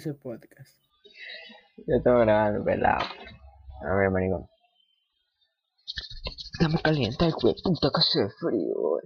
ese 0.00 0.14
podcast. 0.14 0.76
Yo 1.86 1.96
estaba 1.96 2.20
grabando, 2.24 2.64
pelado. 2.64 3.04
A 3.82 3.94
ver, 3.94 4.10
maricón. 4.10 4.46
Estamos 6.52 6.82
calientes, 6.82 7.20
el 7.20 7.54
puta 7.62 7.90
que 7.94 7.98
hace 7.98 8.28
frío. 8.40 8.96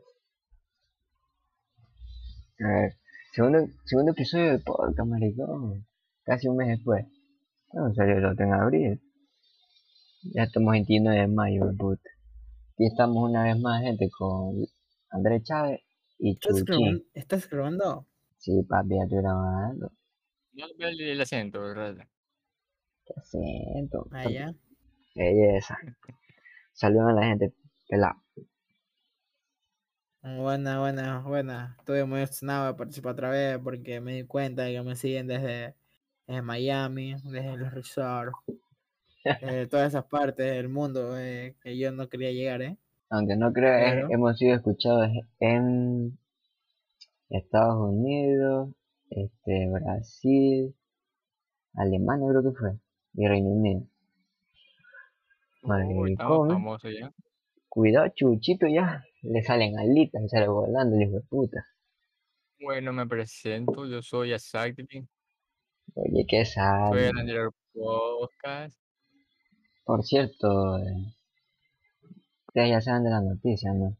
A 2.60 2.68
ver, 2.68 2.96
segundo, 3.32 3.58
segundo 3.84 4.12
episodio 4.12 4.50
del 4.52 4.62
podcast, 4.62 5.08
maricón. 5.08 5.86
Casi 6.24 6.48
un 6.48 6.56
mes 6.56 6.68
después. 6.68 7.04
¿Cuándo 7.68 7.94
salió 7.94 8.16
el 8.18 8.26
otro? 8.26 8.44
En 8.46 8.54
abril. 8.54 9.00
Ya 10.32 10.44
estamos 10.44 10.72
29 10.72 11.20
de 11.20 11.26
mayo, 11.28 11.60
puta. 11.76 12.08
Aquí 12.74 12.86
estamos 12.86 13.16
una 13.30 13.42
vez 13.44 13.58
más, 13.60 13.82
gente, 13.82 14.08
con 14.16 14.54
Andrés 15.10 15.42
Chávez 15.44 15.80
y 16.18 16.32
¿Estás 16.32 16.58
Chuchín. 16.58 16.64
grabando? 16.66 17.04
¿Estás 17.14 17.50
grabando? 17.50 18.06
Sí, 18.38 18.62
papi, 18.68 18.96
ya 18.96 19.02
estoy 19.04 19.18
grabando. 19.18 19.92
El, 20.56 21.00
el 21.00 21.20
acento, 21.20 21.60
¿verdad? 21.60 21.96
¿Qué 23.04 23.12
acento? 23.16 24.06
Allá. 24.10 24.54
Belleza. 25.14 25.76
Saludan 26.72 27.08
a 27.08 27.12
la 27.14 27.26
gente, 27.26 27.52
pelado. 27.88 28.22
Buena, 30.22 30.80
buena, 30.80 31.20
buena. 31.20 31.76
Estuve 31.78 32.04
muy 32.04 32.20
emocionado 32.22 32.66
de 32.68 32.74
participar 32.74 33.12
otra 33.12 33.30
vez 33.30 33.58
porque 33.62 34.00
me 34.00 34.14
di 34.14 34.24
cuenta 34.26 34.62
de 34.62 34.72
que 34.72 34.82
me 34.82 34.96
siguen 34.96 35.26
desde, 35.26 35.74
desde 36.26 36.42
Miami, 36.42 37.14
desde 37.24 37.56
los 37.58 37.72
resorts, 37.74 38.38
de 39.40 39.66
todas 39.68 39.88
esas 39.88 40.04
partes 40.06 40.46
del 40.46 40.68
mundo 40.68 41.18
eh, 41.18 41.56
que 41.62 41.76
yo 41.78 41.92
no 41.92 42.08
quería 42.08 42.32
llegar, 42.32 42.62
¿eh? 42.62 42.76
Aunque 43.10 43.36
no 43.36 43.52
creo, 43.52 43.72
Claro. 43.78 44.08
hemos 44.10 44.38
sido 44.38 44.56
escuchados 44.56 45.08
en 45.40 46.18
Estados 47.28 47.76
Unidos, 47.90 48.70
este, 49.14 49.68
Brasil, 49.70 50.74
Alemania 51.74 52.28
creo 52.30 52.42
que 52.42 52.58
fue, 52.58 52.70
y 53.14 53.26
Reino 53.26 53.48
Unido. 53.48 53.86
Madre. 55.62 56.16
Cuidado, 57.68 58.08
Chuchito 58.14 58.66
ya. 58.66 59.02
Le 59.22 59.42
salen 59.42 59.78
alitas 59.78 60.22
y 60.22 60.28
sale 60.28 60.48
volando 60.48 60.96
el 60.96 61.02
hijo 61.02 61.16
de 61.16 61.22
puta. 61.22 61.66
Bueno, 62.60 62.92
me 62.92 63.06
presento, 63.06 63.86
yo 63.86 64.02
soy 64.02 64.32
Asacti, 64.32 65.06
Oye, 65.94 66.24
qué 66.28 66.44
soy 66.44 66.54
sal. 66.54 66.98
el 66.98 67.18
anterior 67.18 67.52
podcast. 67.72 68.78
Por 69.84 70.02
cierto, 70.02 70.78
eh, 70.78 71.14
ustedes 72.48 72.70
ya 72.70 72.80
saben 72.80 73.04
de 73.04 73.10
la 73.10 73.20
noticia, 73.20 73.72
¿no? 73.72 73.96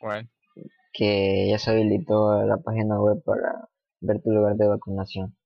Bueno, 0.00 0.28
Que 0.98 1.46
ya 1.48 1.58
se 1.58 1.70
habilitó 1.70 2.42
la 2.44 2.56
página 2.56 3.00
web 3.00 3.22
para 3.24 3.68
ver 4.00 4.20
tu 4.20 4.32
lugar 4.32 4.56
de 4.56 4.66
vacunación. 4.66 5.36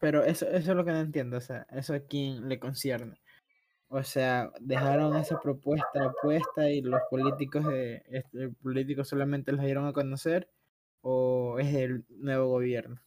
Pero 0.00 0.24
eso, 0.24 0.48
eso 0.48 0.72
es 0.72 0.76
lo 0.76 0.84
que 0.84 0.90
no 0.90 0.98
entiendo, 0.98 1.36
o 1.36 1.40
sea, 1.40 1.64
eso 1.70 1.94
a 1.94 2.00
quién 2.00 2.48
le 2.48 2.58
concierne. 2.58 3.20
O 3.94 4.02
sea, 4.02 4.50
dejaron 4.60 5.16
esa 5.16 5.38
propuesta 5.38 6.12
puesta 6.20 6.68
y 6.68 6.80
los 6.80 7.00
políticos 7.08 7.66
de 7.66 8.02
este, 8.06 8.48
políticos 8.62 9.06
solamente 9.06 9.52
los 9.52 9.64
dieron 9.64 9.86
a 9.86 9.92
conocer 9.92 10.48
o 11.02 11.58
es 11.60 11.72
el 11.74 12.04
nuevo 12.08 12.48
gobierno. 12.48 13.00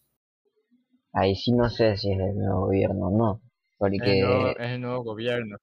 Ahí 1.11 1.35
sí 1.35 1.51
no 1.51 1.69
sé 1.69 1.97
si 1.97 2.11
es 2.11 2.19
el 2.19 2.37
nuevo 2.37 2.67
gobierno 2.67 3.07
o 3.07 3.17
no. 3.17 3.41
es 3.87 4.01
el, 4.01 4.19
nuevo, 4.21 4.43
Porque, 4.43 4.63
es 4.63 4.71
el 4.71 4.81
nuevo 4.81 5.03
gobierno. 5.03 5.57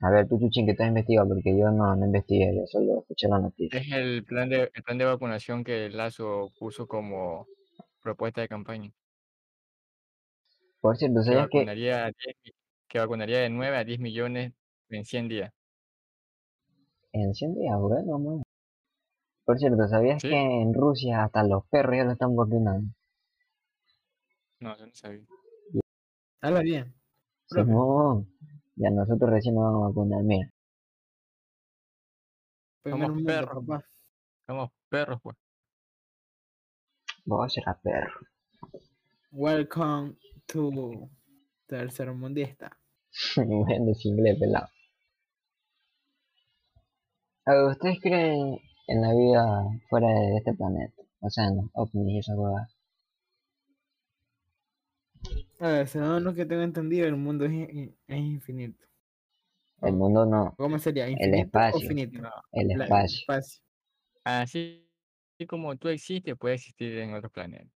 A 0.00 0.10
ver, 0.10 0.28
tú, 0.28 0.38
Chuchín, 0.38 0.66
que 0.66 0.74
tú 0.74 0.82
has 0.82 0.88
investigado, 0.90 1.28
porque 1.28 1.56
yo 1.58 1.70
no, 1.70 1.94
no 1.96 2.06
investigué, 2.06 2.54
yo 2.54 2.66
solo 2.66 3.00
escuché 3.00 3.28
la 3.28 3.38
noticia. 3.40 3.80
Es 3.80 3.90
el 3.92 4.24
plan 4.24 4.48
de, 4.48 4.70
el 4.72 4.82
plan 4.82 4.98
de 4.98 5.04
vacunación 5.04 5.64
que 5.64 5.88
Lazo 5.90 6.52
puso 6.58 6.86
como 6.86 7.46
propuesta 8.02 8.40
de 8.40 8.48
campaña. 8.48 8.90
Por 10.80 10.96
cierto, 10.96 11.22
¿sabías 11.22 11.48
que 11.50 11.58
vacunaría, 11.58 12.04
a 12.06 12.12
10 12.12 12.36
mi- 12.44 12.52
que 12.88 12.98
vacunaría 12.98 13.38
de 13.40 13.50
9 13.50 13.76
a 13.76 13.84
10 13.84 13.98
millones 13.98 14.52
en 14.90 15.04
100 15.04 15.28
días. 15.28 15.52
en 17.12 17.34
100 17.34 17.54
días, 17.54 17.76
bueno, 17.80 18.12
vamos. 18.12 18.42
Por 19.44 19.58
cierto, 19.58 19.88
¿sabías 19.88 20.22
Sí. 20.22 20.28
que 20.28 20.36
en 20.36 20.74
Rusia 20.74 21.24
hasta 21.24 21.42
los 21.42 21.66
perros 21.66 21.96
ya 21.96 22.04
lo 22.04 22.12
están 22.12 22.36
vacunando? 22.36 22.92
No, 24.60 24.76
yo 24.78 24.86
no 24.86 24.94
sabía. 24.94 25.24
Habla 26.40 26.60
bien. 26.60 26.94
profe. 27.48 27.72
Simón, 28.78 28.90
ya 28.90 28.90
nosotros 28.90 29.30
recién 29.30 29.54
nos 29.54 29.64
vamos 29.64 29.84
a 29.84 29.88
vacunar, 29.88 30.22
mira. 30.22 30.52
Primer 32.82 33.08
Somos 33.08 33.14
mundo, 33.14 33.26
perros. 33.26 33.64
papá. 33.66 33.84
Somos 34.46 34.70
perros, 34.88 35.20
pues. 35.22 35.36
Vos 37.24 37.52
serás 37.52 37.76
perro. 37.82 38.20
Welcome 39.32 40.16
to 40.46 41.10
Tercer 41.66 42.12
Mundista. 42.12 42.76
bueno, 43.36 43.90
es 43.90 44.04
inglés, 44.06 44.38
pelado. 44.38 44.68
A 47.46 47.66
¿ustedes 47.70 47.98
creen 48.02 48.58
en 48.86 49.00
la 49.02 49.12
vida 49.14 49.64
fuera 49.88 50.08
de 50.08 50.36
este 50.38 50.54
planeta? 50.54 51.02
O 51.20 51.30
sea, 51.30 51.46
en 51.46 51.56
los 51.56 51.66
ovnis 51.74 52.14
y 52.14 52.18
esa 52.18 52.34
hueá. 52.34 52.68
A 55.60 55.68
ver, 55.68 55.88
según 55.88 56.22
lo 56.24 56.34
que 56.34 56.46
tengo 56.46 56.62
entendido, 56.62 57.06
el 57.06 57.16
mundo 57.16 57.44
es, 57.44 57.52
es 58.06 58.16
infinito. 58.18 58.86
El 59.82 59.94
mundo 59.94 60.26
no, 60.26 60.54
¿Cómo 60.56 60.78
sería? 60.78 61.08
¿Infinito 61.08 61.36
o 61.36 61.40
espacio. 61.62 61.88
finito? 61.88 62.20
No. 62.22 62.30
el 62.52 62.68
La- 62.68 62.84
espacio. 62.84 63.18
espacio. 63.20 63.62
Así 64.24 64.88
como 65.48 65.76
tú 65.76 65.88
existes, 65.88 66.36
puede 66.36 66.56
existir 66.56 66.98
en 66.98 67.14
otros 67.14 67.32
planetas. 67.32 67.68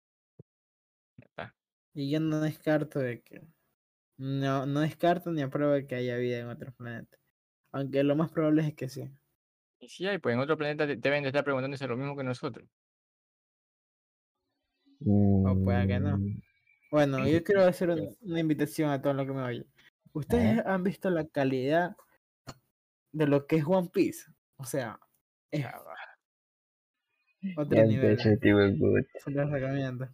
Ya 1.16 1.26
está. 1.26 1.56
Y 1.94 2.10
yo 2.10 2.20
no 2.20 2.40
descarto 2.40 2.98
de 2.98 3.22
que. 3.22 3.42
No, 4.18 4.66
no 4.66 4.80
descarto 4.80 5.30
ni 5.32 5.42
apruebo 5.42 5.72
de 5.72 5.86
que 5.86 5.94
haya 5.94 6.16
vida 6.16 6.38
en 6.38 6.48
otros 6.48 6.74
planetas. 6.74 7.20
Aunque 7.72 8.02
lo 8.04 8.14
más 8.16 8.30
probable 8.30 8.66
es 8.66 8.74
que 8.74 8.88
sí. 8.88 9.10
Y 9.80 9.88
si 9.88 10.06
hay, 10.06 10.18
pues 10.18 10.34
en 10.34 10.40
otro 10.40 10.56
planeta 10.56 10.86
te- 10.86 10.96
deben 10.96 11.22
de 11.22 11.28
estar 11.30 11.42
preguntándose 11.44 11.86
lo 11.88 11.96
mismo 11.96 12.16
que 12.16 12.22
nosotros. 12.24 12.68
O 15.04 15.58
puede 15.64 15.86
que 15.88 15.98
no. 16.00 16.18
Bueno, 16.92 17.26
yo 17.26 17.42
quiero 17.42 17.64
hacer 17.64 17.88
un- 17.90 18.16
una 18.20 18.38
invitación 18.40 18.90
a 18.90 19.00
todos 19.00 19.16
los 19.16 19.26
que 19.26 19.32
me 19.32 19.42
oyen. 19.42 19.66
¿Ustedes 20.12 20.58
han 20.66 20.82
visto 20.84 21.08
la 21.10 21.26
calidad 21.26 21.96
de 23.12 23.26
lo 23.26 23.46
que 23.46 23.56
es 23.56 23.64
One 23.66 23.88
Piece? 23.92 24.30
O 24.56 24.64
sea, 24.64 25.00
es 25.50 25.64
otro 27.56 27.70
nivel. 27.88 28.12
¿eh? 28.12 28.16
Se 29.24 29.30
los 29.30 29.50
recomiendo. 29.50 30.06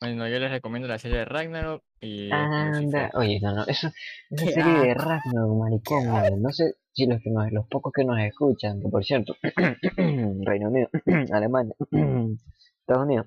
Bueno, 0.00 0.26
yo 0.28 0.40
les 0.40 0.50
recomiendo 0.50 0.88
la 0.88 0.98
serie 0.98 1.18
de 1.18 1.24
Ragnarok 1.24 1.84
y 2.00 2.28
Anda, 2.32 3.10
oye, 3.14 3.38
no, 3.40 3.54
no, 3.54 3.64
eso, 3.66 3.92
esa 4.30 4.44
serie 4.46 4.72
de. 4.88 4.94
Ragnarok, 4.94 5.56
maricón, 5.56 6.42
no 6.42 6.50
sé 6.50 6.74
si 6.92 7.06
los 7.06 7.22
que 7.22 7.30
nos, 7.30 7.52
los 7.52 7.68
pocos 7.68 7.92
que 7.92 8.04
nos 8.04 8.18
escuchan, 8.18 8.80
que 8.80 8.88
por 8.88 9.04
cierto, 9.04 9.36
Reino 9.96 10.68
Unido, 10.68 10.88
Alemania, 11.32 11.74
Estados 12.80 13.04
Unidos, 13.06 13.26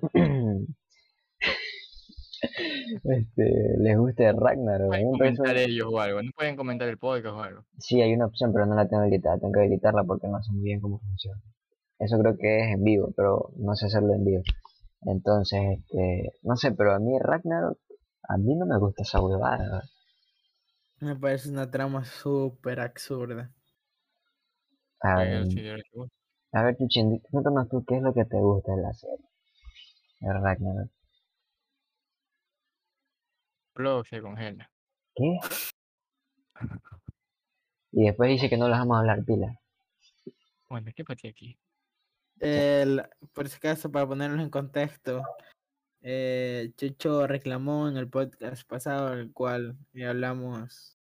este, 3.03 3.77
les 3.79 3.97
gusta 3.97 4.31
Ragnarok, 4.31 4.89
Pueden 4.89 5.11
comentar 5.11 5.57
ellos 5.57 5.87
o 5.91 5.99
algo, 5.99 6.21
no 6.21 6.31
pueden 6.35 6.55
comentar 6.55 6.87
el 6.89 6.97
podcast 6.97 7.35
o 7.35 7.41
algo. 7.41 7.65
sí 7.79 8.01
hay 8.01 8.13
una 8.13 8.27
opción, 8.27 8.51
pero 8.53 8.65
no 8.65 8.75
la 8.75 8.87
tengo 8.87 9.03
habilitada, 9.03 9.37
tengo 9.37 9.53
que 9.53 9.59
habilitarla 9.61 10.03
porque 10.03 10.27
no 10.27 10.41
sé 10.41 10.51
muy 10.51 10.63
bien 10.63 10.81
cómo 10.81 10.99
funciona. 10.99 11.41
Eso 11.99 12.19
creo 12.19 12.37
que 12.37 12.59
es 12.59 12.73
en 12.73 12.83
vivo, 12.83 13.13
pero 13.15 13.51
no 13.57 13.75
sé 13.75 13.85
hacerlo 13.85 14.13
en 14.13 14.25
vivo. 14.25 14.43
Entonces, 15.01 15.79
este, 15.79 16.33
no 16.43 16.55
sé, 16.55 16.71
pero 16.71 16.93
a 16.93 16.99
mí 16.99 17.17
Ragnarok, 17.19 17.77
a 18.27 18.37
mí 18.37 18.55
no 18.55 18.65
me 18.65 18.77
gusta 18.79 19.03
esa 19.03 19.21
huevada. 19.21 19.83
Me 20.99 21.15
parece 21.15 21.49
una 21.49 21.69
trama 21.69 22.03
súper 22.03 22.79
absurda. 22.79 23.51
A 25.01 25.19
ver. 25.19 25.47
A 26.51 26.63
ver, 26.63 26.77
Chuchin, 26.77 27.19
cuéntanos 27.29 27.69
tú 27.69 27.83
qué 27.85 27.97
es 27.97 28.01
lo 28.01 28.13
que 28.13 28.25
te 28.25 28.37
gusta 28.37 28.75
de 28.75 28.81
la 28.81 28.93
serie. 28.93 29.25
De 30.21 30.33
Ragnarok. 30.33 30.89
Plug 33.75 34.07
se 34.07 34.21
congela. 34.21 34.71
¿Qué? 35.13 35.37
Y 37.91 38.05
después 38.05 38.29
dice 38.29 38.49
que 38.49 38.57
no 38.57 38.67
les 38.69 38.79
vamos 38.79 38.95
a 38.95 38.99
hablar 39.01 39.23
pila. 39.23 39.59
Bueno, 40.69 40.91
¿qué 40.95 41.03
pasé 41.03 41.27
aquí? 41.27 41.59
El, 42.39 43.03
por 43.33 43.47
si 43.47 43.57
acaso, 43.57 43.91
para 43.91 44.07
ponerlos 44.07 44.41
en 44.41 44.49
contexto, 44.49 45.23
eh, 46.01 46.71
Chucho 46.77 47.27
reclamó 47.27 47.87
en 47.87 47.97
el 47.97 48.09
podcast 48.09 48.67
pasado, 48.67 49.13
el 49.13 49.31
cual 49.31 49.77
eh, 49.93 50.05
hablamos 50.05 50.97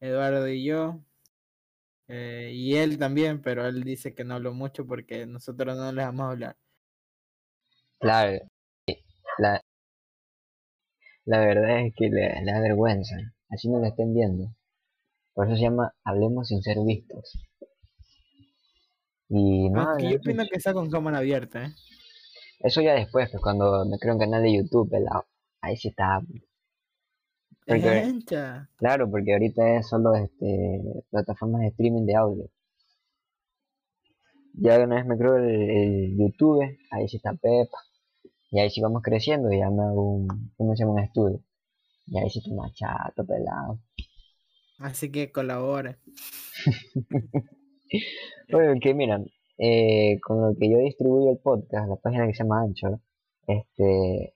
Eduardo 0.00 0.48
y 0.48 0.64
yo, 0.64 1.00
eh, 2.08 2.50
y 2.52 2.76
él 2.76 2.98
también, 2.98 3.40
pero 3.42 3.66
él 3.66 3.82
dice 3.82 4.14
que 4.14 4.24
no 4.24 4.34
habló 4.34 4.52
mucho 4.52 4.86
porque 4.86 5.26
nosotros 5.26 5.76
no 5.76 5.92
les 5.92 6.04
vamos 6.06 6.26
a 6.26 6.30
hablar. 6.30 6.56
Claro, 7.98 8.32
la, 8.32 8.53
la 11.24 11.38
verdad 11.40 11.80
es 11.86 11.94
que 11.94 12.08
le, 12.08 12.42
le 12.42 12.52
da 12.52 12.60
vergüenza. 12.60 13.16
Así 13.48 13.68
no 13.68 13.78
lo 13.78 13.86
estén 13.86 14.14
viendo. 14.14 14.54
Por 15.34 15.46
eso 15.46 15.56
se 15.56 15.62
llama 15.62 15.94
Hablemos 16.04 16.48
sin 16.48 16.62
ser 16.62 16.76
vistos. 16.84 17.38
Y 19.28 19.70
no, 19.70 19.82
Aunque 19.82 20.04
la 20.04 20.10
yo 20.10 20.16
opino 20.18 20.44
que 20.44 20.56
está 20.56 20.72
con 20.72 20.90
cámara 20.90 21.18
abierta, 21.18 21.64
¿eh? 21.64 21.74
Eso 22.60 22.80
ya 22.80 22.94
después, 22.94 23.30
pues 23.30 23.42
cuando 23.42 23.84
me 23.84 23.98
creo 23.98 24.14
un 24.14 24.20
canal 24.20 24.42
de 24.42 24.54
YouTube. 24.54 24.90
Ahí 25.60 25.76
sí 25.76 25.88
está. 25.88 26.20
Es 27.66 27.82
Porque-. 27.82 28.66
Claro, 28.76 29.10
porque 29.10 29.32
ahorita 29.32 29.76
es 29.76 29.88
solo 29.88 30.14
este 30.14 30.80
plataformas 31.10 31.62
de 31.62 31.68
streaming 31.68 32.06
de 32.06 32.14
audio. 32.16 32.50
Ya 34.54 34.78
una 34.78 34.96
vez 34.96 35.06
me 35.06 35.18
creo 35.18 35.36
el, 35.36 35.48
el 35.48 36.16
YouTube, 36.16 36.62
ahí 36.90 37.08
sí 37.08 37.16
está 37.16 37.34
Pepa. 37.34 37.78
Y 38.54 38.60
ahí 38.60 38.70
sí 38.70 38.80
vamos 38.80 39.02
creciendo 39.02 39.50
y 39.50 39.58
ya 39.58 39.68
me 39.68 39.82
hago 39.82 40.14
un, 40.14 40.28
¿cómo 40.56 40.76
se 40.76 40.84
llama? 40.84 40.92
Un 40.92 41.00
estudio. 41.00 41.40
Y 42.06 42.18
ahí 42.18 42.30
sí 42.30 42.38
está 42.38 42.54
más 42.54 42.72
chato, 42.72 43.26
pelado. 43.26 43.80
Así 44.78 45.10
que 45.10 45.32
colabore. 45.32 45.98
Bueno, 48.50 48.74
que 48.80 48.92
miran, 48.92 49.26
eh, 49.56 50.18
con 50.20 50.40
lo 50.40 50.56
que 50.58 50.68
yo 50.68 50.78
distribuyo 50.78 51.30
el 51.30 51.38
podcast, 51.38 51.88
la 51.88 51.96
página 51.96 52.26
que 52.26 52.34
se 52.34 52.42
llama 52.42 52.62
Anchor, 52.62 52.98
este, 53.46 54.34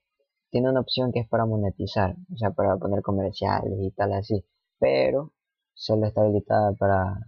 tiene 0.50 0.70
una 0.70 0.80
opción 0.80 1.10
que 1.12 1.20
es 1.20 1.28
para 1.28 1.44
monetizar, 1.44 2.14
o 2.32 2.36
sea, 2.36 2.50
para 2.52 2.76
poner 2.76 3.02
comerciales 3.02 3.78
y 3.80 3.90
tal 3.92 4.12
así, 4.12 4.44
pero 4.78 5.32
solo 5.74 6.06
está 6.06 6.22
habilitada 6.22 6.72
para, 6.74 7.18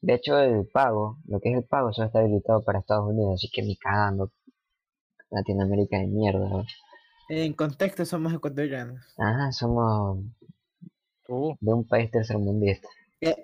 de 0.00 0.14
hecho 0.14 0.38
el 0.38 0.66
pago, 0.68 1.18
lo 1.26 1.38
que 1.40 1.50
es 1.50 1.58
el 1.58 1.64
pago 1.64 1.92
solo 1.92 2.06
está 2.06 2.20
habilitado 2.20 2.64
para 2.64 2.78
Estados 2.78 3.10
Unidos, 3.10 3.34
así 3.34 3.50
que 3.52 3.62
ni 3.62 3.76
cagando, 3.76 4.32
Latinoamérica 5.36 5.98
de 5.98 6.06
mierda, 6.06 6.48
¿no? 6.48 6.64
En 7.28 7.52
contexto 7.54 8.04
somos 8.04 8.32
ecuatorianos. 8.32 9.00
Ajá, 9.18 9.52
somos 9.52 10.24
Tú, 11.26 11.56
de 11.60 11.72
un 11.72 11.86
país 11.86 12.10
tercermundista. 12.10 12.88
Eh, 13.20 13.34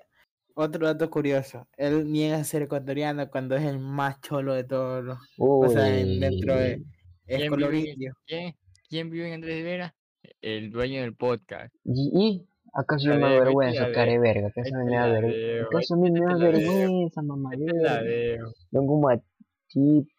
otro 0.54 0.86
dato 0.86 1.10
curioso. 1.10 1.66
Él 1.76 2.10
niega 2.10 2.44
ser 2.44 2.62
ecuatoriano 2.62 3.28
cuando 3.30 3.56
es 3.56 3.64
el 3.64 3.78
más 3.80 4.20
cholo 4.20 4.54
de 4.54 4.64
todos 4.64 5.02
los. 5.04 5.18
O 5.38 5.68
sea, 5.68 5.88
en- 5.98 6.20
dentro 6.20 6.54
de. 6.56 6.76
Uy, 6.76 6.86
Es 7.26 7.38
¿Quién 7.38 7.50
color 7.50 7.70
vive? 7.70 7.90
indio. 7.90 8.12
¿quién, 8.26 8.54
¿quién 8.88 9.10
vive 9.10 9.28
en 9.28 9.34
Andrés 9.34 9.64
Vera? 9.64 9.94
El 10.40 10.70
dueño 10.70 11.00
del 11.00 11.14
podcast. 11.14 11.74
¿Y, 11.84 12.10
y? 12.14 12.46
¿Acaso 12.74 13.06
yo 13.06 13.14
me 13.14 13.20
La 13.20 13.26
da 13.28 13.32
de- 13.34 13.40
vergüenza, 13.40 13.88
la 13.88 13.94
care 13.94 14.12
de- 14.12 14.18
verga? 14.18 14.48
¿Acaso 14.48 14.74
me 14.76 14.94
da 14.94 15.06
vergüenza? 15.06 15.66
¿Acaso 15.66 15.94
a 15.94 15.96
mí 15.98 16.10
me 16.10 16.20
da 16.20 16.26
te 16.26 16.32
la 16.32 16.38
veo, 16.38 16.52
vergüenza, 16.52 17.22
mamá? 17.22 17.50
Te 17.50 17.72
la 17.82 18.00
veo. 18.02 18.52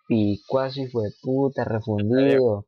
Picuazo, 0.08 0.82
hijo 0.82 1.02
de 1.02 1.12
puta, 1.22 1.64
refundido. 1.64 2.66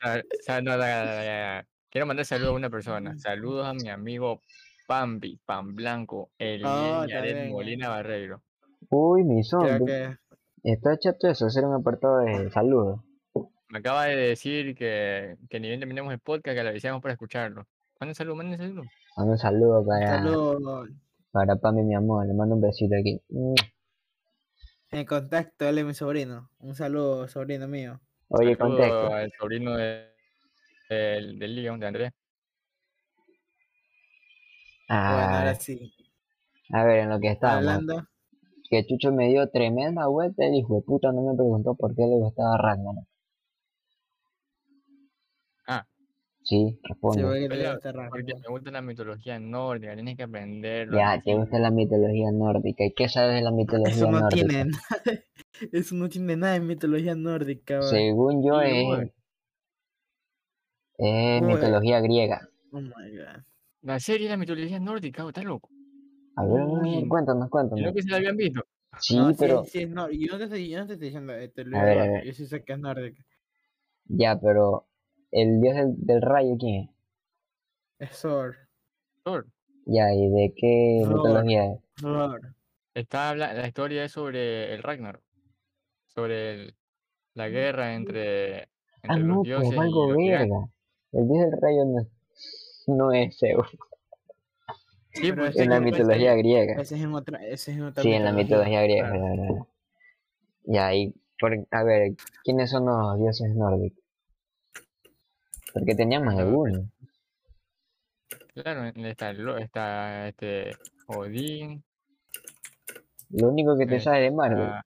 Sa- 0.00 0.22
sa- 0.44 0.60
no, 0.62 0.76
la- 0.76 1.04
la- 1.04 1.24
la- 1.24 1.66
Quiero 1.90 2.06
mandar 2.06 2.26
saludos 2.26 2.52
a 2.52 2.56
una 2.56 2.70
persona. 2.70 3.16
Saludos 3.18 3.66
a 3.66 3.72
mi 3.74 3.88
amigo 3.88 4.40
Pambi, 4.86 5.40
Pan 5.46 5.74
Blanco, 5.74 6.30
el 6.38 6.64
Oh, 6.64 7.06
Yaret 7.06 7.50
Molina 7.50 7.88
Barreiro. 7.88 8.42
Uy, 8.90 9.24
mi 9.24 9.42
son. 9.42 9.84
Que. 9.86 10.16
Está 10.62 10.98
chato 10.98 11.28
eso, 11.28 11.46
hacer 11.46 11.64
un 11.64 11.74
apartado 11.74 12.18
de 12.18 12.50
saludos. 12.50 13.00
Me 13.68 13.78
acaba 13.78 14.04
de 14.06 14.16
decir 14.16 14.74
que, 14.76 15.36
que 15.48 15.58
ni 15.60 15.68
bien 15.68 15.80
terminemos 15.80 16.12
el 16.12 16.20
podcast, 16.20 16.56
que 16.56 16.62
le 16.62 16.68
avisamos 16.68 17.00
para 17.02 17.14
escucharlo. 17.14 17.64
Manden 17.98 18.14
saludos, 18.14 18.36
manden 18.36 18.58
saludos. 18.58 18.86
Mando 19.16 19.32
un 19.32 19.38
saludo 19.38 19.84
para, 19.86 20.06
Saludos. 20.18 20.88
para 21.32 21.56
Pami, 21.56 21.82
mi 21.82 21.94
amor. 21.94 22.26
Le 22.26 22.34
mando 22.34 22.54
un 22.56 22.60
besito 22.60 22.94
aquí. 23.00 23.18
En 24.90 25.04
contacto, 25.06 25.68
él 25.68 25.78
es 25.78 25.84
mi 25.84 25.94
sobrino. 25.94 26.50
Un 26.58 26.74
saludo, 26.74 27.28
sobrino 27.28 27.68
mío. 27.68 28.00
Oye, 28.28 28.56
contexto. 28.56 29.12
al 29.14 29.32
sobrino 29.38 29.76
de, 29.76 30.10
del, 30.90 31.38
del 31.38 31.54
León, 31.56 31.80
de 31.80 31.86
Andrés. 31.86 32.12
Bueno, 35.08 35.28
Ah, 35.28 35.38
ahora 35.40 35.54
sí. 35.56 35.92
a 36.72 36.84
ver, 36.84 36.98
en 37.00 37.10
lo 37.10 37.18
que 37.20 37.28
estábamos. 37.32 37.74
Hablando. 37.74 38.06
Que 38.70 38.86
Chucho 38.86 39.12
me 39.12 39.28
dio 39.28 39.48
tremenda 39.50 40.06
vuelta. 40.06 40.44
El 40.46 40.54
hijo 40.54 40.76
de 40.76 40.82
puta 40.82 41.10
no 41.12 41.22
me 41.22 41.34
preguntó 41.34 41.74
por 41.74 41.94
qué 41.96 42.02
le 42.02 42.16
gustaba 42.16 42.56
Ragnarok. 42.58 43.04
Sí, 46.46 46.80
Sí, 47.08 47.20
responde. 47.22 47.36
rato, 47.92 47.92
Porque 48.08 48.32
¿no? 48.32 48.44
me 48.44 48.48
gusta 48.48 48.70
la 48.70 48.82
mitología 48.82 49.38
nórdica, 49.40 49.94
tienes 49.94 50.16
que 50.16 50.22
aprenderlo. 50.24 50.98
Ya, 50.98 51.22
te 51.24 51.36
gusta 51.36 51.60
la 51.60 51.70
mitología 51.70 52.32
nórdica. 52.32 52.84
¿Y 52.84 52.92
qué 52.92 53.08
sabes 53.08 53.36
de 53.36 53.42
la 53.42 53.52
mitología 53.52 53.92
Eso 53.92 54.06
no 54.06 54.22
nórdica? 54.22 54.56
tiene 54.56 54.64
nada. 54.64 54.80
Eso 55.72 55.94
no 55.94 56.08
tiene 56.08 56.36
nada 56.36 56.54
de 56.54 56.60
mitología 56.60 57.14
nórdica. 57.14 57.80
Según 57.80 58.42
yo 58.44 58.60
Sí, 58.60 58.60
es, 58.60 59.10
es 60.98 61.42
mitología 61.42 62.00
griega. 62.00 62.50
Oh 62.72 62.80
my 62.80 63.10
god. 63.16 63.42
La 63.82 63.98
serie 64.00 64.26
de 64.26 64.32
la 64.32 64.36
mitología 64.36 64.80
nórdica, 64.80 65.26
¿estás 65.28 65.44
loco? 65.44 65.70
A 66.36 66.44
ver, 66.46 66.62
Uy. 66.70 67.08
cuéntanos, 67.08 67.50
¿Y 67.74 67.80
cuéntanos. 67.80 67.82
lo 67.82 67.94
que 67.94 68.02
se 68.02 68.10
la 68.10 68.18
habían 68.18 68.36
visto? 68.36 68.62
Sí, 68.98 69.16
No, 69.16 69.34
sí, 69.34 69.36
pero, 69.38 69.66
sí 69.66 69.80
yo, 69.80 69.88
no 69.88 70.08
te 70.38 70.44
estoy, 70.44 70.68
yo 70.70 70.78
no 70.80 70.86
te 70.86 70.94
estoy 70.94 71.08
diciendo 71.08 71.34
esto, 71.34 71.62
A 71.70 71.82
ver, 71.84 71.98
a 72.00 72.06
ver. 72.06 72.26
yo 72.26 72.32
sí 72.32 72.46
sé 72.46 72.64
que 72.64 72.72
es 72.74 72.78
nórdica. 72.78 73.24
ya, 74.08 74.38
pero, 74.40 74.86
el 75.32 75.60
dios 75.60 75.74
del, 75.76 75.94
del 75.98 76.22
rayo, 76.22 76.56
¿quién 76.58 76.90
es? 77.98 78.10
Es 78.10 78.20
Thor. 78.22 78.56
Thor. 79.22 79.46
Ya, 79.86 80.12
¿y 80.12 80.28
de 80.28 80.52
qué 80.56 81.02
Thor. 81.04 81.14
mitología 81.16 81.64
es? 81.72 81.80
Thor. 82.00 82.54
Está 82.94 83.30
habla- 83.30 83.52
la 83.54 83.66
historia 83.66 84.04
es 84.04 84.12
sobre 84.12 84.72
el 84.74 84.82
Ragnarok, 84.82 85.22
sobre 86.06 86.54
el- 86.54 86.74
la 87.34 87.48
guerra 87.48 87.94
entre, 87.94 88.62
Ah, 88.62 88.68
entre 89.02 89.18
no, 89.22 89.28
los 89.28 89.36
pues 89.36 89.46
dioses 89.46 89.72
y 89.74 89.78
algo 89.78 90.06
los 90.08 90.16
verga. 90.16 90.68
El 91.12 91.28
dios 91.28 91.50
del 91.50 91.60
rayo 91.60 91.84
no, 91.84 92.06
no 92.96 93.12
es 93.12 93.38
Zeus, 93.38 93.66
Sí, 95.12 95.30
Pero 95.30 95.36
pues, 95.44 95.54
ese 95.54 95.62
en 95.64 95.70
la 95.70 95.76
ese- 95.76 95.84
mitología 95.86 96.34
griega. 96.34 96.74
Ese 96.74 96.94
es 96.96 97.00
en 97.02 97.14
otra, 97.14 97.38
ese 97.46 97.70
es 97.72 97.76
en 97.78 97.84
otra 97.84 98.02
Sí, 98.02 98.12
en 98.12 98.24
la 98.24 98.32
mitología 98.32 98.82
griega. 98.82 99.10
claro. 99.10 99.66
Ya, 100.64 100.94
y, 100.94 101.14
por, 101.40 101.56
a 101.70 101.82
ver, 101.84 102.12
¿quiénes 102.44 102.68
son 102.70 102.84
los 102.84 103.18
dioses 103.18 103.54
nórdicos? 103.54 104.04
Porque 105.76 105.94
tenía 105.94 106.20
más 106.20 106.38
de 106.38 106.44
uno. 106.44 106.88
Claro, 108.54 108.84
está, 108.86 109.30
está 109.60 110.28
este 110.28 110.76
Odín, 111.06 111.84
Lo 113.28 113.48
único 113.48 113.76
que 113.76 113.86
te 113.86 113.96
eh, 113.96 114.00
sabe 114.00 114.20
de 114.22 114.30
Marvel. 114.30 114.62
está, 114.62 114.82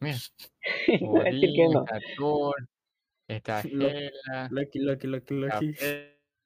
mira, 0.00 0.16
Odín, 1.00 1.72
no. 1.72 1.84
está 1.84 2.00
Thor, 2.16 2.54
está 3.28 3.60
Hela, 3.60 4.48
Loki, 4.50 4.80
Loki, 4.80 5.06
Loki, 5.06 5.34
Loki. 5.34 5.72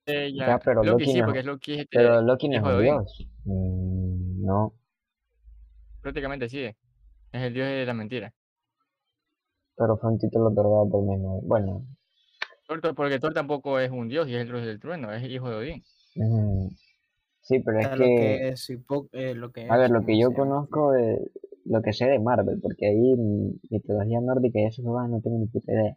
Freya, 0.05 0.47
Ya, 0.47 0.59
pero 0.59 0.85
Loki 0.85 1.05
Loki 1.05 1.13
sí, 1.13 1.19
no- 1.21 1.25
porque 1.27 1.39
es 1.41 1.45
Loki 1.47 1.73
es 1.73 1.79
este, 1.81 1.97
Pero 1.97 2.21
Loki 2.23 2.49
no 2.49 2.57
es 2.57 2.63
un 2.63 2.83
dios. 2.83 3.27
Mm, 3.45 4.45
no, 4.47 4.75
prácticamente 6.03 6.49
sí, 6.49 6.63
es 6.65 6.77
el 7.33 7.55
dios 7.55 7.67
de 7.67 7.87
la 7.87 7.95
mentira. 7.95 8.35
pero 9.77 9.97
fue 9.97 10.11
un 10.11 10.19
título 10.19 10.49
otorgado 10.49 10.89
por 10.91 11.03
mismo. 11.05 11.41
Bueno, 11.43 11.87
porque 12.97 13.19
Thor 13.19 13.33
tampoco 13.33 13.79
es 13.79 13.91
un 13.91 14.09
dios 14.09 14.29
y 14.29 14.35
es 14.35 14.43
el 14.43 14.49
dios 14.49 14.67
del 14.67 14.81
trueno, 14.81 15.13
es 15.13 15.29
hijo 15.29 15.51
de 15.51 15.57
Odín. 15.57 15.83
sí, 17.41 17.61
pero 17.61 17.81
es 17.81 17.91
lo 17.91 18.05
que, 18.05 18.55
eh, 19.13 19.35
lo 19.35 19.51
que 19.51 19.69
a 19.69 19.77
ver, 19.77 19.91
lo 19.91 20.05
que 20.05 20.13
¿cómo 20.13 20.19
yo 20.19 20.33
conozco 20.33 20.93
de 20.93 21.31
lo 21.65 21.83
que 21.83 21.93
sé 21.93 22.07
de 22.07 22.19
Marvel, 22.19 22.61
porque 22.61 22.87
ahí 22.87 23.13
en 23.13 23.61
mitología 23.71 24.21
nórdica 24.21 24.61
y 24.61 24.65
eso 24.65 24.83
no 24.83 25.21
tengo 25.21 25.39
ni 25.39 25.47
puta 25.47 25.73
idea. 25.73 25.97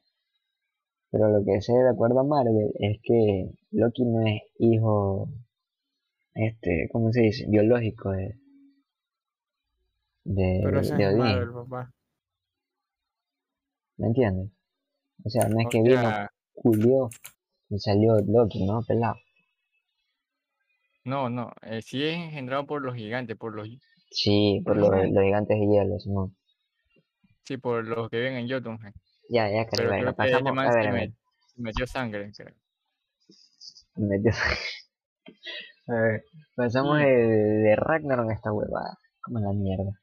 Pero 1.12 1.30
lo 1.30 1.44
que 1.46 1.62
sé 1.62 1.74
de 1.74 1.90
acuerdo 1.90 2.20
a 2.20 2.24
Marvel 2.24 2.72
es 2.80 3.00
que 3.04 3.52
Loki 3.72 4.04
no 4.06 4.22
es 4.26 4.42
hijo, 4.58 5.30
este, 6.34 6.90
¿cómo 6.92 7.12
se 7.12 7.22
dice? 7.22 7.46
Biológico 7.48 8.12
de, 8.12 8.36
de, 10.24 10.62
Pero 10.64 10.82
de 10.82 10.82
es 10.82 10.92
Odín, 10.92 11.18
Marvel, 11.18 11.54
papá. 11.54 11.94
¿me 13.98 14.08
entiendes? 14.08 14.50
O 15.24 15.30
sea, 15.30 15.48
no 15.48 15.60
es 15.60 15.68
O 15.68 15.70
que 15.70 15.82
vino, 15.82 16.02
culió 16.54 17.10
y 17.70 17.80
salió 17.80 18.18
Loki, 18.26 18.66
¿no? 18.66 18.82
Pelado. 18.88 19.16
no, 21.06 21.30
no, 21.30 21.52
eh, 21.64 21.82
sí 21.82 22.04
es 22.04 22.16
engendrado 22.16 22.66
por 22.66 22.82
los 22.82 22.96
gigantes, 22.96 23.36
por 23.38 23.54
los, 23.56 23.68
Sí, 24.10 24.62
por 24.64 24.78
los, 24.78 24.90
los 24.90 25.24
gigantes. 25.24 25.60
de 25.60 25.66
hielo, 25.68 26.00
Simón. 26.00 26.36
sí, 27.44 27.58
por 27.58 27.86
los 27.86 28.10
que 28.10 28.18
viven 28.18 28.36
en 28.36 28.50
Jotunheim. 28.50 28.94
Ya, 29.30 29.50
ya, 29.50 29.66
Pero 29.70 29.90
verga, 29.90 30.14
creo 30.14 30.16
que 30.16 30.24
este 30.24 30.44
pasamos, 30.44 30.66
a 30.66 30.72
ver, 30.92 31.12
metió 31.58 31.88
sangre, 31.88 32.32
creo. 32.36 32.54
me 33.96 34.18
metió- 34.18 34.32
a 35.88 35.94
ver, 35.96 36.24
pasamos 36.56 36.98
Mm. 36.98 37.02
el 37.02 37.64
de 37.64 37.76
Ragnarok 37.76 38.30
a 38.30 38.34
esta 38.34 38.52
huevada, 38.54 38.98
como 39.22 39.40
la 39.40 39.52
mierda. 39.54 40.00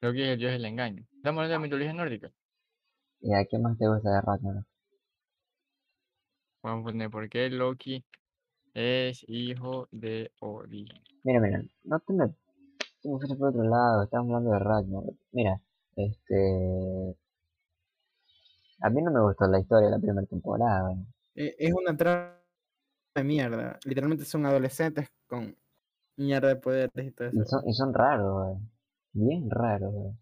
Loki 0.00 0.22
es 0.22 0.28
el 0.30 0.38
dios 0.38 0.52
del 0.52 0.64
engaño. 0.64 1.02
Estamos 1.16 1.42
hablando 1.42 1.48
de 1.52 1.58
la 1.58 1.58
mitología 1.62 1.92
nórdica. 1.92 2.30
¿Y 3.20 3.34
a 3.34 3.44
qué 3.44 3.58
más 3.58 3.76
te 3.78 3.86
gusta 3.86 4.10
de 4.10 4.20
Ragnarok? 4.22 4.64
Vamos 6.62 6.82
a 6.82 6.84
poner 6.92 7.10
por 7.10 7.28
qué 7.28 7.48
Loki 7.50 8.04
es 8.74 9.24
hijo 9.28 9.88
de 9.90 10.32
Odín. 10.40 10.88
Mira, 11.24 11.40
mira, 11.40 11.62
no 11.84 11.98
te 12.00 12.12
me, 12.12 12.28
te 13.02 13.08
me 13.08 13.18
fuiste 13.18 13.36
por 13.36 13.48
otro 13.48 13.62
lado, 13.64 14.04
estamos 14.04 14.28
hablando 14.28 14.52
de 14.52 14.58
Ragnarok. 14.58 15.16
Mira, 15.32 15.60
este, 15.96 17.16
a 18.82 18.90
mí 18.90 19.00
no 19.02 19.10
me 19.10 19.20
gustó 19.22 19.46
la 19.46 19.60
historia 19.60 19.86
de 19.86 19.92
la 19.92 19.98
primera 20.00 20.26
temporada. 20.26 20.94
Eh, 21.34 21.54
Es 21.58 21.72
una 21.72 21.96
trama 21.96 22.38
de 23.14 23.24
mierda. 23.24 23.78
Literalmente 23.84 24.24
son 24.24 24.46
adolescentes 24.46 25.08
con 25.26 25.56
mierda 26.16 26.48
de 26.48 26.56
poderes 26.56 27.06
y 27.06 27.10
todo 27.12 27.28
Y 27.32 27.40
eso. 27.40 27.44
son, 27.44 27.68
y 27.68 27.72
son 27.74 27.94
raros, 27.94 28.32
güey. 28.44 28.58
Bien 29.12 29.50
raros, 29.50 29.92
güey. 29.92 30.12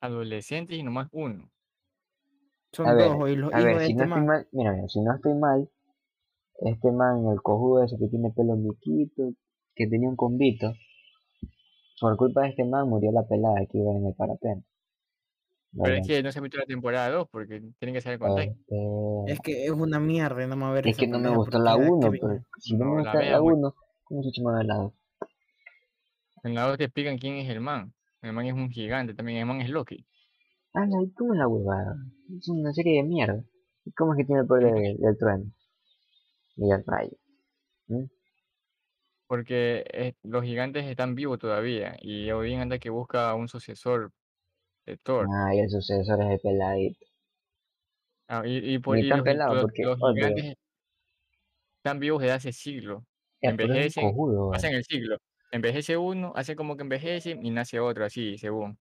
Adolescentes 0.00 0.78
y 0.78 0.82
nomás 0.82 1.08
uno. 1.12 1.50
Son 2.76 2.86
A 2.86 2.94
ver, 2.94 3.08
dos, 3.08 3.30
y 3.30 3.36
los 3.36 3.52
a 3.52 3.60
hijos 3.60 3.64
ver, 3.64 3.78
de 3.78 3.86
si 3.86 3.92
este 3.92 3.96
no 3.96 4.04
estoy 4.04 4.20
man. 4.22 4.26
mal, 4.26 4.48
mira, 4.52 4.72
mira, 4.72 4.88
si 4.88 5.00
no 5.00 5.14
estoy 5.14 5.34
mal, 5.34 5.70
este 6.60 6.92
man, 6.92 7.26
el 7.32 7.40
cojudo 7.42 7.82
ese 7.84 7.96
que 7.98 8.08
tiene 8.08 8.30
pelo 8.36 8.56
miquito, 8.56 9.32
que 9.74 9.86
tenía 9.86 10.08
un 10.08 10.16
combito, 10.16 10.72
por 12.00 12.16
culpa 12.16 12.42
de 12.42 12.48
este 12.50 12.64
man 12.64 12.88
murió 12.88 13.10
la 13.12 13.26
pelada 13.26 13.64
que 13.70 13.78
iba 13.78 13.92
en 13.92 14.06
el 14.06 14.14
parapente. 14.14 14.66
Pero 15.78 15.94
es 15.94 16.06
que 16.06 16.22
no 16.22 16.32
se 16.32 16.40
metió 16.40 16.58
la 16.60 16.66
temporada 16.66 17.10
2 17.10 17.28
porque 17.30 17.60
tienen 17.78 17.94
que 17.94 18.00
saber 18.00 18.18
contar. 18.18 18.44
Este, 18.48 18.76
Es 19.32 19.40
que 19.40 19.64
es 19.64 19.70
una 19.70 19.98
mierda 20.00 20.46
no 20.46 20.56
me 20.56 20.62
va 20.64 20.70
a 20.70 20.74
ver 20.74 20.86
es 20.88 20.96
que 20.96 21.06
no 21.06 21.18
me 21.18 21.28
gustó 21.30 21.58
la 21.58 21.72
da 21.72 21.76
1, 21.76 22.08
cringe. 22.10 22.20
pero 22.20 22.40
si 22.58 22.76
no, 22.76 22.84
No 22.86 22.94
me 22.94 23.02
la 23.02 23.10
gusta 23.12 23.24
la 23.30 23.38
güey. 23.38 23.56
1, 23.56 23.74
¿cómo 24.04 24.22
se 24.22 24.40
me 24.40 24.46
va 24.46 24.54
a 24.54 24.56
ver 24.58 24.66
la 24.66 24.74
2? 24.76 24.92
En 26.44 26.54
la 26.54 26.62
2 26.68 26.78
te 26.78 26.84
explican 26.84 27.18
quién 27.18 27.36
es 27.36 27.48
el 27.50 27.60
man. 27.60 27.92
El 28.22 28.32
man 28.32 28.46
es 28.46 28.54
un 28.54 28.70
gigante 28.70 29.14
también. 29.14 29.38
El 29.38 29.46
man 29.46 29.60
es 29.60 29.68
Loki. 29.68 30.06
Ah, 30.78 30.84
la, 30.84 30.98
¿cómo 31.16 31.32
es 31.32 31.38
la 31.38 31.48
huevada? 31.48 31.96
Es 32.38 32.48
una 32.50 32.70
serie 32.70 32.98
de 32.98 33.08
mierda. 33.08 33.42
¿Y 33.86 33.92
¿Cómo 33.92 34.12
es 34.12 34.18
que 34.18 34.24
tiene 34.26 34.42
el 34.42 34.46
poder 34.46 34.74
del, 34.74 34.98
del 34.98 35.16
trueno? 35.16 35.44
Y 36.56 36.68
del 36.68 36.84
rayo. 36.86 37.16
¿Mm? 37.86 38.04
Porque 39.26 39.84
eh, 39.90 40.12
los 40.22 40.44
gigantes 40.44 40.84
están 40.84 41.14
vivos 41.14 41.38
todavía. 41.38 41.96
Y 42.02 42.30
Odín 42.30 42.60
anda 42.60 42.78
que 42.78 42.90
busca 42.90 43.34
un 43.34 43.48
sucesor 43.48 44.12
de 44.84 44.98
Thor. 44.98 45.26
Ah, 45.32 45.54
y 45.54 45.60
el 45.60 45.70
sucesor 45.70 46.20
es 46.22 46.30
el 46.32 46.40
peladito. 46.40 47.06
Ah, 48.28 48.42
y, 48.44 48.74
y, 48.74 48.78
por, 48.78 48.98
y 48.98 49.08
tan 49.08 49.24
los, 49.24 49.62
porque 49.62 49.82
los 49.82 49.98
gigantes 49.98 50.56
están 51.78 52.00
vivos 52.00 52.20
desde 52.20 52.34
hace 52.34 52.52
siglos. 52.52 53.02
Envejecen, 53.40 54.10
cojudo, 54.10 54.50
pasan 54.50 54.74
el 54.74 54.84
siglo. 54.84 55.16
Envejece 55.52 55.96
uno, 55.96 56.32
hace 56.36 56.54
como 56.54 56.76
que 56.76 56.82
envejece 56.82 57.38
y 57.40 57.50
nace 57.50 57.80
otro 57.80 58.04
así, 58.04 58.36
según. 58.36 58.78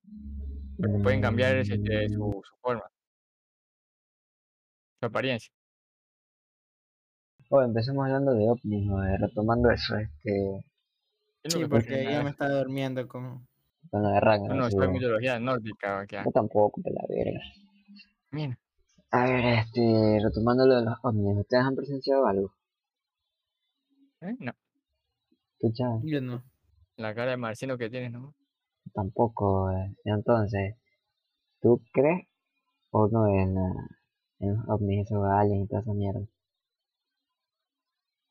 Porque 0.77 0.99
pueden 1.03 1.21
cambiar 1.21 1.55
este, 1.57 2.09
su, 2.09 2.41
su 2.43 2.55
forma, 2.61 2.83
su 4.99 5.05
apariencia. 5.05 5.51
Oh, 7.49 7.61
empezamos 7.61 8.05
hablando 8.05 8.33
de 8.33 8.49
ovnis, 8.49 8.89
joder, 8.89 9.19
retomando 9.21 9.69
eso, 9.71 9.95
este, 9.97 10.65
Yo 11.43 11.51
Sí, 11.59 11.65
porque 11.65 12.03
nada 12.03 12.17
me 12.17 12.19
eso. 12.21 12.27
estaba 12.29 12.51
durmiendo 12.51 13.07
con... 13.07 13.47
con 13.91 14.01
lo 14.03 14.09
de 14.09 14.19
Ragnar, 14.19 14.49
No, 14.49 14.55
no, 14.55 14.69
soy 14.69 14.77
bueno. 14.77 14.93
mitología 14.93 15.39
nórdica. 15.39 15.99
acá. 15.99 16.23
Yo 16.25 16.31
tampoco, 16.31 16.81
de 16.83 16.91
la 16.91 17.03
verga. 17.07 17.39
Mira, 18.31 18.57
A 19.11 19.23
ver, 19.25 19.45
este, 19.59 20.19
retomando 20.23 20.65
lo 20.65 20.75
de 20.75 20.85
los 20.85 20.95
ovnis, 21.03 21.37
¿ustedes 21.37 21.63
han 21.63 21.75
presenciado 21.75 22.25
algo? 22.25 22.51
¿eh? 24.21 24.35
No, 24.39 24.51
Escucha, 25.59 25.85
Yo 26.03 26.19
no. 26.21 26.43
la 26.97 27.13
cara 27.13 27.31
de 27.31 27.37
marciano 27.37 27.77
que 27.77 27.89
tienes, 27.89 28.11
¿no? 28.11 28.33
Tampoco, 28.95 29.69
eh. 29.71 29.95
Entonces, 30.05 30.75
¿tú 31.61 31.81
crees 31.93 32.27
o 32.91 33.07
no 33.09 33.27
en, 33.27 33.55
la- 33.55 33.87
en 34.39 34.55
los 34.57 34.69
ovnis, 34.69 35.05
esos 35.07 35.25
aliens 35.25 35.65
y 35.65 35.67
toda 35.69 35.81
esa 35.81 35.93
mierda? 35.93 36.27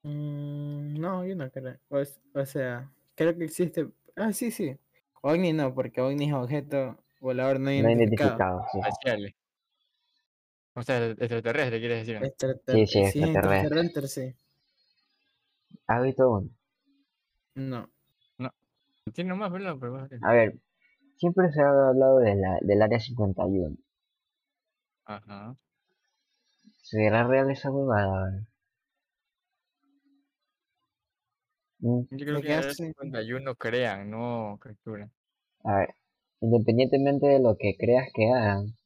Mm, 0.02 0.94
no, 1.00 1.24
yo 1.26 1.34
no 1.34 1.50
creo. 1.50 1.78
O, 1.88 1.98
o 2.40 2.46
sea, 2.46 2.92
creo 3.14 3.36
que 3.36 3.44
existe... 3.44 3.88
Ah, 4.16 4.32
sí, 4.32 4.50
sí. 4.50 4.76
OVNI 5.22 5.52
no, 5.54 5.74
porque 5.74 6.00
OVNI 6.00 6.26
es 6.26 6.32
objeto 6.34 6.98
volador 7.20 7.58
no 7.58 7.70
No 7.70 7.90
identificado. 7.90 8.38
identificado, 8.38 8.62
sí. 8.72 8.78
O 10.76 10.82
sea, 10.82 11.06
extraterrestre, 11.10 11.80
quieres 11.80 12.06
decir. 12.06 12.32
Sí, 12.66 12.86
sí, 12.86 12.98
extraterrestre. 13.00 13.32
extraterrestre, 13.32 14.08
sí. 14.08 14.34
¿Has 15.86 16.02
visto 16.02 16.28
uno? 16.30 16.50
No. 17.56 17.88
Tiene 19.12 19.30
nomás, 19.30 19.52
¿verdad? 19.52 19.76
Pero, 19.78 19.92
bueno, 19.92 20.08
A 20.22 20.32
ver, 20.32 20.58
siempre 21.16 21.50
se 21.52 21.62
ha 21.62 21.68
hablado 21.88 22.18
de 22.20 22.34
la, 22.36 22.58
del 22.62 22.82
área 22.82 23.00
51. 23.00 23.76
Ajá. 25.06 25.56
¿Será 26.88 27.24
real 27.26 27.50
esa 27.50 27.72
huevada? 27.72 28.46
Mm, 31.78 32.00
Yo 32.10 32.24
creo 32.26 32.36
¿De 32.36 32.42
que 32.42 32.52
el 32.52 32.58
hace? 32.58 32.74
51 32.74 33.54
crean, 33.54 34.10
no 34.10 34.58
capturan. 34.60 35.12
A 35.64 35.76
ver, 35.78 35.94
independientemente 36.40 37.26
de 37.26 37.40
lo 37.40 37.56
que 37.58 37.76
creas 37.76 38.08
que 38.14 38.30
hagan, 38.30 38.76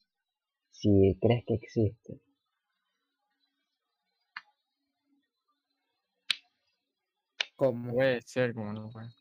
si 0.71 1.19
crees 1.21 1.45
que 1.47 1.55
existe, 1.55 2.21
¿Cómo? 7.57 7.93
Puede 7.93 8.23
ser 8.23 8.55
como 8.55 8.73
no. 8.73 8.89
pues. 8.91 9.18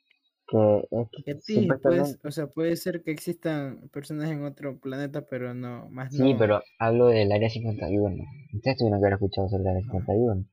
Que 0.47 0.87
es 0.91 1.07
que 1.11 1.23
Que 1.23 1.41
sí, 1.41 1.55
pues, 1.67 1.77
supuestamente... 1.77 2.27
o 2.27 2.31
sea, 2.31 2.47
puede 2.47 2.75
ser 2.75 3.03
que 3.03 3.11
existan 3.11 3.89
personas 3.89 4.29
en 4.31 4.43
otro 4.43 4.79
planeta, 4.79 5.21
pero 5.25 5.53
no, 5.53 5.89
más 5.89 6.13
Sí, 6.13 6.33
no. 6.33 6.39
pero 6.39 6.61
hablo 6.79 7.07
del 7.07 7.31
área 7.31 7.49
51. 7.49 8.23
Ustedes 8.53 8.77
tuvieron 8.77 8.99
que 8.99 9.05
haber 9.05 9.13
escuchado 9.15 9.49
sobre 9.49 9.63
el 9.63 9.69
área 9.69 9.81
51. 9.81 10.45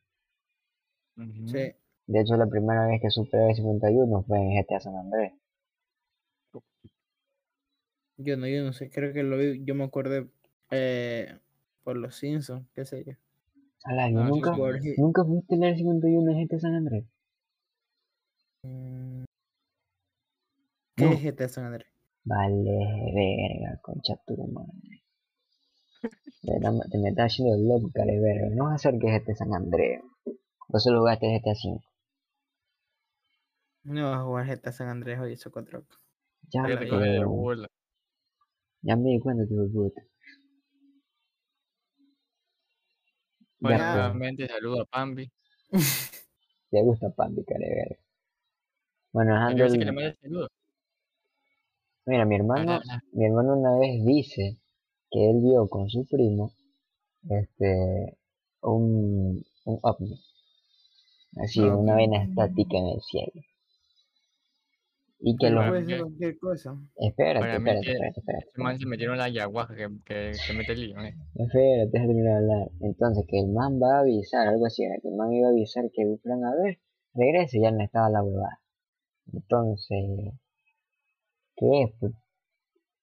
Ujú. 1.17 1.49
Sí. 1.49 1.73
De 2.07 2.21
hecho, 2.21 2.37
la 2.37 2.47
primera 2.47 2.87
vez 2.87 3.01
que 3.01 3.11
supe 3.11 3.37
el 3.37 3.45
área 3.45 3.55
51 3.57 4.23
fue 4.25 4.39
en 4.39 4.51
GTA 4.51 4.81
San 4.81 4.97
Andrés. 4.97 5.33
Yo 8.17 8.37
no, 8.37 8.47
yo 8.47 8.63
no 8.63 8.73
sé, 8.73 8.91
creo 8.91 9.13
que 9.13 9.23
lo 9.25 9.37
vi, 9.37 9.65
yo 9.65 9.75
me 9.75 9.85
acordé 9.85 10.29
eh, 10.71 11.37
por 11.83 11.97
los 11.97 12.15
Simpsons, 12.15 12.65
qué 12.73 12.85
sé 12.85 13.05
yo. 13.05 13.13
Ala, 13.85 14.09
¿yo 14.11 14.21
Ah, 14.21 14.27
sí, 14.27 14.31
nunca, 14.31 14.57
sí. 14.81 14.95
¿Nunca 14.99 15.25
viste 15.25 15.55
el 15.57 15.63
área 15.65 15.77
51 15.77 16.31
en 16.33 16.39
GTA 16.47 16.59
San 16.61 16.75
Andrés? 16.75 17.05
Mm, 18.63 19.25
¿Qué 20.97 21.05
No. 21.05 21.13
es 21.13 21.23
GTA 21.23 21.49
San 21.49 21.67
Andrés? 21.67 21.87
Vale, 22.31 22.77
verga, 23.17 23.71
concha 23.83 24.15
tu 24.27 24.37
madre. 24.55 24.95
Te, 26.43 26.99
me 26.99 27.09
estás 27.09 27.33
haciendo 27.33 27.57
el 27.57 27.67
loco, 27.67 27.91
care 27.93 28.21
verga. 28.21 28.49
No 28.55 28.67
vas 28.67 28.73
a 28.73 28.75
hacer 28.77 29.01
que 29.01 29.09
es 29.09 29.21
este 29.21 29.35
San 29.35 29.53
Andrés. 29.53 30.01
O 30.69 30.79
solo 30.79 31.01
jugaste 31.01 31.27
GTA 31.29 31.55
5. 31.55 31.85
No 33.85 34.11
vas 34.11 34.19
a 34.19 34.25
jugar 34.25 34.47
GTA 34.47 34.73
San 34.73 34.89
Andrés 34.89 35.19
hoy, 35.21 35.33
eso 35.33 35.51
cuatro. 35.51 35.87
Ya, 36.53 36.63
de 36.69 36.87
pues, 36.89 37.25
burla. 37.25 37.69
ya 38.83 38.95
me 38.97 39.11
di 39.11 39.19
cuenta, 39.21 39.45
tu 39.49 39.69
puta. 39.73 40.01
Bueno, 43.59 43.85
nuevamente 43.89 44.47
saludo 44.47 44.83
a 44.83 44.85
Pambi. 44.87 45.29
te 46.71 46.83
gusta 46.83 47.09
Pambi, 47.17 47.43
care 47.45 47.69
verga. 47.75 47.97
Bueno, 49.15 49.33
¿A 49.47 49.55
qué 49.55 49.63
dejando 49.63 49.65
dice 49.65 49.79
que 49.79 49.87
le 49.87 49.93
el- 49.93 49.97
mande 49.97 50.15
saludos? 50.21 50.51
Mira, 52.07 52.25
mi 52.27 52.37
hermano, 52.37 52.81
mi 53.13 53.25
hermano 53.25 53.57
una 53.57 53.79
vez 53.79 54.05
dice 54.05 54.59
que 55.11 55.31
él 55.31 55.41
vio 55.43 55.69
con 55.69 55.89
su 55.89 56.07
primo 56.07 56.53
este 57.29 58.19
un, 58.61 59.43
un 59.65 59.79
ovni. 59.83 60.21
Así, 61.37 61.61
No, 61.61 61.81
una 61.81 61.95
vaina 61.95 62.23
estática 62.23 62.79
en 62.79 62.87
el 62.87 63.01
cielo. 63.01 63.43
Y 65.27 65.37
que 65.37 65.49
los... 65.49 65.67
Puede 65.67 65.87
ser 65.87 66.01
cualquier 66.03 66.39
cosa. 66.39 66.77
Espérate, 66.97 67.57
espérate, 67.57 67.81
que 67.87 67.93
espérate, 67.93 68.21
espérate. 68.21 68.47
Ese 68.51 68.63
man 68.63 68.79
se 68.79 68.87
metieron 68.87 69.17
la 69.17 69.25
ayahuasca 69.25 69.75
que, 69.75 69.89
que, 70.05 70.33
que 70.47 70.53
mete 70.53 70.73
el 70.73 70.81
lío, 70.81 71.01
¿eh? 71.01 71.15
Espérate, 71.35 71.91
terminar 71.91 72.43
de 72.43 72.53
hablar. 72.53 72.71
Entonces, 72.81 73.25
que 73.27 73.41
el 73.41 73.49
man 73.49 73.81
va 73.81 73.97
a 73.97 74.01
avisar, 74.01 74.47
algo 74.47 74.67
así, 74.67 74.85
era 74.85 74.97
que 75.01 75.09
el 75.09 75.15
man 75.17 75.33
iba 75.33 75.49
a 75.49 75.51
avisar 75.51 75.85
que 75.93 76.19
fueran 76.23 76.45
a 76.45 76.55
ver, 76.55 76.79
regrese, 77.15 77.59
ya 77.59 77.71
no 77.71 77.83
estaba 77.83 78.11
la 78.11 78.23
huevada. 78.23 78.61
Entonces, 79.33 80.35
¿qué 81.57 81.83
es? 81.83 82.13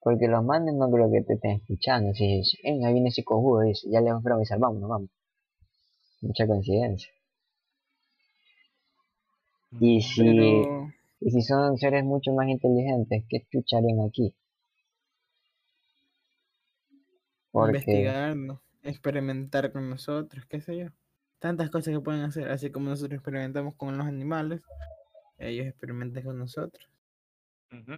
Porque 0.02 0.28
los 0.28 0.44
manes 0.44 0.74
no 0.76 0.90
creo 0.90 1.12
que 1.12 1.22
te 1.22 1.34
estén 1.34 1.52
escuchando. 1.58 2.14
Si 2.14 2.42
ahí 2.64 2.94
viene 2.94 3.10
ese 3.10 3.24
cojudo, 3.24 3.62
dice, 3.62 3.88
ya 3.90 4.02
le 4.02 4.12
fueron 4.12 4.34
a 4.34 4.36
avisar, 4.36 4.60
vámonos, 4.60 4.90
vamos. 4.90 5.10
Mucha 6.22 6.48
coincidencia. 6.48 7.12
Y 9.80 10.02
si, 10.02 10.24
Pero 10.24 10.94
y 11.22 11.32
si 11.32 11.42
son 11.44 11.78
seres 11.78 12.04
mucho 12.04 12.34
más 12.34 12.48
inteligentes, 12.48 13.24
¿qué 13.30 13.46
chucha 13.52 13.78
harían 13.78 14.02
aquí? 14.02 14.34
Porque, 17.52 17.78
investigar, 17.78 18.36
¿no? 18.36 18.62
experimentar 18.84 19.72
con 19.72 19.90
nosotros, 19.90 20.46
qué 20.46 20.62
sé 20.62 20.78
yo. 20.78 20.88
Tantas 21.40 21.70
cosas 21.70 21.94
que 21.94 22.00
pueden 22.00 22.22
hacer, 22.22 22.50
así 22.50 22.72
como 22.72 22.90
nosotros 22.90 23.18
experimentamos 23.18 23.76
con 23.76 23.98
los 23.98 24.08
animales, 24.08 24.62
ellos 25.38 25.68
experimentan 25.68 26.24
con 26.24 26.38
nosotros. 26.38 26.88
Ujú. 27.72 27.98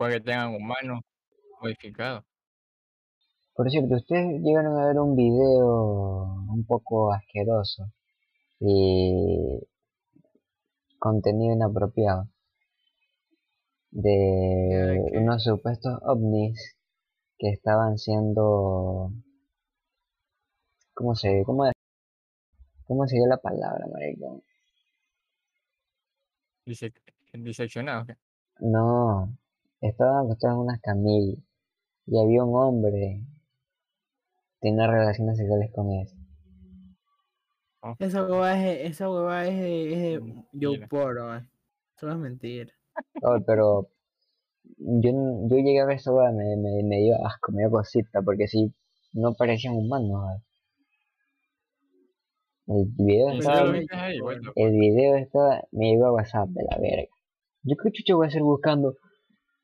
Puede 0.00 0.14
que 0.14 0.20
tengan 0.20 0.54
humanos 0.54 1.02
modificados. 1.60 2.24
por 3.54 3.70
cierto, 3.70 3.96
ustedes 3.96 4.40
llegaron 4.40 4.78
a 4.78 4.86
ver 4.86 4.98
un 4.98 5.14
video 5.14 6.24
un 6.48 6.64
poco 6.66 7.12
asqueroso 7.12 7.84
y 8.60 9.60
contenido 10.98 11.54
inapropiado 11.54 12.30
de 13.90 15.02
unos 15.18 15.44
supuestos 15.44 15.98
ovnis 16.02 16.78
que 17.36 17.50
estaban 17.50 17.98
siendo 17.98 19.12
¿cómo 20.94 21.14
se 21.14 21.42
cómo 21.44 21.70
cómo 22.86 23.06
se 23.06 23.16
dio 23.16 23.26
la 23.26 23.36
palabra? 23.36 23.84
Dice, 26.64 26.90
diseccionados. 27.34 28.06
no 28.60 29.39
estaban 29.80 30.24
acostados 30.26 30.56
en 30.56 30.60
unas 30.62 30.80
camillas 30.80 31.38
y 32.06 32.18
había 32.20 32.44
un 32.44 32.54
hombre 32.56 33.24
tener 34.60 34.90
relaciones 34.90 35.38
sexuales 35.38 35.70
con 35.72 35.90
él. 35.92 36.08
Esa 37.98 38.22
hueva 38.26 38.58
es, 38.62 38.90
esa 38.92 39.10
hueva 39.10 39.46
es, 39.46 39.58
de- 39.58 39.92
es 39.92 40.22
de. 40.52 40.86
Poro, 40.88 41.34
eh. 41.36 41.46
Eso 41.96 42.10
es 42.10 42.16
mentira. 42.16 42.70
Oh, 43.22 43.38
pero 43.46 43.88
yo, 44.76 45.10
n- 45.10 45.48
yo 45.48 45.56
llegué 45.56 45.80
a 45.80 45.86
ver 45.86 45.96
esa 45.96 46.12
weá, 46.12 46.30
me, 46.32 46.56
me, 46.56 46.82
me 46.82 46.96
dio 46.98 47.14
asco, 47.26 47.52
me 47.52 47.62
dio 47.62 47.70
cosita, 47.70 48.20
porque 48.22 48.48
si 48.48 48.72
no 49.14 49.34
parecían 49.34 49.74
humanos. 49.74 50.10
weón. 50.10 50.42
El 52.66 52.86
video, 52.98 53.34
¿Y 53.34 53.38
Pero 53.38 53.42
si 53.42 53.48
lo 53.48 53.74
yo- 53.74 54.52
the 54.54 54.62
el 54.62 54.72
video 54.78 55.16
estaba, 55.16 55.62
me 55.72 55.90
llegó 55.90 56.06
a 56.06 56.12
WhatsApp 56.12 56.48
de 56.50 56.62
la 56.70 56.76
verga. 56.78 57.08
Yo 57.62 57.76
creo 57.76 57.92
que 57.92 57.98
chucho 57.98 58.16
voy 58.16 58.26
a 58.26 58.28
hacer 58.28 58.42
buscando 58.42 58.94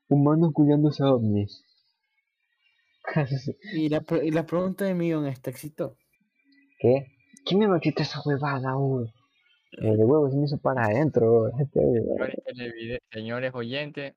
humanos 0.08 0.52
culiándose 0.52 1.02
a 1.02 1.12
ovnis. 1.12 1.62
Y 3.72 3.88
la, 3.88 4.04
y 4.22 4.30
la 4.30 4.44
pregunta 4.44 4.84
de 4.84 4.94
millón 4.94 5.26
es, 5.26 5.40
¿te 5.40 5.50
excitó? 5.50 5.96
¿Qué? 6.80 7.06
¿Quién 7.44 7.70
me 7.70 7.80
quitó 7.80 8.02
esa 8.02 8.20
huevada, 8.24 8.76
weón? 8.76 9.12
El 9.78 9.98
huevo 9.98 10.30
se 10.30 10.36
me 10.36 10.44
hizo 10.46 10.58
para 10.58 10.84
adentro. 10.84 11.48
Este. 11.58 13.00
Señores, 13.12 13.52
oyentes, 13.54 14.14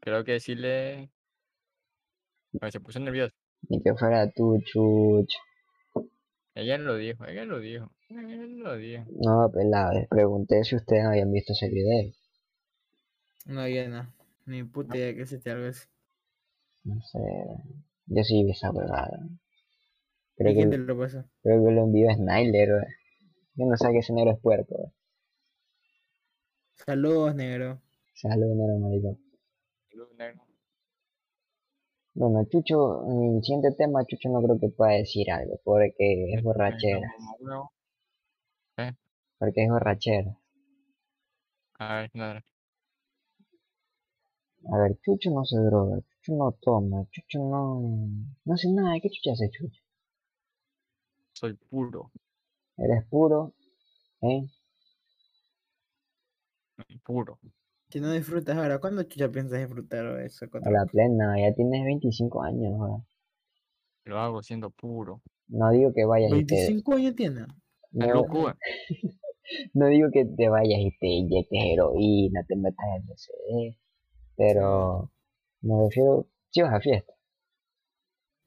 creo 0.00 0.24
que 0.24 0.32
decirle. 0.32 1.10
Bueno, 2.52 2.70
se 2.72 2.80
puso 2.80 2.98
nervioso. 3.00 3.34
Ni 3.68 3.82
que 3.82 3.94
fuera 3.94 4.30
tú, 4.30 4.58
chucho. 4.64 5.38
Ella 6.54 6.78
lo 6.78 6.96
dijo, 6.96 7.26
ella 7.26 7.44
lo 7.44 7.60
dijo. 7.60 7.90
Ella 8.08 8.46
lo 8.46 8.76
dijo. 8.76 9.04
No, 9.10 9.50
pelado, 9.52 9.92
les 9.92 10.08
pregunté 10.08 10.64
si 10.64 10.76
ustedes 10.76 11.04
habían 11.04 11.30
visto 11.30 11.52
ese 11.52 11.68
video. 11.68 12.12
No, 13.44 13.68
yo 13.68 13.88
no. 13.88 14.12
Ni 14.46 14.64
puta 14.64 14.96
idea 14.96 15.14
que 15.14 15.22
existe 15.22 15.50
algo 15.50 15.66
así. 15.68 15.86
No 16.84 16.94
sé, 17.02 17.18
yo 18.06 18.22
sí 18.24 18.42
vi 18.44 18.52
esa 18.52 18.70
huevada. 18.70 19.18
Creo 20.36 20.52
¿Y 20.52 20.54
que, 20.54 20.60
quién 20.60 20.70
te 20.70 20.78
lo 20.78 20.98
pasó? 20.98 21.24
creo 21.42 21.64
que 21.64 21.72
lo 21.72 21.82
envió 21.84 22.10
Snyder, 22.14 22.68
weón. 22.70 22.84
Yo 23.56 23.66
no 23.66 23.76
sé 23.76 23.90
que 23.92 23.98
ese 23.98 24.12
negro 24.14 24.32
es 24.34 24.40
puerco, 24.40 24.74
weón. 24.76 24.92
Saludos, 26.74 27.34
negro. 27.34 27.82
Salud, 28.14 28.52
negro 28.56 28.78
maricón. 28.80 29.16
Luz 29.90 30.12
negro. 30.16 30.42
Bueno, 32.14 32.44
Chucho, 32.50 33.04
en 33.08 33.36
el 33.36 33.44
siguiente 33.44 33.70
tema, 33.78 34.04
Chucho 34.06 34.28
no 34.28 34.42
creo 34.42 34.58
que 34.58 34.70
pueda 34.70 34.94
decir 34.94 35.30
algo, 35.30 35.60
porque 35.62 36.34
es 36.34 36.42
borrachera. 36.42 37.12
No, 37.40 37.70
Porque 39.38 39.62
es 39.64 39.70
borrachera. 39.70 40.36
A 41.78 41.96
ver, 42.00 42.10
nada. 42.14 42.44
A 44.72 44.78
ver, 44.78 44.98
Chucho 45.00 45.30
no 45.30 45.44
se 45.44 45.58
droga, 45.58 45.98
Chucho 46.00 46.36
no 46.36 46.52
toma, 46.60 47.04
Chucho 47.10 47.38
no... 47.38 47.80
No 48.44 48.54
hace 48.54 48.68
nada, 48.72 48.96
¿qué 49.00 49.08
Chucho 49.10 49.32
hace, 49.32 49.50
Chucho? 49.50 49.80
Soy 51.32 51.54
puro, 51.54 52.10
Eres 52.78 53.04
puro, 53.08 53.52
¿eh? 54.22 54.42
puro. 57.04 57.38
Si 57.88 58.00
no 58.00 58.10
disfrutas 58.12 58.56
ahora, 58.56 58.78
¿cuándo 58.80 59.02
chucha 59.04 59.30
piensas 59.30 59.60
disfrutar 59.60 60.20
eso? 60.20 60.46
A 60.52 60.70
la 60.70 60.84
plena, 60.86 61.38
ya 61.38 61.54
tienes 61.54 61.84
25 61.84 62.42
años, 62.42 62.72
ahora. 62.80 63.04
Lo 64.04 64.18
hago 64.18 64.42
siendo 64.42 64.70
puro. 64.70 65.22
No 65.48 65.70
digo 65.70 65.92
que 65.94 66.04
vayas 66.04 66.32
y 66.32 66.44
te... 66.44 66.54
25 66.54 66.94
años 66.94 67.14
tiene. 67.14 67.46
La 67.92 68.06
No, 68.08 68.14
locura. 68.14 68.56
no 69.74 69.86
digo 69.86 70.08
que 70.12 70.24
te 70.24 70.48
vayas 70.48 70.80
y 70.80 70.90
te 70.98 71.06
inyectes 71.06 71.58
heroína, 71.64 72.42
te 72.46 72.56
metas 72.56 72.86
en 72.96 73.02
LSD, 73.08 73.78
pero 74.36 75.10
me 75.60 75.84
refiero, 75.84 76.26
si 76.50 76.62
vas 76.62 76.74
a 76.74 76.80
fiesta. 76.80 77.12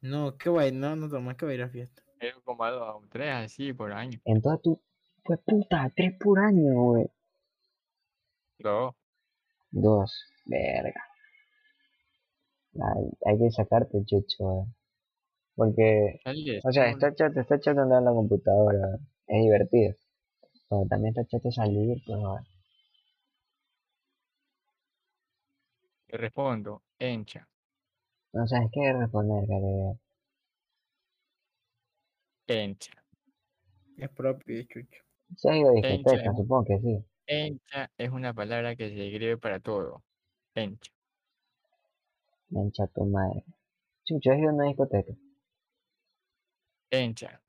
No, 0.02 0.38
qué 0.38 0.50
guay, 0.50 0.72
no, 0.72 0.96
no 0.96 1.10
tomas, 1.10 1.36
que 1.36 1.46
va 1.46 1.52
a 1.52 1.56
ir 1.56 1.62
a 1.62 1.70
fiesta. 1.70 2.02
Yo 2.22 2.42
como 2.44 2.64
a 2.64 2.72
dos, 2.72 3.04
tres 3.10 3.34
así 3.34 3.74
por 3.74 3.92
año. 3.92 4.20
En 4.26 4.42
toda 4.42 4.58
tu... 4.58 4.82
Pues 5.24 5.40
puta, 5.46 5.92
tres 5.96 6.18
por 6.20 6.40
año, 6.40 6.74
güey. 6.74 7.06
Dos. 8.60 8.96
Dos, 9.72 10.26
verga. 10.46 11.04
Hay, 12.76 13.10
hay 13.26 13.38
que 13.38 13.52
sacarte, 13.52 14.04
chucho, 14.06 14.62
eh. 14.62 14.66
Porque, 15.56 16.22
o 16.64 16.72
sea, 16.72 16.90
está 16.90 17.14
chato, 17.14 17.42
está 17.42 17.60
chato 17.60 17.82
andar 17.82 18.00
en 18.00 18.06
la 18.06 18.12
computadora, 18.12 18.98
es 19.28 19.44
divertido. 19.44 19.94
Pero 20.70 20.86
también 20.90 21.14
está 21.14 21.26
chato 21.26 21.52
salir, 21.52 22.02
pues, 22.06 22.20
Te 26.10 26.18
respondo, 26.18 26.82
encha. 26.98 27.48
no 28.34 28.48
sabes 28.48 28.70
qué 28.74 28.94
responder, 28.94 29.48
caribe. 29.48 30.00
Encha. 32.48 32.94
Es 33.96 34.10
propio 34.10 34.56
de 34.58 34.66
chucho. 34.66 35.04
Se 35.38 35.52
ha 35.52 35.58
ido 35.58 35.70
a 35.70 35.74
Encha, 35.74 35.90
discoteca, 35.90 36.34
supongo 36.34 36.66
que 36.66 36.80
sí. 36.80 37.06
Encha 37.28 37.92
es 37.96 38.10
una 38.10 38.34
palabra 38.34 38.76
que 38.76 38.90
se 38.90 39.08
escribe 39.08 39.38
para 39.38 39.60
todo. 39.60 40.04
Encha. 40.56 40.92
Me 42.50 42.62
hincha 42.62 42.88
tu 42.88 43.06
madre. 43.06 43.46
Chucho, 44.04 44.32
has 44.32 44.40
ido 44.40 44.50
a 44.50 44.54
una 44.54 44.66
discoteca. 44.66 45.14
Encha. 46.90 47.40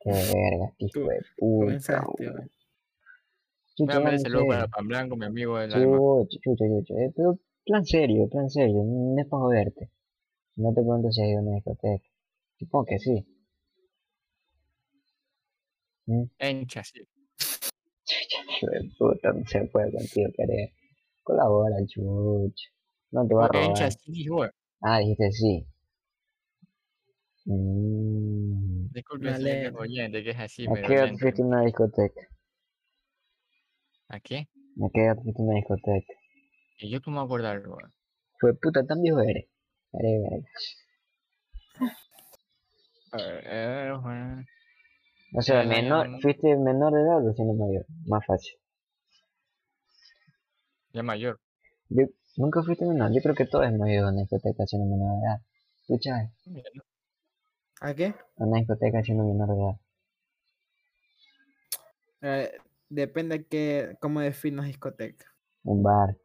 Qué 0.00 0.10
verga, 0.10 0.74
hijo 0.76 1.00
de 1.08 1.22
puta. 1.38 2.06
Chucho, 3.76 3.92
dame 3.92 4.18
saludos 4.18 4.46
para 4.46 4.60
serio. 4.60 4.72
Pan 4.76 4.88
Blanco, 4.88 5.16
mi 5.16 5.24
amigo 5.24 5.56
del 5.56 5.72
alma. 5.72 5.96
Chucho, 5.96 6.38
chucho, 6.42 6.64
chucho. 6.68 6.98
Eh, 6.98 7.12
pero 7.16 7.38
plan 7.70 7.84
serio, 7.84 8.28
plan 8.28 8.50
serio. 8.50 8.82
No 8.84 9.20
es 9.20 9.28
para 9.28 9.42
joderte. 9.42 9.90
No 10.56 10.70
te 10.70 10.80
pregunto 10.82 11.10
si 11.12 11.22
has 11.22 11.28
ido 11.28 11.38
a 11.38 11.42
una 11.42 11.54
discoteca. 11.54 12.04
Supongo 12.58 12.84
que 12.86 12.98
sí. 12.98 13.26
¿Mm? 16.06 16.24
Encha, 16.38 16.82
sí. 16.82 17.00
De 18.62 18.90
puta, 18.98 19.32
no 19.32 19.46
se 19.46 19.64
puede 19.66 19.92
contigo, 19.92 20.30
querer. 20.36 20.70
Colabora, 21.22 21.76
chucho. 21.86 22.70
No 23.12 23.26
te 23.26 23.34
va 23.34 23.44
a 23.44 23.48
robar. 23.48 23.68
encha 23.70 23.90
sí. 23.90 24.26
Ah, 24.80 24.98
dijiste 24.98 25.30
sí. 25.30 25.66
Mm. 27.44 28.88
Disculpe, 28.92 29.26
Me 29.30 29.36
señor 29.36 29.80
oyente, 29.80 30.24
que 30.24 30.30
es 30.30 30.38
así, 30.38 30.66
¿A 30.66 30.70
medio 30.72 30.88
qué 30.88 30.94
lento. 30.96 31.18
fuiste 31.20 31.42
a 31.42 31.46
una 31.46 31.64
discoteca? 31.64 32.20
¿A 34.08 34.18
qué? 34.20 34.48
¿A 34.82 34.88
qué 34.92 35.04
edad 35.04 35.16
fuiste 35.22 35.40
a 35.40 35.44
una 35.44 35.54
discoteca? 35.54 36.19
Y 36.80 36.90
yo 36.90 37.02
cómo 37.02 37.20
acordar, 37.20 37.66
weón. 37.68 37.92
Fue 38.38 38.54
puta, 38.54 38.84
tan 38.86 39.02
viejo 39.02 39.20
eres. 39.20 39.46
Eres 39.92 40.22
verga. 40.22 40.48
A 43.12 43.16
ver, 43.16 43.44
eh, 43.46 43.92
bueno. 44.00 44.44
O 45.34 45.42
sea, 45.42 45.62
Eh, 45.62 45.66
menor, 45.66 46.20
fuiste 46.22 46.56
menor 46.56 46.92
de 46.92 47.02
edad 47.02 47.26
o 47.26 47.32
siendo 47.34 47.54
mayor. 47.54 47.84
Más 48.06 48.24
fácil. 48.24 48.58
Ya 50.92 51.02
mayor. 51.02 51.38
Yo, 51.90 52.06
nunca 52.36 52.62
fuiste 52.62 52.86
menor. 52.86 53.12
Yo 53.12 53.20
creo 53.20 53.34
que 53.34 53.46
todo 53.46 53.62
es 53.62 53.72
mayor 53.72 54.06
a 54.06 54.08
una 54.12 54.22
discoteca 54.22 54.64
siendo 54.66 54.88
menor 54.88 55.20
de 55.20 55.26
edad. 55.26 55.40
¿A 57.82 57.94
qué? 57.94 58.06
a 58.06 58.44
una 58.44 58.58
discoteca 58.58 59.02
siendo 59.02 59.24
menor 59.24 59.48
de 59.48 59.62
edad. 59.62 59.80
Eh, 62.22 62.52
depende 62.88 63.44
que, 63.44 63.96
cómo 64.00 64.20
definas 64.20 64.66
discoteca. 64.66 65.26
Un 65.64 65.82
bar, 65.82 66.16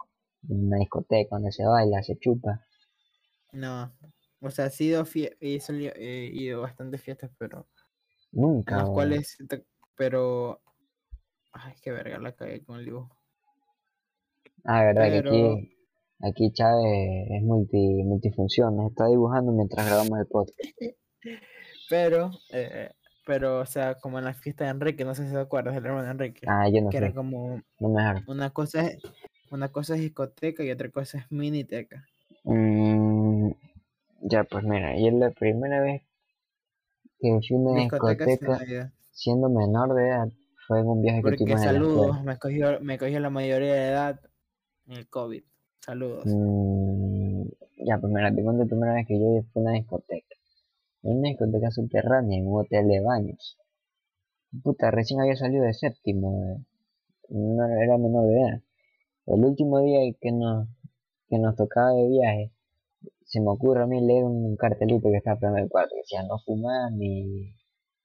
una 0.50 0.78
discoteca 0.78 1.36
donde 1.36 1.52
se 1.52 1.66
baila, 1.66 2.02
se 2.04 2.18
chupa. 2.18 2.62
No. 3.52 3.92
O 4.42 4.52
sea, 4.52 4.70
sí 4.70 4.94
he 4.94 5.32
he 5.40 6.26
ido 6.34 6.60
a 6.60 6.62
bastantes 6.62 7.02
fiestas, 7.02 7.32
pero. 7.38 7.68
Nunca. 8.32 8.78
Las 8.78 8.90
cuales. 8.90 9.38
Pero. 9.96 10.62
Ay, 11.54 11.74
qué 11.82 11.92
verga 11.92 12.20
la 12.20 12.34
cagué 12.34 12.64
con 12.64 12.80
el 12.80 12.86
dibujo. 12.86 13.18
Ah, 14.66 14.84
verdad 14.84 15.10
que 15.10 15.18
aquí, 15.20 15.78
aquí 16.22 16.52
Chávez 16.52 17.28
es 17.30 17.44
multi, 17.44 18.04
multifunción. 18.04 18.82
Está 18.88 19.08
dibujando 19.08 19.52
mientras 19.52 19.86
grabamos 19.86 20.20
el 20.20 20.28
podcast. 20.28 20.60
Pero. 21.90 22.32
eh, 22.52 22.92
pero, 23.26 23.60
o 23.60 23.66
sea, 23.66 23.96
como 23.96 24.20
en 24.20 24.26
la 24.26 24.34
fiesta 24.34 24.66
de 24.66 24.70
Enrique, 24.70 25.04
no 25.04 25.16
sé 25.16 25.26
si 25.26 25.34
te 25.34 25.40
acuerdas 25.40 25.74
del 25.74 25.86
hermano 25.86 26.06
de 26.06 26.12
Enrique. 26.12 26.46
Ah, 26.48 26.70
yo 26.70 26.82
no 26.82 26.90
que 26.90 27.00
sé. 27.00 27.06
era 27.06 27.14
como. 27.14 27.60
No 27.80 27.90
me 27.90 28.02
dejaron. 28.02 28.24
Una 28.28 28.52
cosa 28.52 28.86
es. 28.86 29.02
Una 29.56 29.70
cosa 29.70 29.96
es 29.96 30.02
discoteca 30.02 30.66
y 30.66 30.72
otra 30.72 30.90
cosa 30.90 31.20
es 31.20 31.32
miniteca. 31.32 32.06
Mm, 32.44 33.52
ya, 34.24 34.44
pues 34.44 34.66
mira, 34.66 35.00
yo 35.00 35.12
la 35.12 35.32
primera 35.32 35.80
vez 35.80 36.02
que 37.22 37.40
fui 37.48 37.56
a 37.56 37.60
una 37.60 37.82
Discoteca 37.84 38.92
siendo 39.14 39.48
menor 39.48 39.96
de 39.96 40.10
edad 40.10 40.28
fue 40.68 40.82
en 40.82 40.88
un 40.88 41.02
viaje 41.02 41.20
que 41.20 41.22
Porque 41.22 41.38
tuvimos 41.38 41.62
escuela. 41.62 41.80
saludos, 41.80 42.24
me 42.24 42.38
cogió, 42.38 42.82
me 42.82 42.98
cogió 42.98 43.22
la 43.22 43.30
mayoría 43.30 43.76
de 43.76 43.88
edad 43.88 44.20
en 44.88 44.98
el 44.98 45.08
COVID. 45.08 45.44
Saludos. 45.80 46.26
Mm, 46.26 47.44
ya, 47.86 47.98
pues 47.98 48.12
mira, 48.12 48.36
te 48.36 48.44
cuento 48.44 48.64
la 48.64 48.70
primera 48.70 48.94
vez 48.96 49.08
que 49.08 49.18
yo 49.18 49.42
fui 49.54 49.62
a 49.62 49.66
una 49.68 49.72
discoteca. 49.72 50.36
En 51.04 51.20
una 51.20 51.30
discoteca 51.30 51.72
subterránea, 51.72 52.40
en 52.40 52.48
un 52.48 52.60
hotel 52.60 52.90
de 52.90 53.00
baños. 53.00 53.58
Puta, 54.62 54.92
recién 54.92 55.22
había 55.22 55.38
salido 55.38 55.64
de 55.64 55.74
séptimo, 55.74 56.44
eh. 56.44 56.66
no 57.30 57.66
era 57.66 57.98
menor 57.98 58.28
de 58.28 58.34
edad. 58.34 58.62
El 59.28 59.44
último 59.44 59.80
día 59.82 60.00
que 60.22 60.32
nos, 60.32 60.68
que 61.28 61.40
nos 61.40 61.56
tocaba 61.56 61.94
de 61.94 62.08
viaje, 62.08 62.52
se 63.24 63.42
me 63.42 63.50
ocurre 63.50 63.84
a 63.84 63.88
mí 63.88 64.00
leer 64.00 64.24
un 64.24 64.56
cartelito 64.56 65.10
que 65.10 65.20
pegando 65.20 65.58
en 65.58 65.64
el 65.64 65.70
cuarto 65.70 65.96
que 65.96 66.02
decía 66.02 66.22
no 66.24 66.38
fumar 66.46 66.92
ni 66.92 67.54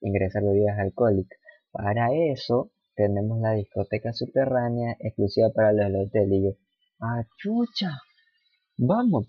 ingresar 0.01 0.43
bebidas 0.43 0.79
alcohólicas. 0.79 1.39
Para 1.71 2.07
eso 2.11 2.71
tenemos 2.95 3.39
la 3.39 3.53
discoteca 3.53 4.13
subterránea 4.13 4.97
exclusiva 4.99 5.51
para 5.51 5.73
los 5.73 5.85
del 5.85 5.95
hotel. 5.95 6.33
Y 6.33 6.43
yo, 6.43 6.49
ah, 6.99 7.23
chucha, 7.37 7.99
vamos. 8.77 9.27